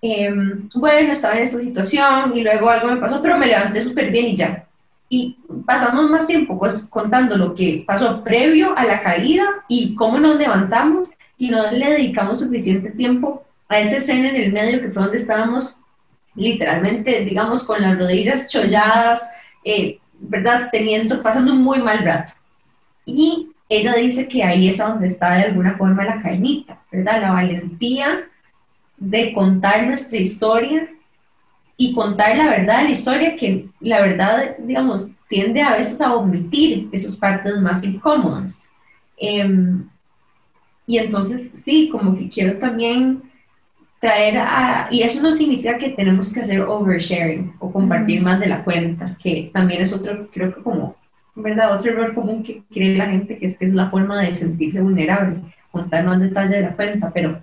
em, 0.00 0.68
bueno, 0.74 1.12
estaba 1.12 1.36
en 1.36 1.42
esta 1.44 1.60
situación 1.60 2.32
y 2.34 2.42
luego 2.42 2.70
algo 2.70 2.88
me 2.88 2.96
pasó, 2.96 3.20
pero 3.20 3.38
me 3.38 3.46
levanté 3.46 3.82
súper 3.82 4.10
bien 4.10 4.26
y 4.26 4.36
ya. 4.36 4.66
Y 5.08 5.36
pasamos 5.66 6.08
más 6.08 6.26
tiempo 6.26 6.58
pues, 6.58 6.88
contando 6.90 7.36
lo 7.36 7.54
que 7.54 7.84
pasó 7.86 8.24
previo 8.24 8.76
a 8.76 8.84
la 8.84 9.02
caída 9.02 9.44
y 9.68 9.94
cómo 9.94 10.18
nos 10.18 10.36
levantamos 10.36 11.10
y 11.36 11.50
no 11.50 11.70
le 11.70 11.90
dedicamos 11.90 12.40
suficiente 12.40 12.90
tiempo 12.92 13.44
a 13.68 13.80
esa 13.80 13.96
escena 13.96 14.30
en 14.30 14.36
el 14.36 14.52
medio 14.52 14.80
que 14.80 14.90
fue 14.90 15.02
donde 15.02 15.18
estábamos 15.18 15.81
literalmente, 16.34 17.24
digamos, 17.24 17.64
con 17.64 17.80
las 17.80 17.98
rodillas 17.98 18.48
cholladas, 18.48 19.30
eh, 19.64 19.98
¿verdad? 20.18 20.68
Teniendo, 20.70 21.22
pasando 21.22 21.52
un 21.52 21.62
muy 21.62 21.78
mal 21.80 21.98
rato. 22.04 22.32
Y 23.04 23.48
ella 23.68 23.94
dice 23.94 24.28
que 24.28 24.42
ahí 24.42 24.68
es 24.68 24.78
donde 24.78 25.06
está 25.06 25.34
de 25.34 25.44
alguna 25.44 25.76
forma 25.76 26.04
la 26.04 26.20
cañita, 26.20 26.80
¿verdad? 26.90 27.22
La 27.22 27.32
valentía 27.32 28.28
de 28.96 29.32
contar 29.32 29.86
nuestra 29.86 30.18
historia 30.18 30.88
y 31.76 31.94
contar 31.94 32.36
la 32.36 32.48
verdad 32.48 32.84
la 32.84 32.90
historia 32.90 33.34
que 33.34 33.68
la 33.80 34.02
verdad, 34.02 34.56
digamos, 34.58 35.12
tiende 35.28 35.62
a 35.62 35.76
veces 35.76 36.00
a 36.00 36.14
omitir 36.14 36.88
esas 36.92 37.16
partes 37.16 37.56
más 37.60 37.82
incómodas. 37.82 38.68
Em, 39.16 39.88
y 40.86 40.98
entonces, 40.98 41.52
sí, 41.56 41.88
como 41.90 42.16
que 42.16 42.28
quiero 42.28 42.58
también 42.58 43.22
traer 44.02 44.36
a, 44.36 44.88
y 44.90 45.02
eso 45.02 45.22
no 45.22 45.30
significa 45.30 45.78
que 45.78 45.90
tenemos 45.90 46.32
que 46.32 46.40
hacer 46.40 46.60
oversharing 46.62 47.54
o 47.60 47.70
compartir 47.70 48.20
más 48.20 48.40
de 48.40 48.48
la 48.48 48.64
cuenta, 48.64 49.16
que 49.22 49.48
también 49.54 49.80
es 49.80 49.92
otro, 49.92 50.28
creo 50.32 50.52
que 50.52 50.60
como, 50.60 50.96
¿verdad? 51.36 51.76
Otro 51.78 51.92
error 51.92 52.12
común 52.12 52.42
que 52.42 52.64
cree 52.68 52.96
la 52.96 53.06
gente, 53.06 53.38
que 53.38 53.46
es 53.46 53.56
que 53.56 53.66
es 53.66 53.72
la 53.72 53.90
forma 53.90 54.20
de 54.20 54.32
sentirse 54.32 54.80
vulnerable, 54.80 55.40
contar 55.70 56.04
más 56.04 56.18
detalle 56.18 56.56
de 56.56 56.62
la 56.62 56.74
cuenta, 56.74 57.12
pero, 57.14 57.42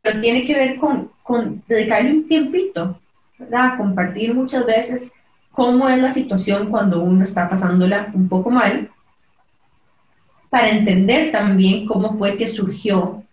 pero 0.00 0.20
tiene 0.20 0.46
que 0.46 0.54
ver 0.54 0.76
con, 0.76 1.10
con 1.24 1.64
dedicarle 1.66 2.12
un 2.12 2.28
tiempito, 2.28 3.00
¿verdad? 3.36 3.76
Compartir 3.76 4.32
muchas 4.32 4.64
veces 4.64 5.12
cómo 5.50 5.88
es 5.88 5.98
la 5.98 6.12
situación 6.12 6.70
cuando 6.70 7.02
uno 7.02 7.24
está 7.24 7.48
pasándola 7.48 8.12
un 8.14 8.28
poco 8.28 8.48
mal, 8.48 8.90
para 10.50 10.68
entender 10.68 11.32
también 11.32 11.84
cómo 11.84 12.16
fue 12.16 12.36
que 12.36 12.46
surgió 12.46 13.24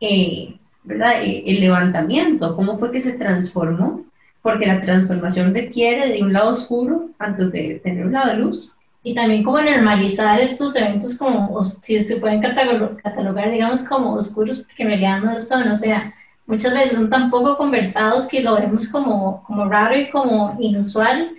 eh, 0.00 0.54
¿verdad? 0.84 1.22
Eh, 1.22 1.42
el 1.46 1.60
levantamiento, 1.60 2.56
cómo 2.56 2.78
fue 2.78 2.90
que 2.90 3.00
se 3.00 3.18
transformó, 3.18 4.04
porque 4.42 4.66
la 4.66 4.80
transformación 4.80 5.54
requiere 5.54 6.12
de 6.12 6.22
un 6.22 6.32
lado 6.32 6.50
oscuro 6.50 7.10
antes 7.18 7.52
de 7.52 7.80
tener 7.82 8.06
un 8.06 8.12
lado 8.12 8.30
de 8.30 8.38
luz. 8.38 8.76
Y 9.04 9.14
también 9.14 9.42
como 9.42 9.60
normalizar 9.60 10.40
estos 10.40 10.76
eventos 10.76 11.16
como, 11.16 11.62
si 11.64 12.00
se 12.00 12.16
pueden 12.16 12.40
catalogar, 12.40 13.50
digamos, 13.50 13.82
como 13.82 14.14
oscuros, 14.14 14.60
porque 14.60 14.82
en 14.82 14.88
realidad 14.88 15.20
no 15.20 15.32
lo 15.34 15.40
son, 15.40 15.68
o 15.68 15.76
sea, 15.76 16.14
muchas 16.46 16.72
veces 16.72 16.92
son 16.98 17.10
tan 17.10 17.30
poco 17.30 17.56
conversados 17.56 18.28
que 18.28 18.42
lo 18.42 18.54
vemos 18.54 18.88
como, 18.88 19.42
como 19.44 19.64
raro 19.64 19.96
y 19.96 20.10
como 20.10 20.56
inusual, 20.60 21.30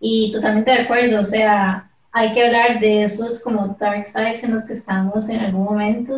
y 0.00 0.32
totalmente 0.32 0.72
de 0.72 0.78
acuerdo, 0.78 1.20
o 1.20 1.24
sea, 1.24 1.88
hay 2.10 2.32
que 2.32 2.44
hablar 2.44 2.80
de 2.80 3.04
esos 3.04 3.42
como 3.42 3.76
dark 3.78 4.04
sides 4.04 4.44
en 4.44 4.52
los 4.52 4.64
que 4.64 4.74
estamos 4.74 5.28
en 5.28 5.40
algún 5.40 5.64
momento 5.64 6.16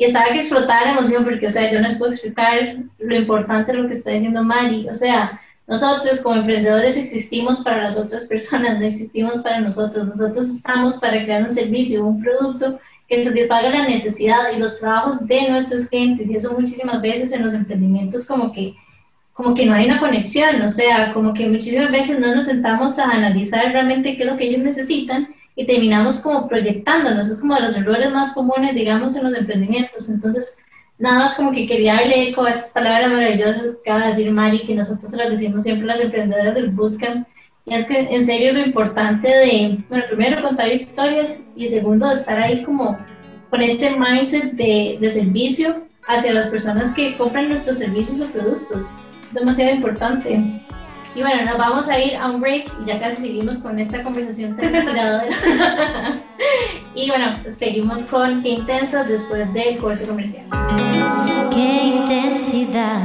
y 0.00 0.04
estaba 0.06 0.32
que 0.32 0.38
explotar 0.38 0.82
la 0.86 0.92
emoción 0.92 1.24
porque, 1.24 1.46
o 1.46 1.50
sea, 1.50 1.70
yo 1.70 1.78
no 1.78 1.86
les 1.86 1.98
puedo 1.98 2.10
explicar 2.10 2.76
lo 2.98 3.14
importante 3.14 3.70
de 3.70 3.78
lo 3.78 3.86
que 3.86 3.92
está 3.92 4.12
diciendo 4.12 4.42
Mari, 4.42 4.88
o 4.88 4.94
sea, 4.94 5.38
nosotros 5.66 6.22
como 6.22 6.36
emprendedores 6.36 6.96
existimos 6.96 7.60
para 7.60 7.84
las 7.84 7.98
otras 7.98 8.24
personas, 8.24 8.78
no 8.80 8.86
existimos 8.86 9.42
para 9.42 9.60
nosotros, 9.60 10.08
nosotros 10.08 10.48
estamos 10.48 10.96
para 10.96 11.22
crear 11.22 11.42
un 11.42 11.52
servicio, 11.52 12.06
un 12.06 12.22
producto 12.22 12.80
que 13.06 13.22
satisfaga 13.22 13.68
la 13.68 13.86
necesidad 13.86 14.50
y 14.54 14.58
los 14.58 14.80
trabajos 14.80 15.26
de 15.26 15.50
nuestros 15.50 15.86
clientes, 15.90 16.26
y 16.30 16.34
eso 16.34 16.58
muchísimas 16.58 17.02
veces 17.02 17.30
en 17.34 17.44
los 17.44 17.52
emprendimientos 17.52 18.26
como 18.26 18.52
que 18.52 18.74
como 19.34 19.54
que 19.54 19.66
no 19.66 19.74
hay 19.74 19.84
una 19.84 20.00
conexión, 20.00 20.62
o 20.62 20.70
sea, 20.70 21.12
como 21.12 21.34
que 21.34 21.46
muchísimas 21.46 21.90
veces 21.90 22.18
no 22.20 22.34
nos 22.34 22.46
sentamos 22.46 22.98
a 22.98 23.04
analizar 23.04 23.70
realmente 23.70 24.16
qué 24.16 24.22
es 24.22 24.28
lo 24.30 24.36
que 24.38 24.44
ellos 24.44 24.62
necesitan 24.62 25.28
y 25.56 25.66
terminamos 25.66 26.20
como 26.20 26.48
proyectándonos, 26.48 27.28
es 27.28 27.40
como 27.40 27.54
de 27.54 27.62
los 27.62 27.76
errores 27.76 28.10
más 28.10 28.32
comunes, 28.32 28.74
digamos, 28.74 29.16
en 29.16 29.24
los 29.24 29.38
emprendimientos. 29.38 30.08
Entonces, 30.08 30.58
nada 30.98 31.20
más 31.20 31.34
como 31.34 31.52
que 31.52 31.66
quería 31.66 32.04
leer 32.04 32.34
con 32.34 32.46
estas 32.46 32.70
palabras 32.70 33.10
maravillosas 33.10 33.62
que 33.62 33.90
acaba 33.90 34.06
de 34.06 34.10
decir 34.10 34.30
Mari, 34.30 34.66
que 34.66 34.74
nosotros 34.74 35.12
las 35.14 35.30
decimos 35.30 35.62
siempre 35.62 35.86
las 35.86 36.00
emprendedoras 36.00 36.54
del 36.54 36.70
bootcamp, 36.70 37.26
y 37.66 37.74
es 37.74 37.86
que 37.86 37.98
en 37.98 38.24
serio 38.24 38.52
lo 38.52 38.60
importante 38.60 39.28
de, 39.28 39.78
bueno, 39.88 40.04
primero 40.08 40.42
contar 40.42 40.72
historias 40.72 41.42
y 41.54 41.68
segundo 41.68 42.10
estar 42.10 42.40
ahí 42.40 42.62
como 42.62 42.98
con 43.50 43.60
este 43.60 43.96
mindset 43.98 44.52
de, 44.52 44.98
de 45.00 45.10
servicio 45.10 45.86
hacia 46.06 46.32
las 46.32 46.46
personas 46.46 46.94
que 46.94 47.16
compran 47.16 47.48
nuestros 47.48 47.78
servicios 47.78 48.20
o 48.20 48.26
productos. 48.26 48.86
Demasiado 49.32 49.74
importante. 49.74 50.40
Y 51.14 51.22
bueno, 51.22 51.44
nos 51.44 51.58
vamos 51.58 51.88
a 51.88 51.98
ir 51.98 52.16
a 52.16 52.30
un 52.30 52.40
break 52.40 52.70
y 52.82 52.86
ya 52.86 53.00
casi 53.00 53.22
seguimos 53.22 53.58
con 53.58 53.78
esta 53.78 54.02
conversación 54.02 54.56
tan 54.56 54.74
inspiradora. 54.74 55.26
y 56.94 57.08
bueno, 57.08 57.32
seguimos 57.50 58.02
con 58.04 58.42
Qué 58.42 58.50
Intensas 58.50 59.08
después 59.08 59.52
del 59.52 59.78
corte 59.78 60.04
comercial. 60.04 60.46
Qué 61.52 61.82
intensidad 61.84 63.00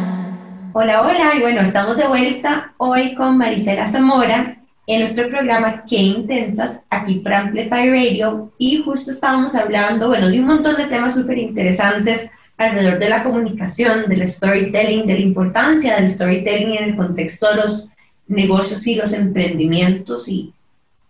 Hola, 0.78 1.04
hola, 1.04 1.34
y 1.36 1.40
bueno, 1.40 1.62
estamos 1.62 1.96
de 1.96 2.06
vuelta 2.06 2.74
hoy 2.78 3.16
con 3.16 3.38
Marisela 3.38 3.88
Zamora 3.88 4.58
en 4.86 5.00
nuestro 5.00 5.30
programa 5.30 5.84
Qué 5.90 5.96
Intensas, 5.96 6.84
aquí 6.90 7.16
por 7.16 7.34
Amplify 7.34 7.90
Radio, 7.90 8.52
y 8.58 8.84
justo 8.84 9.12
estábamos 9.12 9.56
hablando, 9.56 10.10
bueno, 10.10 10.28
de 10.28 10.38
un 10.38 10.46
montón 10.46 10.76
de 10.76 10.86
temas 10.88 11.14
súper 11.16 11.38
interesantes 11.38 12.30
alrededor 12.58 13.00
de 13.00 13.10
la 13.10 13.24
comunicación, 13.24 14.10
del 14.10 14.30
storytelling, 14.30 15.08
de 15.08 15.14
la 15.14 15.20
importancia 15.22 15.96
del 15.96 16.12
storytelling 16.12 16.76
en 16.76 16.84
el 16.84 16.96
contexto 16.98 17.50
de 17.52 17.62
los 17.62 17.95
negocios 18.28 18.86
y 18.88 18.96
los 18.96 19.14
emprendimientos 19.14 20.28
y, 20.28 20.54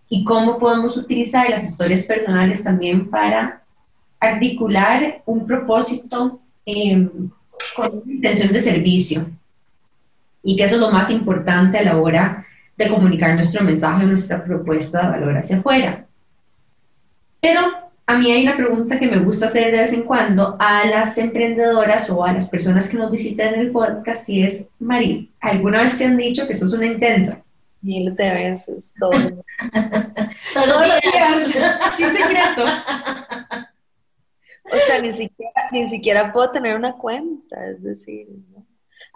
y 0.09 0.23
cómo 0.23 0.59
podemos 0.59 0.97
utilizar 0.97 1.49
las 1.49 1.65
historias 1.65 2.03
personales 2.03 2.63
también 2.63 3.09
para 3.09 3.61
articular 4.19 5.21
un 5.25 5.45
propósito 5.45 6.39
eh, 6.65 7.09
con 7.75 8.03
intención 8.07 8.51
de 8.51 8.59
servicio. 8.59 9.25
Y 10.43 10.55
que 10.55 10.63
eso 10.63 10.75
es 10.75 10.81
lo 10.81 10.91
más 10.91 11.09
importante 11.09 11.77
a 11.77 11.83
la 11.83 11.97
hora 11.97 12.45
de 12.77 12.89
comunicar 12.89 13.35
nuestro 13.35 13.63
mensaje, 13.63 14.05
nuestra 14.05 14.43
propuesta 14.43 15.01
de 15.01 15.09
valor 15.09 15.37
hacia 15.37 15.57
afuera. 15.57 16.05
Pero 17.39 17.84
a 18.07 18.17
mí 18.17 18.31
hay 18.31 18.43
una 18.43 18.55
pregunta 18.55 18.99
que 18.99 19.07
me 19.07 19.19
gusta 19.19 19.47
hacer 19.47 19.71
de 19.71 19.81
vez 19.81 19.93
en 19.93 20.03
cuando 20.03 20.55
a 20.59 20.85
las 20.85 21.17
emprendedoras 21.17 22.09
o 22.09 22.23
a 22.23 22.33
las 22.33 22.49
personas 22.49 22.87
que 22.87 22.97
nos 22.97 23.11
visitan 23.11 23.55
en 23.55 23.61
el 23.61 23.71
podcast 23.71 24.29
y 24.29 24.43
es, 24.43 24.69
Mari, 24.79 25.31
¿alguna 25.39 25.81
vez 25.81 25.97
te 25.97 26.05
han 26.05 26.17
dicho 26.17 26.47
que 26.47 26.53
sos 26.53 26.73
una 26.73 26.85
intensa? 26.85 27.41
Miles 27.81 28.15
de 28.15 28.31
veces, 28.31 28.91
todo. 28.99 29.11
Todos 30.53 30.87
los 30.87 31.01
días. 31.01 31.47
secreto. 31.97 32.65
O 34.71 34.77
sea, 34.87 34.99
ni 34.99 35.11
siquiera, 35.11 35.51
ni 35.71 35.85
siquiera 35.85 36.33
puedo 36.33 36.51
tener 36.51 36.75
una 36.75 36.93
cuenta, 36.93 37.67
es 37.67 37.83
decir, 37.83 38.27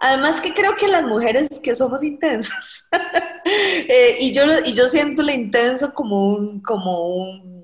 Además 0.02 0.40
que 0.40 0.54
creo 0.54 0.74
que 0.76 0.88
las 0.88 1.04
mujeres 1.04 1.60
que 1.62 1.74
somos 1.74 2.02
intensas, 2.02 2.88
eh, 3.44 4.16
y, 4.18 4.32
yo, 4.32 4.44
y 4.64 4.72
yo 4.72 4.84
siento 4.84 5.22
lo 5.22 5.30
intenso 5.30 5.92
como, 5.92 6.30
un, 6.30 6.60
como, 6.62 7.06
un, 7.16 7.59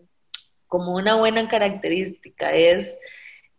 como 0.77 0.95
una 0.95 1.17
buena 1.17 1.49
característica, 1.49 2.53
es 2.53 2.99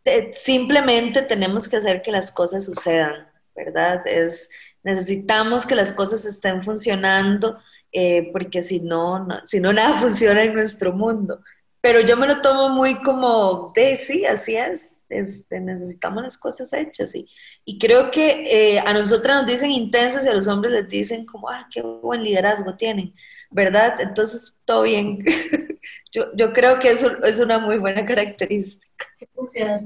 eh, 0.05 0.31
simplemente 0.35 1.21
tenemos 1.23 1.67
que 1.67 1.77
hacer 1.77 2.01
que 2.01 2.11
las 2.11 2.31
cosas 2.31 2.65
sucedan, 2.65 3.27
¿verdad? 3.55 4.05
Es, 4.05 4.49
necesitamos 4.83 5.65
que 5.65 5.75
las 5.75 5.91
cosas 5.91 6.25
estén 6.25 6.61
funcionando, 6.61 7.59
eh, 7.91 8.29
porque 8.31 8.61
si 8.61 8.79
no, 8.79 9.27
si 9.45 9.59
no, 9.59 9.73
nada 9.73 9.99
funciona 10.01 10.43
en 10.43 10.53
nuestro 10.53 10.93
mundo 10.93 11.41
pero 11.87 12.01
yo 12.01 12.17
me 12.17 12.27
lo 12.27 12.41
tomo 12.41 12.67
muy 12.67 13.01
como 13.01 13.71
de 13.73 13.95
sí, 13.95 14.25
así 14.25 14.57
es, 14.57 14.99
este, 15.07 15.61
necesitamos 15.61 16.21
las 16.21 16.37
cosas 16.37 16.73
hechas 16.73 17.15
y, 17.15 17.29
y 17.63 17.79
creo 17.79 18.11
que 18.11 18.75
eh, 18.75 18.79
a 18.79 18.91
nosotras 18.93 19.37
nos 19.37 19.49
dicen 19.49 19.71
intensas 19.71 20.25
y 20.25 20.29
a 20.29 20.33
los 20.33 20.49
hombres 20.49 20.73
les 20.73 20.89
dicen 20.89 21.25
como, 21.25 21.47
ah, 21.47 21.65
qué 21.71 21.81
buen 21.81 22.23
liderazgo 22.23 22.75
tienen, 22.75 23.13
¿verdad? 23.51 24.01
Entonces, 24.01 24.53
todo 24.67 24.83
bien. 24.83 25.23
yo, 26.11 26.25
yo 26.35 26.53
creo 26.53 26.77
que 26.79 26.89
eso 26.89 27.23
es 27.23 27.39
una 27.39 27.57
muy 27.57 27.77
buena 27.77 28.05
característica. 28.05 29.07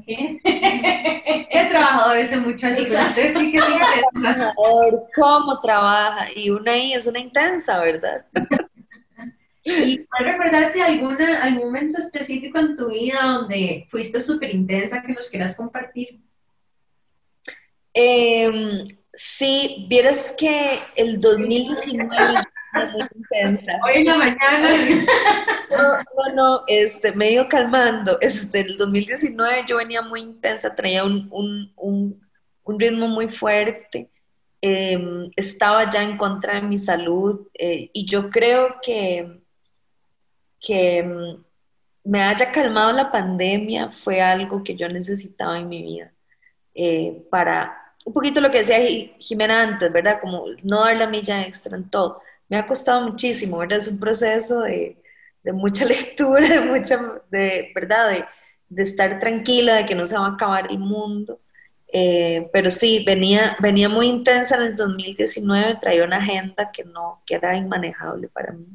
¿Qué? 0.06 0.42
He 1.54 1.70
trabajado 1.70 2.14
desde 2.14 2.38
muchos 2.38 2.64
años, 2.64 2.92
usted 2.92 3.38
sí 3.38 3.52
que 3.52 3.60
¿Cómo 5.16 5.60
trabaja? 5.62 6.28
Y 6.36 6.50
una 6.50 6.74
ahí 6.74 6.94
es 6.94 7.06
una 7.06 7.20
intensa, 7.20 7.80
¿verdad? 7.80 8.26
¿Y 9.64 10.00
puedes 10.00 10.34
recordarte 10.34 10.82
alguna, 10.82 11.44
algún 11.44 11.66
momento 11.66 12.00
específico 12.00 12.58
en 12.58 12.76
tu 12.76 12.90
vida 12.90 13.22
donde 13.22 13.86
fuiste 13.90 14.20
súper 14.20 14.56
intensa 14.56 15.04
que 15.04 15.14
nos 15.14 15.30
quieras 15.30 15.56
compartir? 15.56 16.20
Eh, 17.94 18.84
sí, 19.14 19.86
vieras 19.88 20.34
que 20.36 20.80
el 20.96 21.20
2019 21.20 22.10
fue 22.10 22.51
muy 22.74 23.08
intensa. 23.16 23.74
Hoy 23.84 24.02
en 24.02 24.06
la 24.06 24.18
mañana. 24.18 24.70
No, 25.72 25.98
no, 25.98 26.36
no, 26.36 26.64
este, 26.68 27.14
medio 27.14 27.48
calmando. 27.48 28.18
Este, 28.20 28.60
el 28.60 28.78
2019 28.78 29.64
yo 29.68 29.78
venía 29.78 30.02
muy 30.02 30.22
intensa, 30.22 30.76
traía 30.76 31.04
un, 31.04 31.28
un, 31.32 31.72
un, 31.78 32.28
un 32.64 32.80
ritmo 32.80 33.08
muy 33.08 33.30
fuerte. 33.30 34.10
Eh, 34.62 35.30
estaba 35.36 35.90
ya 35.90 36.04
en 36.04 36.18
contra 36.18 36.56
de 36.56 36.62
mi 36.62 36.78
salud 36.78 37.48
eh, 37.54 37.90
y 37.94 38.06
yo 38.06 38.30
creo 38.30 38.76
que 38.82 39.42
que 40.62 41.04
mm, 41.04 41.44
me 42.04 42.22
haya 42.22 42.52
calmado 42.52 42.92
la 42.94 43.12
pandemia 43.12 43.90
fue 43.90 44.22
algo 44.22 44.64
que 44.64 44.76
yo 44.76 44.88
necesitaba 44.88 45.60
en 45.60 45.68
mi 45.68 45.82
vida 45.82 46.14
eh, 46.74 47.26
para 47.30 47.78
un 48.06 48.14
poquito 48.14 48.42
lo 48.42 48.50
que 48.50 48.60
decía 48.60 48.78
Jimena 49.20 49.62
antes, 49.62 49.92
¿verdad? 49.92 50.20
Como 50.22 50.46
no 50.64 50.84
dar 50.84 50.98
la 50.98 51.08
milla 51.08 51.44
extra 51.44 51.78
en 51.78 51.90
todo. 51.90 52.22
Me 52.52 52.58
ha 52.58 52.68
costado 52.68 53.02
muchísimo, 53.10 53.60
¿verdad? 53.60 53.78
Es 53.78 53.88
un 53.88 53.98
proceso 53.98 54.60
de, 54.64 54.98
de 55.42 55.54
mucha 55.54 55.86
lectura, 55.96 56.48
de 56.48 56.60
mucha, 56.60 57.22
de, 57.32 57.72
¿verdad? 57.74 58.10
De, 58.10 58.26
de, 58.68 58.84
estar 58.84 59.22
tranquila, 59.22 59.76
de 59.76 59.86
que 59.86 59.96
no 59.96 60.06
se 60.06 60.18
va 60.18 60.26
a 60.26 60.34
acabar 60.34 60.70
el 60.70 60.80
mundo. 60.80 61.40
Eh, 61.94 62.50
pero 62.52 62.70
sí, 62.70 63.06
venía, 63.06 63.56
venía 63.62 63.88
muy 63.88 64.08
intensa 64.08 64.58
en 64.58 64.64
el 64.64 64.76
2019, 64.76 65.76
traía 65.80 66.04
una 66.04 66.18
agenda 66.18 66.72
que 66.74 66.84
no, 66.84 67.24
que 67.26 67.36
era 67.36 67.56
inmanejable 67.56 68.28
para 68.28 68.52
mí. 68.52 68.68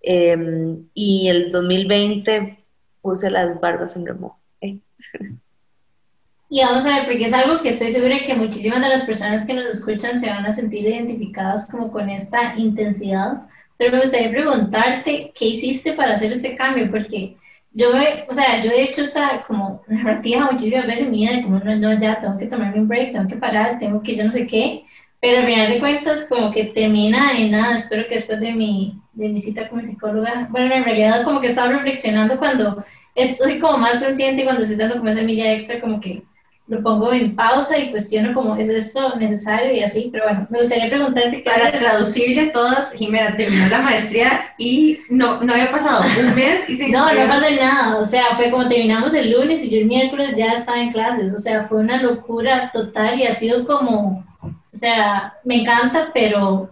Em, 0.00 0.88
y 0.94 1.28
el 1.28 1.52
2020 1.52 2.64
puse 3.02 3.30
las 3.30 3.60
barbas 3.60 3.94
en 3.94 4.06
remojo. 4.06 4.40
¿eh? 4.62 4.78
Y 6.54 6.60
vamos 6.60 6.84
a 6.84 6.96
ver, 6.96 7.06
porque 7.06 7.24
es 7.24 7.32
algo 7.32 7.60
que 7.60 7.70
estoy 7.70 7.90
segura 7.90 8.18
que 8.26 8.34
muchísimas 8.34 8.82
de 8.82 8.90
las 8.90 9.06
personas 9.06 9.46
que 9.46 9.54
nos 9.54 9.64
escuchan 9.64 10.20
se 10.20 10.28
van 10.28 10.44
a 10.44 10.52
sentir 10.52 10.86
identificadas 10.86 11.66
como 11.66 11.90
con 11.90 12.10
esta 12.10 12.54
intensidad. 12.58 13.44
Pero 13.78 13.92
me 13.92 14.02
gustaría 14.02 14.30
preguntarte, 14.30 15.32
¿qué 15.34 15.46
hiciste 15.46 15.94
para 15.94 16.12
hacer 16.12 16.30
ese 16.30 16.54
cambio? 16.54 16.90
Porque 16.90 17.38
yo, 17.72 17.94
me, 17.94 18.26
o 18.28 18.34
sea, 18.34 18.62
yo 18.62 18.70
he 18.70 18.82
hecho 18.82 19.00
esa 19.00 19.42
como 19.46 19.82
narrativa 19.88 20.50
muchísimas 20.52 20.86
veces 20.86 21.08
mi 21.08 21.20
vida 21.20 21.36
de 21.36 21.42
como, 21.42 21.58
no, 21.60 21.74
no, 21.74 21.98
ya, 21.98 22.20
tengo 22.20 22.36
que 22.36 22.44
tomarme 22.44 22.80
un 22.80 22.88
break, 22.88 23.12
tengo 23.12 23.28
que 23.28 23.36
parar, 23.36 23.78
tengo 23.78 24.02
que 24.02 24.14
yo 24.14 24.24
no 24.24 24.30
sé 24.30 24.46
qué. 24.46 24.84
Pero 25.22 25.38
al 25.40 25.46
final 25.46 25.70
de 25.70 25.80
cuentas, 25.80 26.26
como 26.28 26.50
que 26.50 26.64
termina 26.64 27.32
en 27.38 27.52
nada. 27.52 27.76
Espero 27.76 28.06
que 28.06 28.16
después 28.16 28.38
de 28.40 28.52
mi, 28.52 29.00
de 29.14 29.30
mi 29.30 29.40
cita 29.40 29.70
como 29.70 29.80
psicóloga, 29.82 30.48
bueno, 30.50 30.74
en 30.74 30.84
realidad 30.84 31.24
como 31.24 31.40
que 31.40 31.46
estaba 31.46 31.72
reflexionando 31.72 32.38
cuando 32.38 32.84
estoy 33.14 33.58
como 33.58 33.78
más 33.78 34.04
consciente, 34.04 34.44
cuando 34.44 34.64
estoy 34.64 34.76
dando 34.76 34.98
como 34.98 35.08
esa 35.08 35.22
milla 35.22 35.50
extra, 35.50 35.80
como 35.80 35.98
que 35.98 36.22
lo 36.68 36.82
pongo 36.82 37.12
en 37.12 37.34
pausa 37.34 37.76
y 37.76 37.90
cuestiono 37.90 38.32
como, 38.32 38.56
¿es 38.56 38.68
esto 38.68 39.16
necesario? 39.16 39.72
Y 39.72 39.82
así, 39.82 40.08
pero 40.12 40.24
bueno, 40.24 40.46
me 40.48 40.58
gustaría 40.58 40.88
preguntarte... 40.88 41.38
Para 41.38 41.72
traducirle 41.72 42.50
todas, 42.50 42.92
Jimena 42.92 43.36
terminó 43.36 43.68
la 43.68 43.82
maestría 43.82 44.54
y 44.56 45.00
no, 45.10 45.42
no 45.42 45.52
había 45.52 45.70
pasado 45.72 46.04
un 46.20 46.34
mes 46.34 46.68
y 46.68 46.76
se 46.76 46.88
No, 46.90 47.12
no 47.12 47.26
pasó 47.26 47.50
nada, 47.50 47.98
o 47.98 48.04
sea, 48.04 48.36
fue 48.36 48.50
como 48.50 48.68
terminamos 48.68 49.12
el 49.14 49.32
lunes 49.32 49.64
y 49.64 49.70
yo 49.70 49.78
el 49.78 49.86
miércoles 49.86 50.34
ya 50.36 50.52
estaba 50.52 50.80
en 50.80 50.92
clases, 50.92 51.34
o 51.34 51.38
sea, 51.38 51.66
fue 51.68 51.80
una 51.80 52.00
locura 52.00 52.70
total 52.72 53.18
y 53.18 53.26
ha 53.26 53.34
sido 53.34 53.66
como, 53.66 54.24
o 54.40 54.76
sea, 54.76 55.34
me 55.44 55.62
encanta, 55.62 56.10
pero, 56.14 56.70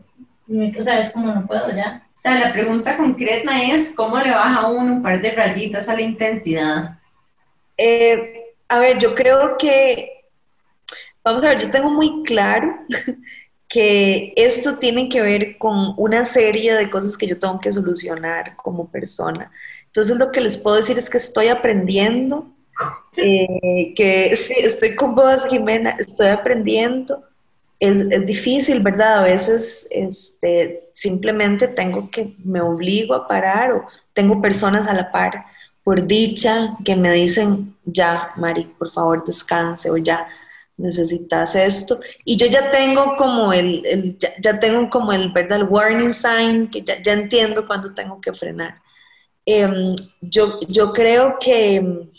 o 0.78 0.82
sea, 0.82 1.00
es 1.00 1.10
como 1.10 1.34
no 1.34 1.46
puedo 1.46 1.74
ya. 1.74 2.06
O 2.16 2.22
sea, 2.22 2.38
la 2.38 2.52
pregunta 2.52 2.96
concreta 2.96 3.62
es, 3.62 3.94
¿cómo 3.94 4.18
le 4.18 4.30
baja 4.30 4.68
uno 4.68 4.94
un 4.94 5.02
par 5.02 5.20
de 5.20 5.30
rayitas 5.30 5.88
a 5.88 5.94
la 5.94 6.02
intensidad? 6.02 6.98
Eh, 7.78 8.39
a 8.70 8.78
ver, 8.78 8.98
yo 8.98 9.14
creo 9.14 9.58
que, 9.58 10.08
vamos 11.24 11.44
a 11.44 11.48
ver, 11.48 11.58
yo 11.58 11.70
tengo 11.70 11.90
muy 11.90 12.22
claro 12.22 12.72
que 13.68 14.32
esto 14.36 14.78
tiene 14.78 15.08
que 15.08 15.20
ver 15.20 15.58
con 15.58 15.94
una 15.96 16.24
serie 16.24 16.74
de 16.74 16.88
cosas 16.88 17.16
que 17.16 17.26
yo 17.26 17.38
tengo 17.38 17.60
que 17.60 17.72
solucionar 17.72 18.56
como 18.56 18.88
persona. 18.90 19.50
Entonces 19.86 20.16
lo 20.16 20.30
que 20.30 20.40
les 20.40 20.56
puedo 20.56 20.76
decir 20.76 20.96
es 20.96 21.10
que 21.10 21.18
estoy 21.18 21.48
aprendiendo, 21.48 22.46
eh, 23.16 23.92
que 23.94 24.34
sí, 24.36 24.54
estoy 24.56 24.94
con 24.94 25.14
vos, 25.14 25.44
Jimena, 25.46 25.90
estoy 25.98 26.28
aprendiendo 26.28 27.24
es, 27.80 28.02
es, 28.02 28.26
difícil, 28.26 28.80
¿verdad? 28.80 29.20
A 29.20 29.22
veces 29.22 29.88
este, 29.90 30.90
simplemente 30.92 31.66
tengo 31.66 32.10
que, 32.10 32.36
me 32.44 32.60
obligo 32.60 33.14
a 33.14 33.26
parar 33.26 33.72
o 33.72 33.86
tengo 34.12 34.40
personas 34.40 34.86
a 34.86 34.92
la 34.92 35.10
par, 35.10 35.46
por 35.82 36.06
dicha, 36.06 36.76
que 36.84 36.94
me 36.94 37.10
dicen, 37.10 37.74
ya, 37.92 38.32
Mari, 38.36 38.64
por 38.78 38.90
favor, 38.90 39.24
descanse 39.24 39.90
o 39.90 39.96
ya, 39.96 40.28
necesitas 40.76 41.54
esto. 41.54 42.00
Y 42.24 42.36
yo 42.36 42.46
ya 42.46 42.70
tengo 42.70 43.16
como 43.16 43.52
el, 43.52 43.84
el 43.86 44.18
ya, 44.18 44.30
ya, 44.40 44.58
tengo 44.58 44.88
como 44.90 45.12
el, 45.12 45.30
¿verdad? 45.32 45.60
El 45.60 45.64
warning 45.64 46.10
sign, 46.10 46.68
que 46.68 46.82
ya, 46.82 47.02
ya 47.02 47.12
entiendo 47.12 47.66
cuándo 47.66 47.92
tengo 47.94 48.20
que 48.20 48.32
frenar. 48.32 48.80
Eh, 49.46 49.94
yo, 50.20 50.60
yo 50.68 50.92
creo 50.92 51.38
que 51.40 52.10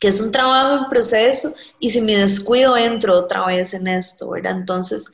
que 0.00 0.08
es 0.08 0.20
un 0.20 0.32
trabajo 0.32 0.84
en 0.84 0.90
proceso 0.90 1.54
y 1.78 1.90
si 1.90 2.00
me 2.00 2.16
descuido 2.16 2.76
entro 2.76 3.14
otra 3.18 3.44
vez 3.46 3.74
en 3.74 3.86
esto, 3.86 4.30
¿verdad? 4.30 4.56
Entonces, 4.56 5.12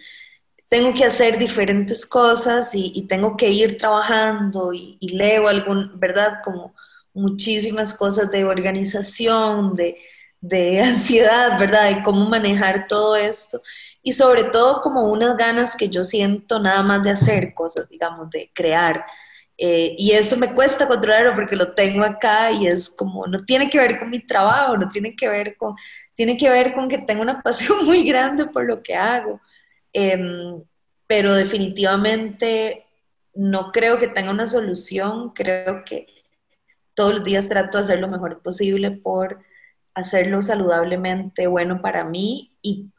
tengo 0.68 0.95
que 0.95 1.05
hacer 1.05 1.39
diferentes 1.39 2.07
cosas 2.07 2.70
y, 2.72 3.03
tengo 3.09 3.37
que 3.37 3.51
ir 3.51 3.77
trabajando 3.79 4.72
y, 4.72 4.97
leo 5.01 5.49
algún, 5.49 5.99
¿verdad? 5.99 6.35
Como 6.45 6.72
muchísimas 7.17 7.95
cosas 7.95 8.31
de 8.31 8.45
organización, 8.45 9.75
de, 9.75 9.97
de 10.41 10.81
ansiedad, 10.83 11.59
¿verdad? 11.59 11.91
De 11.97 12.03
cómo 12.03 12.29
manejar 12.29 12.87
todo 12.87 13.17
esto. 13.17 13.61
y 14.03 14.12
sobre 14.12 14.45
todo 14.45 14.81
como 14.81 15.11
unas 15.11 15.37
ganas 15.37 15.77
que 15.77 15.89
yo 15.89 16.05
siento 16.05 16.61
nada 16.61 16.83
más 16.83 17.03
de 17.03 17.11
hacer 17.11 17.55
cosas, 17.55 17.89
digamos, 17.89 18.31
de 18.31 18.51
crear. 18.55 19.05
Eh, 19.59 19.95
y 19.99 20.12
eso 20.12 20.37
me 20.37 20.53
cuesta 20.55 20.87
controlarlo 20.87 21.35
porque 21.35 21.57
lo 21.57 21.73
tengo 21.73 22.05
acá 22.05 22.53
y 22.53 22.67
es 22.67 22.91
como, 22.91 23.27
no 23.27 23.39
tiene 23.39 23.71
que 23.71 23.79
ver 23.79 23.99
con 23.99 24.11
mi 24.11 24.21
trabajo, 24.21 24.77
no 24.77 24.89
tiene 24.89 25.17
que 25.17 25.29
ver 25.29 25.57
con, 25.57 25.75
tiene 26.14 26.37
que 26.37 26.51
ver 26.51 26.75
con 26.75 26.89
que 26.89 26.99
tengo 26.99 27.23
una 27.23 27.43
pasión 27.43 27.85
muy 27.85 28.05
grande 28.05 28.47
por 28.47 28.64
lo 28.67 28.83
que 28.83 28.95
hago. 28.95 29.41
Em, 29.93 30.62
pero 31.07 31.35
definitivamente 31.35 32.87
no 33.35 33.73
creo 33.73 33.99
que 33.99 34.09
tenga 34.09 34.31
una 34.31 34.49
solución, 34.49 35.31
creo 35.31 35.85
que 35.85 36.07
todos 36.97 37.14
los 37.14 37.24
días 37.24 37.49
trato 37.49 37.78
de 37.78 37.84
hacer 37.84 38.01
lo 38.01 38.09
mejor 38.09 38.42
posible 38.42 38.90
por 38.90 39.38
hacerlo 39.94 40.42
saludablemente 40.42 41.47
bueno 41.47 41.80
para 41.80 42.05
mí 42.05 42.53
y, 42.62 42.90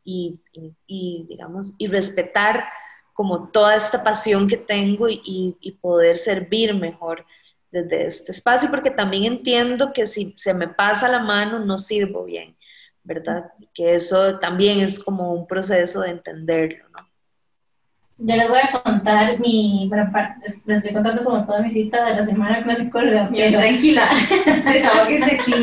digamos, 1.27 1.75
y 1.77 1.87
respetar 1.87 2.65
como 3.11 3.49
toda 3.49 3.75
esta 3.75 4.03
pasión 4.03 4.47
que 4.47 4.57
tengo 4.57 5.07
y, 5.09 5.77
poder 5.81 6.15
servir 6.15 6.73
mejor 6.73 7.25
desde 7.71 8.07
este 8.07 8.31
espacio, 8.31 8.69
porque 8.69 8.91
también 8.91 9.25
entiendo 9.25 9.91
que 9.91 10.05
si 10.07 10.33
se 10.37 10.53
me 10.53 10.67
pasa 10.67 11.09
la 11.09 11.19
mano 11.19 11.59
no 11.59 11.77
sirvo 11.77 12.23
bien, 12.23 12.55
¿verdad? 13.03 13.51
Que 13.73 13.95
eso 13.95 14.39
también 14.39 14.79
es 14.79 15.03
como 15.03 15.33
un 15.33 15.45
proceso 15.47 16.01
de 16.01 16.11
entenderlo. 16.11 16.86
Yo 18.19 18.35
les 18.35 18.49
voy 18.49 18.59
a 18.59 18.71
contar 18.71 19.39
mi, 19.39 19.85
bueno, 19.89 20.11
les 20.43 20.67
estoy 20.67 20.91
contando 20.91 21.23
como 21.23 21.45
toda 21.45 21.61
mi 21.61 21.71
cita 21.71 22.03
de 22.03 22.15
la 22.15 22.25
semana 22.25 22.59
con 22.59 22.69
la 22.69 22.75
psicóloga. 22.75 23.29
Pero, 23.31 23.59
tranquila, 23.59 24.09
que 25.07 25.23
aquí. 25.23 25.53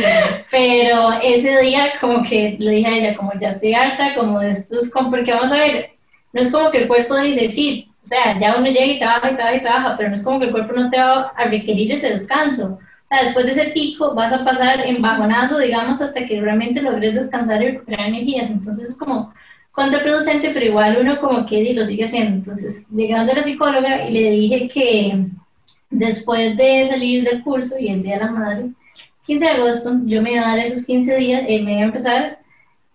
Pero 0.52 1.12
ese 1.20 1.60
día 1.60 1.94
como 2.00 2.22
que 2.22 2.56
le 2.60 2.70
dije 2.70 2.88
a 2.88 2.96
ella, 2.96 3.16
como 3.16 3.32
ya 3.40 3.48
estoy 3.48 3.74
harta, 3.74 4.14
como 4.14 4.38
de 4.38 4.50
estos, 4.50 4.92
porque 5.10 5.32
vamos 5.32 5.50
a 5.50 5.56
ver, 5.56 5.90
no 6.32 6.40
es 6.42 6.52
como 6.52 6.70
que 6.70 6.78
el 6.78 6.88
cuerpo 6.88 7.16
dice, 7.16 7.50
sí, 7.50 7.90
o 8.04 8.06
sea, 8.06 8.38
ya 8.38 8.54
uno 8.56 8.66
llega 8.66 8.86
y 8.86 8.98
trabaja 9.00 9.32
y 9.32 9.34
trabaja 9.34 9.56
y 9.56 9.62
trabaja, 9.62 9.96
pero 9.96 10.10
no 10.10 10.14
es 10.14 10.22
como 10.22 10.38
que 10.38 10.44
el 10.44 10.52
cuerpo 10.52 10.74
no 10.74 10.90
te 10.90 10.98
va 10.98 11.32
a 11.36 11.44
requerir 11.46 11.90
ese 11.90 12.10
descanso. 12.10 12.78
O 12.78 13.06
sea, 13.06 13.22
después 13.22 13.46
de 13.46 13.52
ese 13.52 13.70
pico 13.72 14.14
vas 14.14 14.32
a 14.32 14.44
pasar 14.44 14.86
en 14.86 15.02
bajonazo, 15.02 15.58
digamos, 15.58 16.00
hasta 16.00 16.24
que 16.24 16.40
realmente 16.40 16.82
logres 16.82 17.14
descansar 17.14 17.62
y 17.62 17.72
recuperar 17.72 18.06
energías. 18.06 18.50
Entonces 18.50 18.90
es 18.90 18.98
como 18.98 19.34
contraproducente, 19.74 20.50
pero 20.50 20.66
igual 20.66 20.98
uno 21.00 21.20
como 21.20 21.44
que 21.44 21.74
lo 21.74 21.84
sigue 21.84 22.04
haciendo. 22.04 22.36
Entonces, 22.36 22.86
llegando 22.90 23.32
a 23.32 23.36
la 23.36 23.42
psicóloga 23.42 24.08
y 24.08 24.12
le 24.12 24.30
dije 24.30 24.68
que 24.68 25.26
después 25.90 26.56
de 26.56 26.86
salir 26.88 27.24
del 27.24 27.42
curso 27.42 27.76
y 27.78 27.88
el 27.88 28.02
Día 28.02 28.18
de 28.18 28.24
la 28.24 28.30
Madre, 28.30 28.70
15 29.26 29.44
de 29.44 29.50
agosto, 29.50 29.90
yo 30.04 30.22
me 30.22 30.32
iba 30.32 30.42
a 30.42 30.48
dar 30.48 30.58
esos 30.60 30.86
15 30.86 31.16
días, 31.16 31.42
eh, 31.48 31.60
me 31.60 31.72
iba 31.72 31.80
a 31.82 31.86
empezar, 31.86 32.38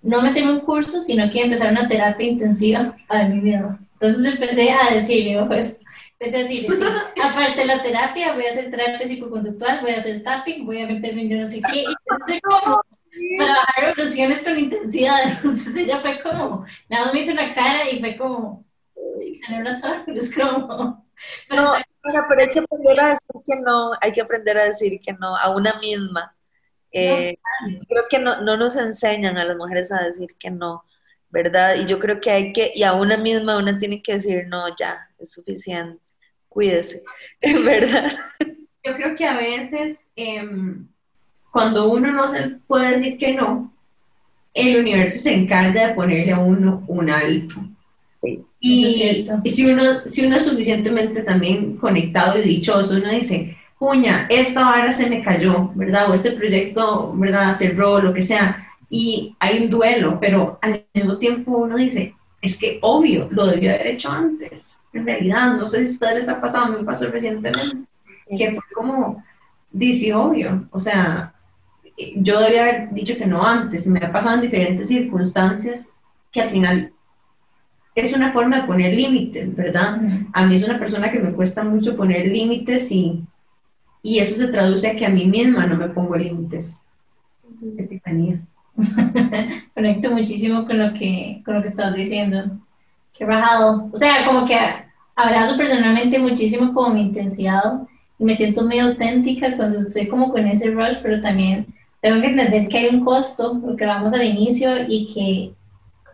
no 0.01 0.21
meterme 0.21 0.53
un 0.53 0.61
curso, 0.61 1.01
sino 1.01 1.29
que 1.29 1.39
iba 1.39 1.43
a 1.43 1.47
empezar 1.47 1.71
una 1.71 1.87
terapia 1.87 2.27
intensiva 2.27 2.95
para 3.07 3.27
mí 3.27 3.41
misma. 3.41 3.79
Entonces 3.99 4.33
empecé 4.33 4.71
a 4.71 4.93
decirle, 4.93 5.41
ojo 5.41 5.53
esto, 5.53 5.83
empecé 6.17 6.37
a 6.37 6.39
decirle, 6.39 6.77
sí, 6.77 6.83
aparte 7.21 7.59
de 7.59 7.65
la 7.65 7.83
terapia, 7.83 8.33
voy 8.33 8.45
a 8.45 8.51
hacer 8.51 8.71
terapia 8.71 9.05
psicoconductual, 9.05 9.81
voy 9.81 9.91
a 9.91 9.97
hacer 9.97 10.23
tapping, 10.23 10.65
voy 10.65 10.81
a 10.81 10.87
meterme 10.87 11.23
en 11.23 11.29
yo 11.29 11.37
no 11.39 11.45
sé 11.45 11.61
qué, 11.69 11.79
y 11.79 11.85
entonces 12.09 12.41
como 12.41 12.81
para 13.37 13.53
bajar 13.53 13.95
revoluciones 13.95 14.43
con 14.43 14.57
intensidad. 14.57 15.19
Entonces 15.27 15.75
ella 15.75 16.01
fue 16.01 16.21
como, 16.21 16.65
nada 16.89 17.05
más 17.05 17.13
me 17.13 17.19
hizo 17.19 17.31
una 17.31 17.53
cara 17.53 17.89
y 17.89 17.99
fue 17.99 18.17
como, 18.17 18.65
sí, 19.17 19.39
tener 19.45 19.65
razón, 19.65 20.03
es 20.15 20.35
como... 20.35 21.07
Pero, 21.49 21.63
no, 21.63 21.73
pero, 22.01 22.41
hay 22.41 22.49
que 22.49 22.59
aprender 22.59 22.99
a 23.01 23.07
decir 23.09 23.41
que 23.45 23.55
no, 23.65 23.91
hay 23.99 24.11
que 24.13 24.21
aprender 24.21 24.57
a 24.57 24.63
decir 24.63 24.99
que 25.01 25.11
no 25.13 25.35
a 25.35 25.53
una 25.53 25.77
misma. 25.79 26.33
Eh, 26.93 27.37
creo 27.89 28.03
que 28.09 28.19
no, 28.19 28.41
no 28.41 28.55
nos 28.55 28.77
enseñan 28.77 29.37
a 29.37 29.43
las 29.43 29.57
mujeres 29.57 29.91
a 29.91 30.01
decir 30.03 30.29
que 30.39 30.49
no, 30.49 30.85
¿verdad? 31.29 31.75
Y 31.75 31.85
yo 31.85 31.99
creo 31.99 32.21
que 32.21 32.31
hay 32.31 32.53
que, 32.53 32.71
y 32.73 32.83
a 32.83 32.93
una 32.93 33.17
misma 33.17 33.57
una 33.57 33.77
tiene 33.77 34.01
que 34.01 34.13
decir, 34.13 34.47
no, 34.47 34.73
ya, 34.77 35.09
es 35.19 35.33
suficiente, 35.33 36.01
cuídese, 36.47 37.03
¿verdad? 37.65 38.11
Yo 38.81 38.95
creo 38.95 39.13
que 39.15 39.25
a 39.25 39.35
veces... 39.35 40.11
Eh, 40.15 40.41
cuando 41.51 41.89
uno 41.89 42.11
no 42.11 42.29
se 42.29 42.57
puede 42.67 42.91
decir 42.91 43.17
que 43.17 43.33
no, 43.33 43.71
el 44.53 44.79
universo 44.79 45.19
se 45.19 45.33
encarga 45.33 45.87
de 45.87 45.93
ponerle 45.93 46.31
a 46.31 46.39
uno 46.39 46.83
un 46.87 47.09
alto. 47.09 47.55
y, 48.59 49.27
si, 49.45 49.65
uno, 49.71 49.83
si 50.05 50.25
uno 50.25 50.35
es 50.35 50.45
suficientemente 50.45 51.23
también 51.23 51.77
conectado 51.77 52.37
y 52.39 52.43
dichoso, 52.43 52.95
uno 52.95 53.09
dice, 53.09 53.57
puña, 53.77 54.27
esta 54.29 54.65
vara 54.65 54.91
se 54.91 55.09
me 55.09 55.21
cayó, 55.21 55.71
¿verdad? 55.75 56.11
O 56.11 56.13
este 56.13 56.31
proyecto, 56.31 57.13
¿verdad? 57.15 57.55
Cerró, 57.57 58.01
lo 58.01 58.13
que 58.13 58.23
sea. 58.23 58.67
Y 58.89 59.35
hay 59.39 59.63
un 59.63 59.69
duelo, 59.69 60.17
pero 60.19 60.59
al 60.61 60.83
mismo 60.93 61.17
tiempo 61.17 61.57
uno 61.57 61.77
dice, 61.77 62.13
es 62.41 62.57
que 62.57 62.79
obvio, 62.81 63.27
lo 63.31 63.45
debía 63.45 63.75
haber 63.75 63.87
hecho 63.87 64.11
antes. 64.11 64.77
En 64.91 65.05
realidad, 65.05 65.53
no 65.53 65.65
sé 65.65 65.85
si 65.85 65.91
a 65.91 65.93
ustedes 65.93 66.15
les 66.15 66.29
ha 66.29 66.41
pasado, 66.41 66.73
me 66.73 66.83
pasó 66.83 67.07
recientemente, 67.07 67.87
que 68.37 68.51
fue 68.51 68.63
como, 68.73 69.23
dice, 69.71 70.13
obvio, 70.13 70.67
o 70.71 70.79
sea, 70.79 71.33
yo 72.15 72.39
debía 72.39 72.63
haber 72.63 72.93
dicho 72.93 73.17
que 73.17 73.25
no 73.25 73.45
antes, 73.45 73.87
me 73.87 73.99
ha 73.99 74.11
pasado 74.11 74.35
en 74.35 74.41
diferentes 74.41 74.87
circunstancias 74.87 75.93
que 76.31 76.41
al 76.41 76.49
final 76.49 76.93
es 77.95 78.13
una 78.13 78.31
forma 78.31 78.61
de 78.61 78.67
poner 78.67 78.93
límites, 78.93 79.53
¿verdad? 79.55 79.99
A 80.31 80.45
mí 80.45 80.55
es 80.55 80.63
una 80.63 80.79
persona 80.79 81.11
que 81.11 81.19
me 81.19 81.33
cuesta 81.33 81.63
mucho 81.63 81.97
poner 81.97 82.27
límites 82.27 82.91
y, 82.91 83.23
y 84.01 84.19
eso 84.19 84.35
se 84.35 84.47
traduce 84.47 84.87
a 84.87 84.95
que 84.95 85.05
a 85.05 85.09
mí 85.09 85.25
misma 85.25 85.65
no 85.65 85.75
me 85.75 85.89
pongo 85.89 86.15
límites. 86.15 86.79
Epifanía. 87.77 88.39
Conecto 89.73 90.11
muchísimo 90.11 90.65
con 90.65 90.77
lo 90.77 90.93
que, 90.93 91.41
con 91.43 91.55
lo 91.55 91.61
que 91.61 91.67
estás 91.67 91.93
diciendo. 91.93 92.57
Qué 93.13 93.25
bajado. 93.25 93.89
O 93.91 93.97
sea, 93.97 94.25
como 94.25 94.45
que 94.45 94.57
abrazo 95.15 95.57
personalmente 95.57 96.17
muchísimo 96.19 96.73
como 96.73 96.93
mi 96.93 97.01
intensidad 97.01 97.81
y 98.17 98.23
me 98.23 98.33
siento 98.33 98.63
muy 98.63 98.79
auténtica 98.79 99.57
cuando 99.57 99.79
estoy 99.79 100.07
como 100.07 100.31
con 100.31 100.47
ese 100.47 100.71
rush, 100.71 100.97
pero 101.01 101.21
también 101.21 101.67
tengo 102.01 102.21
que 102.21 102.27
entender 102.27 102.67
que 102.67 102.77
hay 102.77 102.87
un 102.87 103.03
costo, 103.03 103.59
porque 103.61 103.85
vamos 103.85 104.13
al 104.13 104.23
inicio 104.23 104.69
y 104.87 105.07
que 105.13 105.53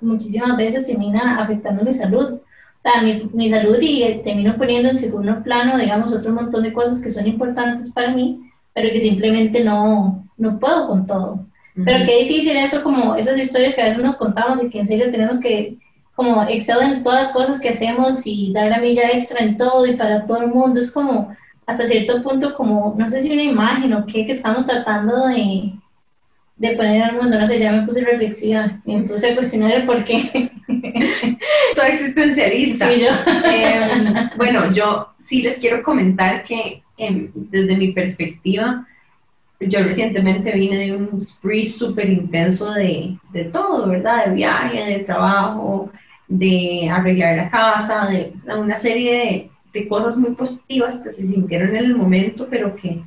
muchísimas 0.01 0.57
veces 0.57 0.87
termina 0.87 1.41
afectando 1.41 1.83
mi 1.83 1.93
salud. 1.93 2.33
O 2.33 2.81
sea, 2.81 3.01
mi, 3.01 3.29
mi 3.33 3.49
salud 3.49 3.77
y 3.81 4.21
termino 4.23 4.57
poniendo 4.57 4.89
en 4.89 4.95
segundo 4.95 5.41
plano, 5.43 5.77
digamos, 5.77 6.13
otro 6.13 6.33
montón 6.33 6.63
de 6.63 6.73
cosas 6.73 7.01
que 7.01 7.09
son 7.09 7.27
importantes 7.27 7.91
para 7.93 8.11
mí, 8.11 8.41
pero 8.73 8.89
que 8.91 8.99
simplemente 8.99 9.63
no, 9.63 10.27
no 10.37 10.59
puedo 10.59 10.87
con 10.87 11.05
todo. 11.05 11.45
Pero 11.83 12.05
qué 12.05 12.23
difícil 12.23 12.55
eso, 12.55 12.81
como 12.81 13.15
esas 13.15 13.37
historias 13.37 13.75
que 13.75 13.81
a 13.81 13.85
veces 13.85 14.01
nos 14.01 14.17
contamos 14.17 14.61
de 14.61 14.69
que 14.69 14.79
en 14.79 14.85
serio 14.85 15.11
tenemos 15.11 15.39
que, 15.39 15.77
como, 16.15 16.43
exceder 16.43 16.83
en 16.83 17.03
todas 17.03 17.23
las 17.23 17.33
cosas 17.33 17.59
que 17.59 17.69
hacemos 17.69 18.25
y 18.25 18.53
dar 18.53 18.69
la 18.69 18.79
milla 18.79 19.09
extra 19.11 19.43
en 19.43 19.57
todo 19.57 19.85
y 19.85 19.97
para 19.97 20.25
todo 20.25 20.41
el 20.41 20.47
mundo. 20.47 20.79
Es 20.79 20.91
como, 20.91 21.35
hasta 21.65 21.85
cierto 21.85 22.21
punto 22.21 22.53
como, 22.53 22.95
no 22.97 23.07
sé 23.07 23.21
si 23.21 23.31
una 23.31 23.43
imagen 23.43 23.93
o 23.93 24.05
qué, 24.05 24.25
que 24.25 24.31
estamos 24.31 24.67
tratando 24.67 25.27
de, 25.27 25.71
de 26.57 26.75
poner 26.75 27.03
al 27.03 27.15
mundo, 27.15 27.39
no 27.39 27.45
sé, 27.45 27.59
ya 27.59 27.71
me 27.71 27.85
puse 27.85 28.03
reflexiva 28.03 28.79
y 28.85 28.95
me 28.95 29.07
puse 29.07 29.31
a 29.31 29.33
cuestionar 29.33 29.71
el 29.71 29.85
por 29.85 30.03
qué. 30.03 30.51
Soy 31.75 31.89
existencialista. 31.89 32.87
Sí, 32.87 33.01
yo. 33.01 33.09
Em, 33.49 34.29
bueno, 34.37 34.71
yo 34.71 35.09
sí 35.19 35.41
les 35.41 35.57
quiero 35.57 35.81
comentar 35.81 36.43
que 36.43 36.83
em, 36.97 37.31
desde 37.33 37.75
mi 37.75 37.91
perspectiva, 37.91 38.87
yo 39.59 39.83
recientemente 39.83 40.51
vine 40.51 40.77
de 40.77 40.95
un 40.95 41.19
spree 41.19 41.65
súper 41.65 42.09
intenso 42.09 42.71
de, 42.73 43.17
de 43.31 43.45
todo, 43.45 43.87
¿verdad? 43.87 44.25
De 44.25 44.35
viaje, 44.35 44.85
de 44.85 44.99
trabajo, 44.99 45.91
de 46.27 46.89
arreglar 46.91 47.37
la 47.37 47.49
casa, 47.49 48.07
de 48.07 48.33
una 48.55 48.77
serie 48.77 49.49
de 49.75 49.87
cosas 49.89 50.17
muy 50.17 50.31
positivas 50.31 51.01
que 51.01 51.09
se 51.09 51.25
sintieron 51.25 51.75
en 51.75 51.85
el 51.85 51.95
momento, 51.95 52.47
pero 52.49 52.75
que 52.75 53.01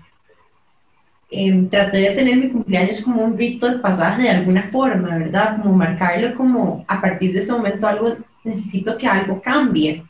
em, 1.31 1.69
traté 1.69 1.99
de 1.99 2.11
tener 2.11 2.37
mi 2.37 2.51
cumpleaños 2.51 3.01
como 3.01 3.25
un 3.25 3.37
rito 3.37 3.69
de 3.69 3.79
pasaje 3.79 4.23
de 4.23 4.31
alguna 4.31 4.65
forma, 4.65 5.17
¿verdad? 5.17 5.57
Como 5.57 5.75
marcarlo 5.75 6.35
como 6.37 6.85
a 6.87 7.01
partir 7.01 7.33
de 7.33 7.39
ese 7.39 7.53
momento 7.53 7.89
algo, 7.89 8.17
necesito 8.45 8.99
que 8.99 9.07
algo 9.07 9.41
cambie, 9.41 10.05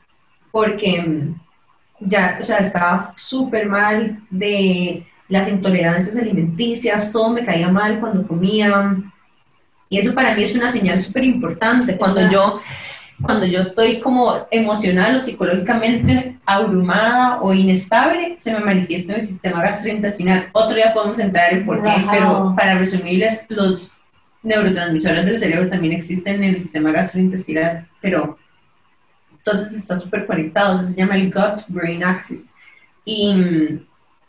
porque 0.50 0.96
em, 0.96 1.34
ya, 2.00 2.38
o 2.40 2.44
sea, 2.44 2.58
estaba 2.58 3.12
súper 3.16 3.66
mal 3.66 4.20
de 4.30 5.06
las 5.28 5.48
intolerancias 5.48 6.16
alimenticias, 6.16 7.12
todo 7.12 7.30
me 7.30 7.44
caía 7.44 7.68
mal 7.68 8.00
cuando 8.00 8.26
comía, 8.26 8.96
y 9.90 9.98
eso 9.98 10.14
para 10.14 10.34
mí 10.34 10.42
es 10.42 10.54
una 10.54 10.70
señal 10.70 10.98
súper 10.98 11.24
importante. 11.24 11.96
Cuando 11.96 12.28
yo 12.30 12.60
cuando 13.20 13.46
yo 13.46 13.60
estoy 13.60 13.98
como 13.98 14.46
emocional 14.50 15.16
o 15.16 15.20
psicológicamente 15.20 16.38
abrumada 16.46 17.40
o 17.40 17.52
inestable, 17.52 18.38
se 18.38 18.52
me 18.52 18.60
manifiesta 18.60 19.12
en 19.12 19.20
el 19.20 19.26
sistema 19.26 19.62
gastrointestinal. 19.62 20.50
Otro 20.52 20.76
día 20.76 20.94
podemos 20.94 21.18
entrar 21.18 21.52
en 21.52 21.66
por 21.66 21.82
qué, 21.82 21.90
pero 22.10 22.54
para 22.56 22.78
resumirles, 22.78 23.44
los 23.48 24.02
neurotransmisores 24.42 25.24
del 25.24 25.38
cerebro 25.38 25.68
también 25.68 25.94
existen 25.94 26.42
en 26.42 26.54
el 26.54 26.60
sistema 26.60 26.92
gastrointestinal, 26.92 27.88
pero 28.00 28.38
entonces 29.38 29.76
está 29.76 29.96
súper 29.96 30.26
conectado, 30.26 30.84
se 30.84 30.94
llama 30.94 31.16
el 31.16 31.32
gut-brain 31.32 32.04
axis. 32.04 32.54
Y, 33.04 33.80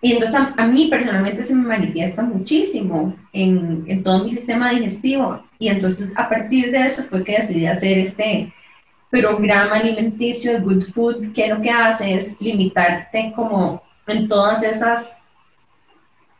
y 0.01 0.13
entonces 0.13 0.39
a, 0.57 0.65
mí 0.65 0.87
personalmente 0.87 1.43
se 1.43 1.53
me 1.53 1.67
manifiesta 1.67 2.23
muchísimo 2.23 3.15
en, 3.33 3.83
en 3.85 4.01
todo 4.01 4.23
mi 4.23 4.31
sistema 4.31 4.71
digestivo. 4.71 5.43
Y 5.59 5.67
entonces 5.67 6.11
a 6.15 6.27
partir 6.27 6.71
de 6.71 6.85
eso 6.85 7.03
fue 7.03 7.23
que 7.23 7.37
decidí 7.37 7.67
hacer 7.67 7.99
este 7.99 8.53
programa 9.09 9.77
alimenticio, 9.77 10.51
el 10.51 10.63
Good 10.63 10.91
Food, 10.93 11.33
que 11.33 11.47
lo 11.47 11.61
que 11.61 11.71
hace 11.71 12.13
es 12.13 12.39
limitarte 12.39 13.33
como 13.35 13.81
en 14.07 14.27
todas 14.27 14.63
esas 14.63 15.21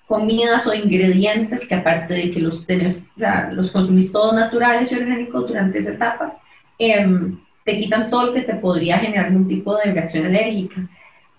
comidas 0.08 0.66
o 0.66 0.74
ingredientes 0.74 1.68
que 1.68 1.76
aparte 1.76 2.14
de 2.16 2.32
que 2.32 2.40
los, 2.40 2.66
tenés, 2.66 3.06
los 3.52 3.72
consumís 3.72 4.12
todos 4.12 4.34
naturales 4.34 4.92
y 4.92 4.96
orgánicos 4.96 5.48
durante 5.48 5.78
esa 5.80 5.92
etapa, 5.92 6.40
em, 6.80 7.40
te 7.64 7.78
quitan 7.78 8.10
todo 8.10 8.28
lo 8.28 8.34
que 8.34 8.42
te 8.42 8.56
podría 8.56 8.98
generar 8.98 9.26
algún 9.26 9.48
tipo 9.48 9.76
de 9.78 9.92
reacción 9.92 10.26
alérgica. 10.26 10.88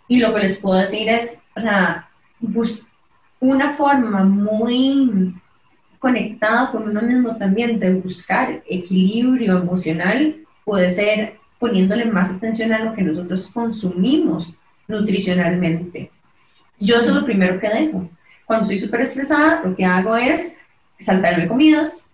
Y 0.06 0.20
lo 0.20 0.32
que 0.32 0.40
les 0.40 0.58
puedo 0.60 0.78
decir 0.78 1.08
es, 1.08 1.42
o 1.56 1.60
sea, 1.60 2.08
una 3.40 3.70
forma 3.70 4.22
muy 4.22 5.34
conectada 5.98 6.70
con 6.70 6.88
uno 6.88 7.02
mismo 7.02 7.36
también 7.36 7.78
de 7.80 7.92
buscar 7.94 8.62
equilibrio 8.68 9.58
emocional 9.58 10.36
puede 10.70 10.88
ser 10.88 11.34
poniéndole 11.58 12.04
más 12.04 12.30
atención 12.30 12.72
a 12.72 12.78
lo 12.78 12.94
que 12.94 13.02
nosotros 13.02 13.50
consumimos 13.52 14.56
nutricionalmente. 14.86 16.12
Yo 16.78 16.94
eso 16.94 17.08
es 17.08 17.16
lo 17.16 17.24
primero 17.24 17.58
que 17.58 17.68
dejo. 17.68 18.08
Cuando 18.44 18.62
estoy 18.62 18.78
súper 18.78 19.00
estresada, 19.00 19.62
lo 19.64 19.74
que 19.74 19.84
hago 19.84 20.16
es 20.16 20.56
saltarme 20.96 21.48
comidas, 21.48 22.08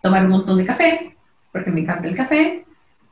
tomar 0.00 0.24
un 0.24 0.30
montón 0.30 0.56
de 0.56 0.64
café, 0.64 1.14
porque 1.52 1.70
me 1.70 1.82
encanta 1.82 2.08
el 2.08 2.16
café, 2.16 2.64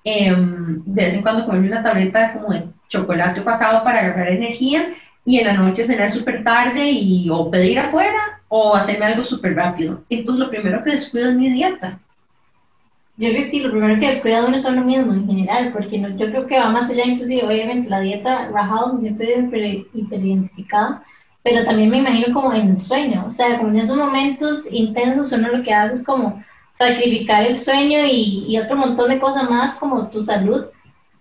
em, 0.03 0.83
de 0.83 1.05
vez 1.05 1.13
en 1.13 1.21
cuando 1.21 1.45
comerme 1.45 1.69
una 1.69 1.83
tableta 1.83 2.33
como 2.33 2.55
de 2.55 2.65
chocolate 2.89 3.41
o 3.41 3.45
cacao 3.45 3.85
para 3.85 3.99
agarrar 3.99 4.29
energía 4.29 4.95
y 5.27 5.41
en 5.41 5.47
la 5.47 5.53
noche 5.53 5.85
cenar 5.85 6.11
súper 6.11 6.43
tarde 6.43 6.91
y 6.91 7.29
o 7.29 7.51
pedir 7.51 7.79
afuera 7.79 8.41
o 8.49 8.75
hacerme 8.75 9.05
algo 9.05 9.25
súper 9.25 9.55
rápido. 9.57 10.05
Entonces 10.09 10.43
lo 10.43 10.49
primero 10.49 10.83
que 10.83 10.93
descuido 10.93 11.29
es 11.29 11.37
mi 11.37 11.51
dieta. 11.51 12.01
Yo 13.17 13.29
creo 13.29 13.41
que 13.41 13.47
sí, 13.47 13.61
lo 13.61 13.71
primero 13.71 14.01
que 14.01 14.09
descuida 14.09 14.45
uno 14.45 14.57
es 14.57 14.69
lo 14.69 14.83
mismo 14.83 15.13
en 15.13 15.27
general, 15.27 15.71
porque 15.73 15.99
no, 15.99 16.09
yo 16.17 16.27
creo 16.31 16.47
que 16.49 16.59
va 16.59 16.69
más 16.71 16.91
allá, 16.91 17.05
inclusive, 17.07 17.47
obviamente 17.47 17.89
la 17.89 18.01
dieta 18.01 18.49
rajado 18.49 18.95
me 18.95 19.03
siento 19.03 19.23
hiper, 19.23 19.87
hiperidentificada, 19.95 21.01
pero 21.45 21.65
también 21.65 21.91
me 21.91 21.99
imagino 21.99 22.35
como 22.35 22.53
en 22.53 22.71
el 22.71 22.81
sueño, 22.81 23.25
o 23.27 23.31
sea, 23.31 23.59
como 23.59 23.71
en 23.71 23.77
esos 23.79 23.97
momentos 23.97 24.73
intensos 24.73 25.31
uno 25.31 25.49
lo 25.49 25.63
que 25.63 25.73
hace 25.73 25.95
es 25.95 26.05
como 26.05 26.43
sacrificar 26.73 27.45
el 27.47 27.57
sueño 27.57 28.01
y, 28.05 28.47
y 28.49 28.59
otro 28.59 28.77
montón 28.77 29.11
de 29.11 29.21
cosas 29.21 29.49
más 29.49 29.79
como 29.79 30.09
tu 30.09 30.21
salud, 30.21 30.65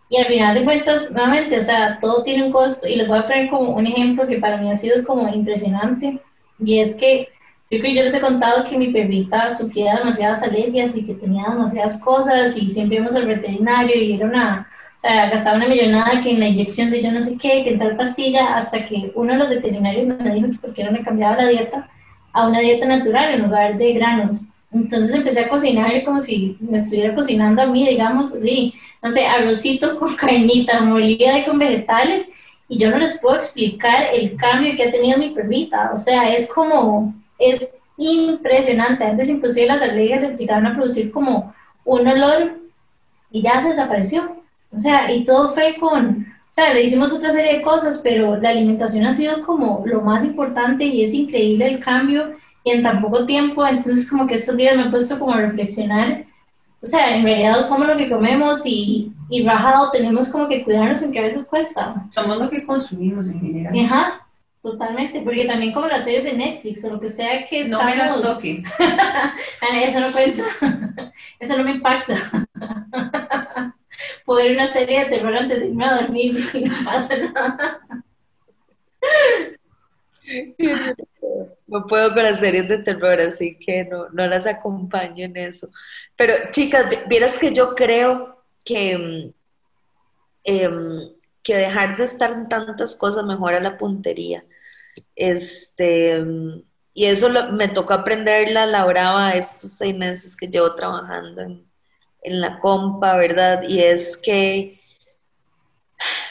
y 0.10 0.18
al 0.18 0.26
final 0.26 0.56
de 0.56 0.64
cuentas, 0.64 1.12
nuevamente, 1.12 1.60
o 1.60 1.64
sea, 1.64 2.00
todo 2.00 2.24
tiene 2.24 2.44
un 2.44 2.52
costo, 2.52 2.88
y 2.88 2.96
les 2.96 3.08
voy 3.08 3.20
a 3.20 3.28
poner 3.28 3.52
como 3.52 3.76
un 3.76 3.86
ejemplo 3.86 4.26
que 4.26 4.40
para 4.40 4.58
mí 4.58 4.72
ha 4.72 4.76
sido 4.76 5.04
como 5.04 5.30
impresionante, 5.30 6.20
y 6.58 6.80
es 6.80 6.96
que 6.96 7.28
yo 7.74 7.80
creo 7.80 7.92
que 7.92 7.96
yo 7.96 8.04
les 8.04 8.14
he 8.14 8.22
contado 8.22 8.64
que 8.66 8.78
mi 8.78 8.92
perrita 8.92 9.50
sufría 9.50 9.96
demasiadas 9.96 10.44
alergias 10.44 10.96
y 10.96 11.04
que 11.04 11.16
tenía 11.16 11.46
demasiadas 11.50 12.00
cosas 12.00 12.56
y 12.56 12.70
siempre 12.70 12.98
íbamos 12.98 13.16
al 13.16 13.26
veterinario 13.26 13.96
y 13.96 14.14
era 14.14 14.28
una, 14.28 14.68
o 14.98 15.00
sea, 15.00 15.32
gastaba 15.32 15.58
una 15.58 15.68
millonada 15.68 16.22
que 16.22 16.30
en 16.30 16.40
la 16.40 16.50
inyección 16.50 16.92
de 16.92 17.02
yo 17.02 17.12
no 17.12 17.20
sé 17.20 17.36
qué, 17.36 17.64
que 17.64 17.72
en 17.72 17.80
tal 17.80 17.98
pastilla, 17.98 18.56
hasta 18.58 18.86
que 18.86 19.12
uno 19.16 19.34
de 19.34 19.40
los 19.40 19.50
veterinarios 19.50 20.06
me 20.06 20.36
dijo 20.36 20.52
que 20.52 20.58
por 20.60 20.74
qué 20.74 20.84
no 20.84 20.92
me 20.92 21.02
cambiaba 21.02 21.38
la 21.38 21.48
dieta 21.48 21.90
a 22.32 22.48
una 22.48 22.60
dieta 22.60 22.86
natural 22.86 23.34
en 23.34 23.42
lugar 23.42 23.76
de 23.76 23.94
granos. 23.94 24.38
Entonces 24.72 25.16
empecé 25.16 25.40
a 25.42 25.50
cocinar 25.50 26.04
como 26.04 26.20
si 26.20 26.56
me 26.60 26.78
estuviera 26.78 27.16
cocinando 27.16 27.64
a 27.64 27.66
mí, 27.66 27.88
digamos, 27.88 28.36
así, 28.36 28.76
no 29.02 29.10
sé, 29.10 29.26
arrocito 29.26 29.98
con 29.98 30.16
carnita 30.16 30.80
molida 30.82 31.40
y 31.40 31.46
con 31.46 31.58
vegetales, 31.58 32.32
y 32.70 32.78
yo 32.78 32.92
no 32.92 33.00
les 33.00 33.20
puedo 33.20 33.36
explicar 33.36 34.10
el 34.14 34.36
cambio 34.36 34.76
que 34.76 34.84
ha 34.84 34.92
tenido 34.92 35.18
mi 35.18 35.32
perrita. 35.32 35.92
O 35.92 35.98
sea, 35.98 36.32
es 36.32 36.48
como, 36.52 37.14
es 37.40 37.80
impresionante. 37.98 39.04
Antes 39.04 39.30
inclusive 39.30 39.68
las 39.68 39.82
alergias 39.82 40.22
le 40.22 40.36
llegaron 40.36 40.68
a 40.68 40.76
producir 40.76 41.12
como 41.12 41.54
un 41.86 42.08
olor 42.08 42.60
y 43.32 43.42
ya 43.42 43.60
se 43.60 43.70
desapareció. 43.70 44.38
O 44.72 44.80
sea, 44.80 45.12
y 45.12 45.24
todo 45.24 45.52
fue 45.52 45.76
con, 45.80 46.26
o 46.28 46.54
sea, 46.54 46.74
le 46.74 46.84
hicimos 46.84 47.14
otra 47.14 47.32
serie 47.32 47.58
de 47.58 47.62
cosas, 47.62 48.00
pero 48.04 48.38
la 48.38 48.50
alimentación 48.50 49.06
ha 49.06 49.14
sido 49.14 49.44
como 49.44 49.84
lo 49.86 50.02
más 50.02 50.24
importante 50.24 50.86
y 50.86 51.04
es 51.04 51.14
increíble 51.14 51.68
el 51.68 51.80
cambio 51.80 52.36
y 52.64 52.72
en 52.72 52.84
tan 52.84 53.02
poco 53.02 53.26
tiempo. 53.26 53.66
Entonces 53.66 54.10
como 54.10 54.26
que 54.26 54.36
estos 54.36 54.58
días 54.58 54.76
me 54.76 54.84
he 54.84 54.90
puesto 54.90 55.20
como 55.20 55.34
a 55.34 55.42
reflexionar. 55.42 56.26
O 56.82 56.86
sea, 56.86 57.16
en 57.16 57.24
realidad 57.24 57.62
somos 57.62 57.88
lo 57.88 57.96
que 57.96 58.10
comemos 58.10 58.66
y, 58.66 59.14
y 59.30 59.44
bajado 59.44 59.90
tenemos 59.92 60.30
como 60.30 60.50
que 60.50 60.64
cuidarnos 60.64 61.02
en 61.02 61.12
que 61.12 61.20
a 61.20 61.24
veces 61.24 61.46
cuesta. 61.46 62.06
Somos 62.10 62.38
lo 62.38 62.50
que 62.50 62.66
consumimos 62.66 63.30
en 63.30 63.40
general. 63.40 63.74
Ajá, 63.86 64.23
Totalmente, 64.64 65.22
porque 65.22 65.44
también 65.44 65.74
como 65.74 65.88
las 65.88 66.06
series 66.06 66.24
de 66.24 66.32
Netflix 66.32 66.86
o 66.86 66.92
lo 66.92 67.00
que 67.02 67.10
sea 67.10 67.46
que 67.46 67.64
estamos... 67.64 67.86
No 67.86 67.92
me 67.92 67.98
las 67.98 68.22
toquen. 68.22 68.64
eso 69.74 70.00
no 70.00 70.14
cuenta, 70.14 70.44
eso 71.38 71.58
no 71.58 71.66
me 71.66 71.72
impacta. 71.72 72.48
Puedo 74.26 74.40
ver 74.40 74.54
una 74.54 74.68
serie 74.68 75.04
de 75.04 75.10
terror 75.10 75.36
antes 75.36 75.60
de 75.60 75.68
irme 75.68 75.86
a 75.86 76.02
dormir 76.02 76.50
y 76.54 76.64
no 76.64 76.76
pasa 76.86 77.18
nada. 77.18 77.82
No 81.68 81.86
puedo 81.86 82.14
con 82.14 82.24
las 82.24 82.40
series 82.40 82.70
de 82.70 82.78
terror, 82.78 83.20
así 83.20 83.58
que 83.58 83.84
no, 83.84 84.08
no 84.10 84.26
las 84.28 84.46
acompaño 84.46 85.26
en 85.26 85.36
eso. 85.36 85.68
Pero 86.16 86.34
chicas, 86.52 86.86
vieras 87.10 87.38
que 87.38 87.52
yo 87.52 87.76
creo 87.76 88.42
que, 88.64 89.34
em, 90.46 91.00
que 91.44 91.58
dejar 91.58 91.98
de 91.98 92.06
estar 92.06 92.32
en 92.32 92.48
tantas 92.48 92.96
cosas 92.96 93.26
mejora 93.26 93.60
la 93.60 93.78
puntería. 93.78 94.46
Este, 95.16 96.24
y 96.94 97.06
eso 97.06 97.30
me 97.52 97.68
tocó 97.68 97.94
aprenderla 97.94 98.66
la 98.66 98.86
brava 98.86 99.34
estos 99.34 99.78
seis 99.78 99.96
meses 99.96 100.36
que 100.36 100.48
llevo 100.48 100.76
trabajando 100.76 101.42
en, 101.42 101.66
en 102.22 102.42
la 102.42 102.60
compa, 102.60 103.18
¿verdad? 103.18 103.64
Y 103.68 103.80
es 103.80 104.18
que 104.18 104.80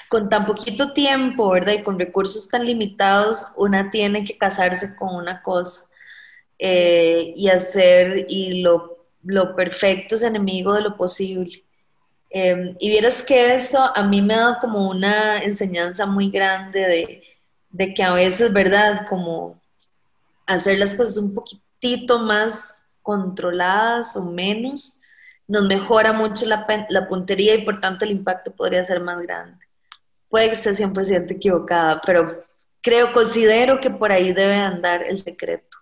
con 0.08 0.28
tan 0.28 0.44
poquito 0.46 0.92
tiempo, 0.92 1.50
¿verdad? 1.50 1.74
Y 1.74 1.82
con 1.82 1.98
recursos 1.98 2.48
tan 2.48 2.66
limitados, 2.66 3.46
una 3.56 3.90
tiene 3.90 4.24
que 4.24 4.36
casarse 4.36 4.94
con 4.94 5.14
una 5.14 5.40
cosa 5.40 5.86
eh, 6.58 7.32
y 7.36 7.48
hacer, 7.48 8.26
y 8.28 8.60
lo, 8.62 9.06
lo, 9.22 9.56
perfecto 9.56 10.14
es 10.14 10.22
enemigo 10.22 10.74
de 10.74 10.82
lo 10.82 10.96
posible. 10.96 11.64
Em, 12.30 12.76
y 12.78 12.88
vieras 12.90 13.22
que 13.22 13.54
eso 13.54 13.90
a 13.94 14.02
mí 14.04 14.22
me 14.22 14.34
ha 14.34 14.40
dado 14.40 14.58
como 14.60 14.88
una 14.88 15.42
enseñanza 15.42 16.06
muy 16.06 16.30
grande 16.30 16.80
de, 16.80 17.22
de 17.72 17.94
que 17.94 18.02
a 18.02 18.12
veces, 18.12 18.52
¿verdad? 18.52 19.06
Como 19.08 19.60
hacer 20.46 20.78
las 20.78 20.94
cosas 20.94 21.18
un 21.18 21.34
poquitito 21.34 22.18
más 22.18 22.76
controladas 23.02 24.16
o 24.16 24.30
menos, 24.30 25.00
nos 25.48 25.64
mejora 25.66 26.12
mucho 26.12 26.46
la, 26.46 26.66
la 26.88 27.08
puntería 27.08 27.54
y 27.54 27.64
por 27.64 27.80
tanto 27.80 28.04
el 28.04 28.12
impacto 28.12 28.52
podría 28.52 28.84
ser 28.84 29.00
más 29.00 29.20
grande. 29.20 29.58
Puede 30.28 30.46
que 30.46 30.52
esté 30.52 30.70
100% 30.70 31.32
equivocada, 31.32 32.00
pero 32.06 32.44
creo, 32.80 33.12
considero 33.12 33.80
que 33.80 33.90
por 33.90 34.12
ahí 34.12 34.32
debe 34.32 34.54
andar 34.56 35.02
el 35.02 35.18
secreto. 35.18 35.78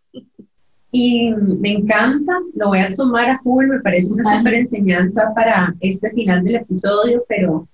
Y 0.92 1.30
me 1.30 1.72
encanta, 1.72 2.40
lo 2.54 2.68
voy 2.68 2.80
a 2.80 2.94
tomar 2.94 3.30
a 3.30 3.38
full, 3.38 3.66
me 3.66 3.80
parece 3.80 4.12
una 4.12 4.38
súper 4.38 4.54
enseñanza 4.54 5.32
para 5.34 5.72
este 5.78 6.10
final 6.10 6.42
del 6.42 6.56
episodio, 6.56 7.24
pero 7.28 7.68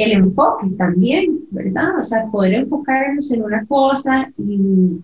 el 0.00 0.12
enfoque 0.12 0.70
también, 0.78 1.40
¿verdad? 1.50 2.00
O 2.00 2.04
sea, 2.04 2.26
poder 2.30 2.54
enfocarnos 2.54 3.30
en 3.32 3.42
una 3.42 3.66
cosa 3.66 4.32
y 4.38 5.00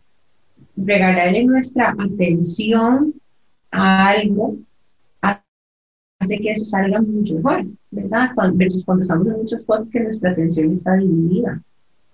regalarle 0.76 1.44
nuestra 1.44 1.94
atención 1.99 3.14
a 3.70 4.09
algo 4.09 4.57
hace 5.20 6.38
que 6.38 6.53
eso 6.53 6.64
salga 6.64 7.01
mucho 7.03 7.34
mejor, 7.34 7.66
¿verdad? 7.90 8.30
versus 8.55 8.84
cuando 8.84 9.03
estamos 9.03 9.26
en 9.26 9.36
muchas 9.36 9.66
cosas 9.66 9.90
que 9.90 10.01
nuestra 10.01 10.30
atención 10.30 10.72
está 10.72 10.97
dividida. 10.97 11.62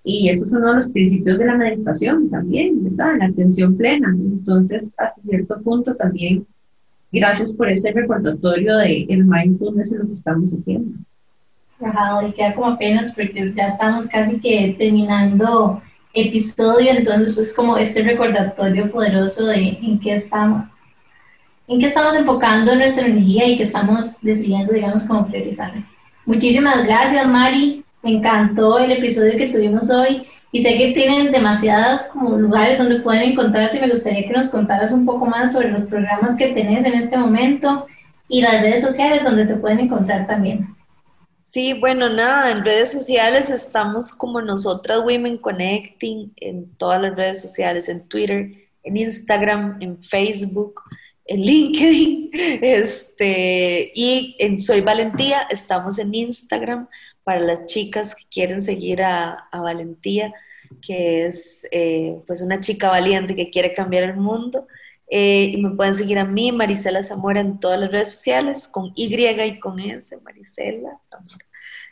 Y 0.04 0.28
eso 0.28 0.44
es 0.44 0.50
uno 0.50 0.70
de 0.70 0.74
los 0.74 0.88
principios 0.88 1.38
de 1.38 1.46
la 1.46 1.56
meditación 1.56 2.28
también, 2.28 2.82
¿verdad? 2.82 3.18
La 3.18 3.26
atención 3.26 3.76
plena. 3.76 4.08
Entonces, 4.10 4.92
hasta 4.96 5.22
cierto 5.22 5.60
punto 5.62 5.94
también, 5.94 6.44
gracias 7.12 7.52
por 7.52 7.68
ese 7.68 7.92
recordatorio 7.92 8.76
de 8.78 9.06
el 9.08 9.24
mindfulness 9.24 9.92
en 9.92 10.00
lo 10.00 10.06
que 10.08 10.14
estamos 10.14 10.52
haciendo 10.52 10.98
y 12.26 12.32
queda 12.32 12.54
como 12.54 12.68
apenas 12.68 13.12
porque 13.12 13.52
ya 13.54 13.66
estamos 13.66 14.06
casi 14.06 14.40
que 14.40 14.74
terminando 14.78 15.82
episodio, 16.14 16.90
entonces 16.90 17.38
es 17.38 17.56
como 17.56 17.76
ese 17.76 18.02
recordatorio 18.02 18.90
poderoso 18.90 19.46
de 19.46 19.78
en 19.82 19.98
qué 19.98 20.14
estamos, 20.14 20.64
en 21.66 21.80
qué 21.80 21.86
estamos 21.86 22.14
enfocando 22.14 22.74
nuestra 22.74 23.06
energía 23.06 23.46
y 23.46 23.56
que 23.56 23.62
estamos 23.62 24.20
decidiendo, 24.20 24.72
digamos, 24.72 25.04
cómo 25.04 25.26
priorizar. 25.26 25.72
Muchísimas 26.26 26.84
gracias, 26.84 27.26
Mari. 27.26 27.84
Me 28.02 28.12
encantó 28.12 28.78
el 28.78 28.92
episodio 28.92 29.36
que 29.36 29.48
tuvimos 29.48 29.90
hoy 29.90 30.22
y 30.50 30.60
sé 30.60 30.76
que 30.76 30.92
tienen 30.92 31.32
demasiadas 31.32 32.10
como 32.12 32.36
lugares 32.36 32.78
donde 32.78 33.00
pueden 33.00 33.30
encontrarte. 33.30 33.80
Me 33.80 33.88
gustaría 33.88 34.26
que 34.26 34.34
nos 34.34 34.50
contaras 34.50 34.92
un 34.92 35.06
poco 35.06 35.24
más 35.24 35.52
sobre 35.52 35.70
los 35.70 35.82
programas 35.82 36.36
que 36.36 36.48
tenés 36.48 36.84
en 36.84 36.94
este 36.94 37.16
momento 37.16 37.86
y 38.28 38.42
las 38.42 38.60
redes 38.60 38.82
sociales 38.82 39.24
donde 39.24 39.46
te 39.46 39.54
pueden 39.54 39.80
encontrar 39.80 40.26
también. 40.26 40.74
Sí, 41.52 41.74
bueno, 41.74 42.08
nada, 42.08 42.50
en 42.50 42.64
redes 42.64 42.92
sociales 42.92 43.50
estamos 43.50 44.10
como 44.10 44.40
nosotras 44.40 45.00
Women 45.04 45.36
Connecting, 45.36 46.32
en 46.36 46.74
todas 46.78 47.02
las 47.02 47.14
redes 47.14 47.42
sociales, 47.42 47.90
en 47.90 48.08
Twitter, 48.08 48.52
en 48.82 48.96
Instagram, 48.96 49.76
en 49.82 50.02
Facebook. 50.02 50.80
en 51.26 51.42
LinkedIn, 51.44 52.30
este, 52.62 53.92
y 53.94 54.34
en 54.38 54.60
Soy 54.60 54.80
Valentía, 54.80 55.42
estamos 55.50 55.98
en 55.98 56.14
Instagram 56.14 56.88
para 57.22 57.40
las 57.40 57.66
chicas 57.66 58.14
que 58.14 58.24
quieren 58.30 58.62
seguir 58.62 59.02
a, 59.02 59.46
Valentía, 59.52 60.32
que 60.80 61.26
es 61.26 61.68
eh, 61.70 62.16
pues 62.26 62.40
una 62.40 62.60
chica 62.60 62.88
valiente 62.88 63.36
que 63.36 63.50
quiere 63.50 63.74
cambiar 63.74 64.04
el 64.04 64.16
mundo. 64.16 64.68
Eh, 65.14 65.50
y 65.52 65.62
me 65.62 65.76
pueden 65.76 65.92
seguir 65.92 66.18
a 66.18 66.24
mí, 66.24 66.52
Marisela 66.52 67.02
Zamora, 67.02 67.40
en 67.40 67.60
todas 67.60 67.78
las 67.78 67.92
redes 67.92 68.14
sociales, 68.14 68.66
con 68.66 68.92
Y 68.96 69.14
y 69.14 69.60
con 69.60 69.78
S, 69.78 70.16
Marisela 70.24 70.98
Zamora. 71.02 71.44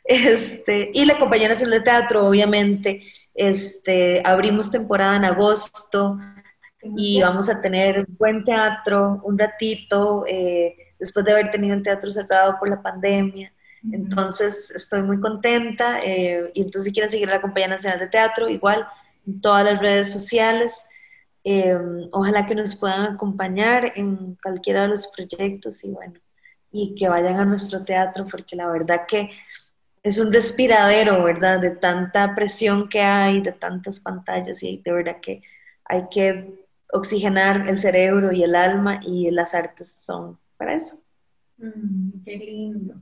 Este, 0.04 0.90
y 0.94 1.04
la 1.04 1.18
Compañía 1.18 1.50
Nacional 1.50 1.80
de 1.80 1.84
Teatro, 1.84 2.26
obviamente, 2.26 3.02
este, 3.34 4.22
abrimos 4.24 4.70
temporada 4.70 5.16
en 5.16 5.26
agosto 5.26 6.18
y 6.96 7.20
vamos 7.20 7.50
a 7.50 7.60
tener 7.60 8.06
buen 8.08 8.42
teatro 8.42 9.20
un 9.22 9.38
ratito, 9.38 10.24
eh, 10.26 10.74
después 10.98 11.22
de 11.26 11.32
haber 11.32 11.50
tenido 11.50 11.74
el 11.74 11.82
teatro 11.82 12.10
cerrado 12.10 12.56
por 12.58 12.70
la 12.70 12.80
pandemia. 12.80 13.52
Entonces, 13.92 14.70
estoy 14.70 15.02
muy 15.02 15.20
contenta. 15.20 16.00
Eh, 16.02 16.50
y 16.54 16.62
entonces, 16.62 16.84
si 16.84 16.92
quieren 16.94 17.10
seguir 17.10 17.28
a 17.28 17.34
la 17.34 17.42
Compañía 17.42 17.68
Nacional 17.68 17.98
de 17.98 18.08
Teatro, 18.08 18.48
igual 18.48 18.86
en 19.26 19.42
todas 19.42 19.62
las 19.62 19.78
redes 19.78 20.10
sociales. 20.10 20.86
Eh, 21.44 21.78
ojalá 22.12 22.46
que 22.46 22.54
nos 22.54 22.76
puedan 22.76 23.14
acompañar 23.14 23.92
en 23.96 24.36
cualquiera 24.42 24.82
de 24.82 24.88
los 24.88 25.06
proyectos 25.06 25.82
y 25.84 25.90
bueno, 25.90 26.14
y 26.70 26.94
que 26.94 27.08
vayan 27.08 27.36
a 27.40 27.44
nuestro 27.44 27.82
teatro, 27.84 28.26
porque 28.30 28.56
la 28.56 28.68
verdad 28.68 29.06
que 29.08 29.30
es 30.02 30.18
un 30.18 30.32
respiradero, 30.32 31.22
¿verdad? 31.24 31.60
De 31.60 31.70
tanta 31.70 32.34
presión 32.34 32.88
que 32.88 33.00
hay, 33.00 33.40
de 33.40 33.52
tantas 33.52 34.00
pantallas 34.00 34.62
y 34.62 34.78
de 34.78 34.92
verdad 34.92 35.20
que 35.20 35.42
hay 35.84 36.04
que 36.10 36.66
oxigenar 36.92 37.68
el 37.68 37.78
cerebro 37.78 38.32
y 38.32 38.42
el 38.42 38.54
alma 38.54 39.00
y 39.04 39.30
las 39.30 39.54
artes 39.54 39.98
son 40.00 40.38
para 40.56 40.74
eso. 40.74 41.02
Mm, 41.58 42.22
qué 42.24 42.36
lindo. 42.36 42.94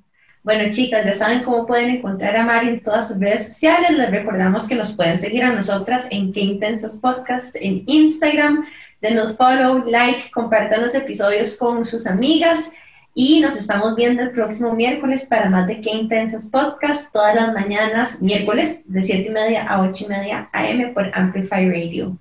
Bueno, 0.48 0.72
chicas, 0.72 1.04
ya 1.04 1.12
saben 1.12 1.44
cómo 1.44 1.66
pueden 1.66 1.90
encontrar 1.90 2.34
a 2.34 2.42
Mari 2.42 2.68
en 2.68 2.82
todas 2.82 3.08
sus 3.08 3.20
redes 3.20 3.48
sociales. 3.48 3.90
Les 3.90 4.10
recordamos 4.10 4.66
que 4.66 4.76
nos 4.76 4.94
pueden 4.94 5.18
seguir 5.18 5.44
a 5.44 5.52
nosotras 5.52 6.08
en 6.10 6.32
Qué 6.32 6.40
Intensas 6.40 6.96
Podcast 7.02 7.54
en 7.56 7.82
Instagram. 7.86 8.64
Denos 9.02 9.36
follow, 9.36 9.84
like, 9.84 10.30
compartan 10.30 10.80
los 10.80 10.94
episodios 10.94 11.58
con 11.58 11.84
sus 11.84 12.06
amigas 12.06 12.72
y 13.12 13.40
nos 13.40 13.58
estamos 13.58 13.94
viendo 13.94 14.22
el 14.22 14.30
próximo 14.30 14.72
miércoles 14.72 15.26
para 15.26 15.50
más 15.50 15.66
de 15.66 15.82
Qué 15.82 15.90
Intensas 15.90 16.48
Podcast 16.48 17.12
todas 17.12 17.34
las 17.34 17.52
mañanas, 17.52 18.22
miércoles 18.22 18.84
de 18.86 19.02
7 19.02 19.28
y 19.28 19.30
media 19.30 19.66
a 19.68 19.82
8 19.82 20.06
y 20.06 20.08
media 20.08 20.48
AM 20.54 20.94
por 20.94 21.10
Amplify 21.12 21.68
Radio. 21.68 22.16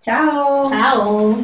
Chao. 0.00 0.68
Chao. 0.68 1.38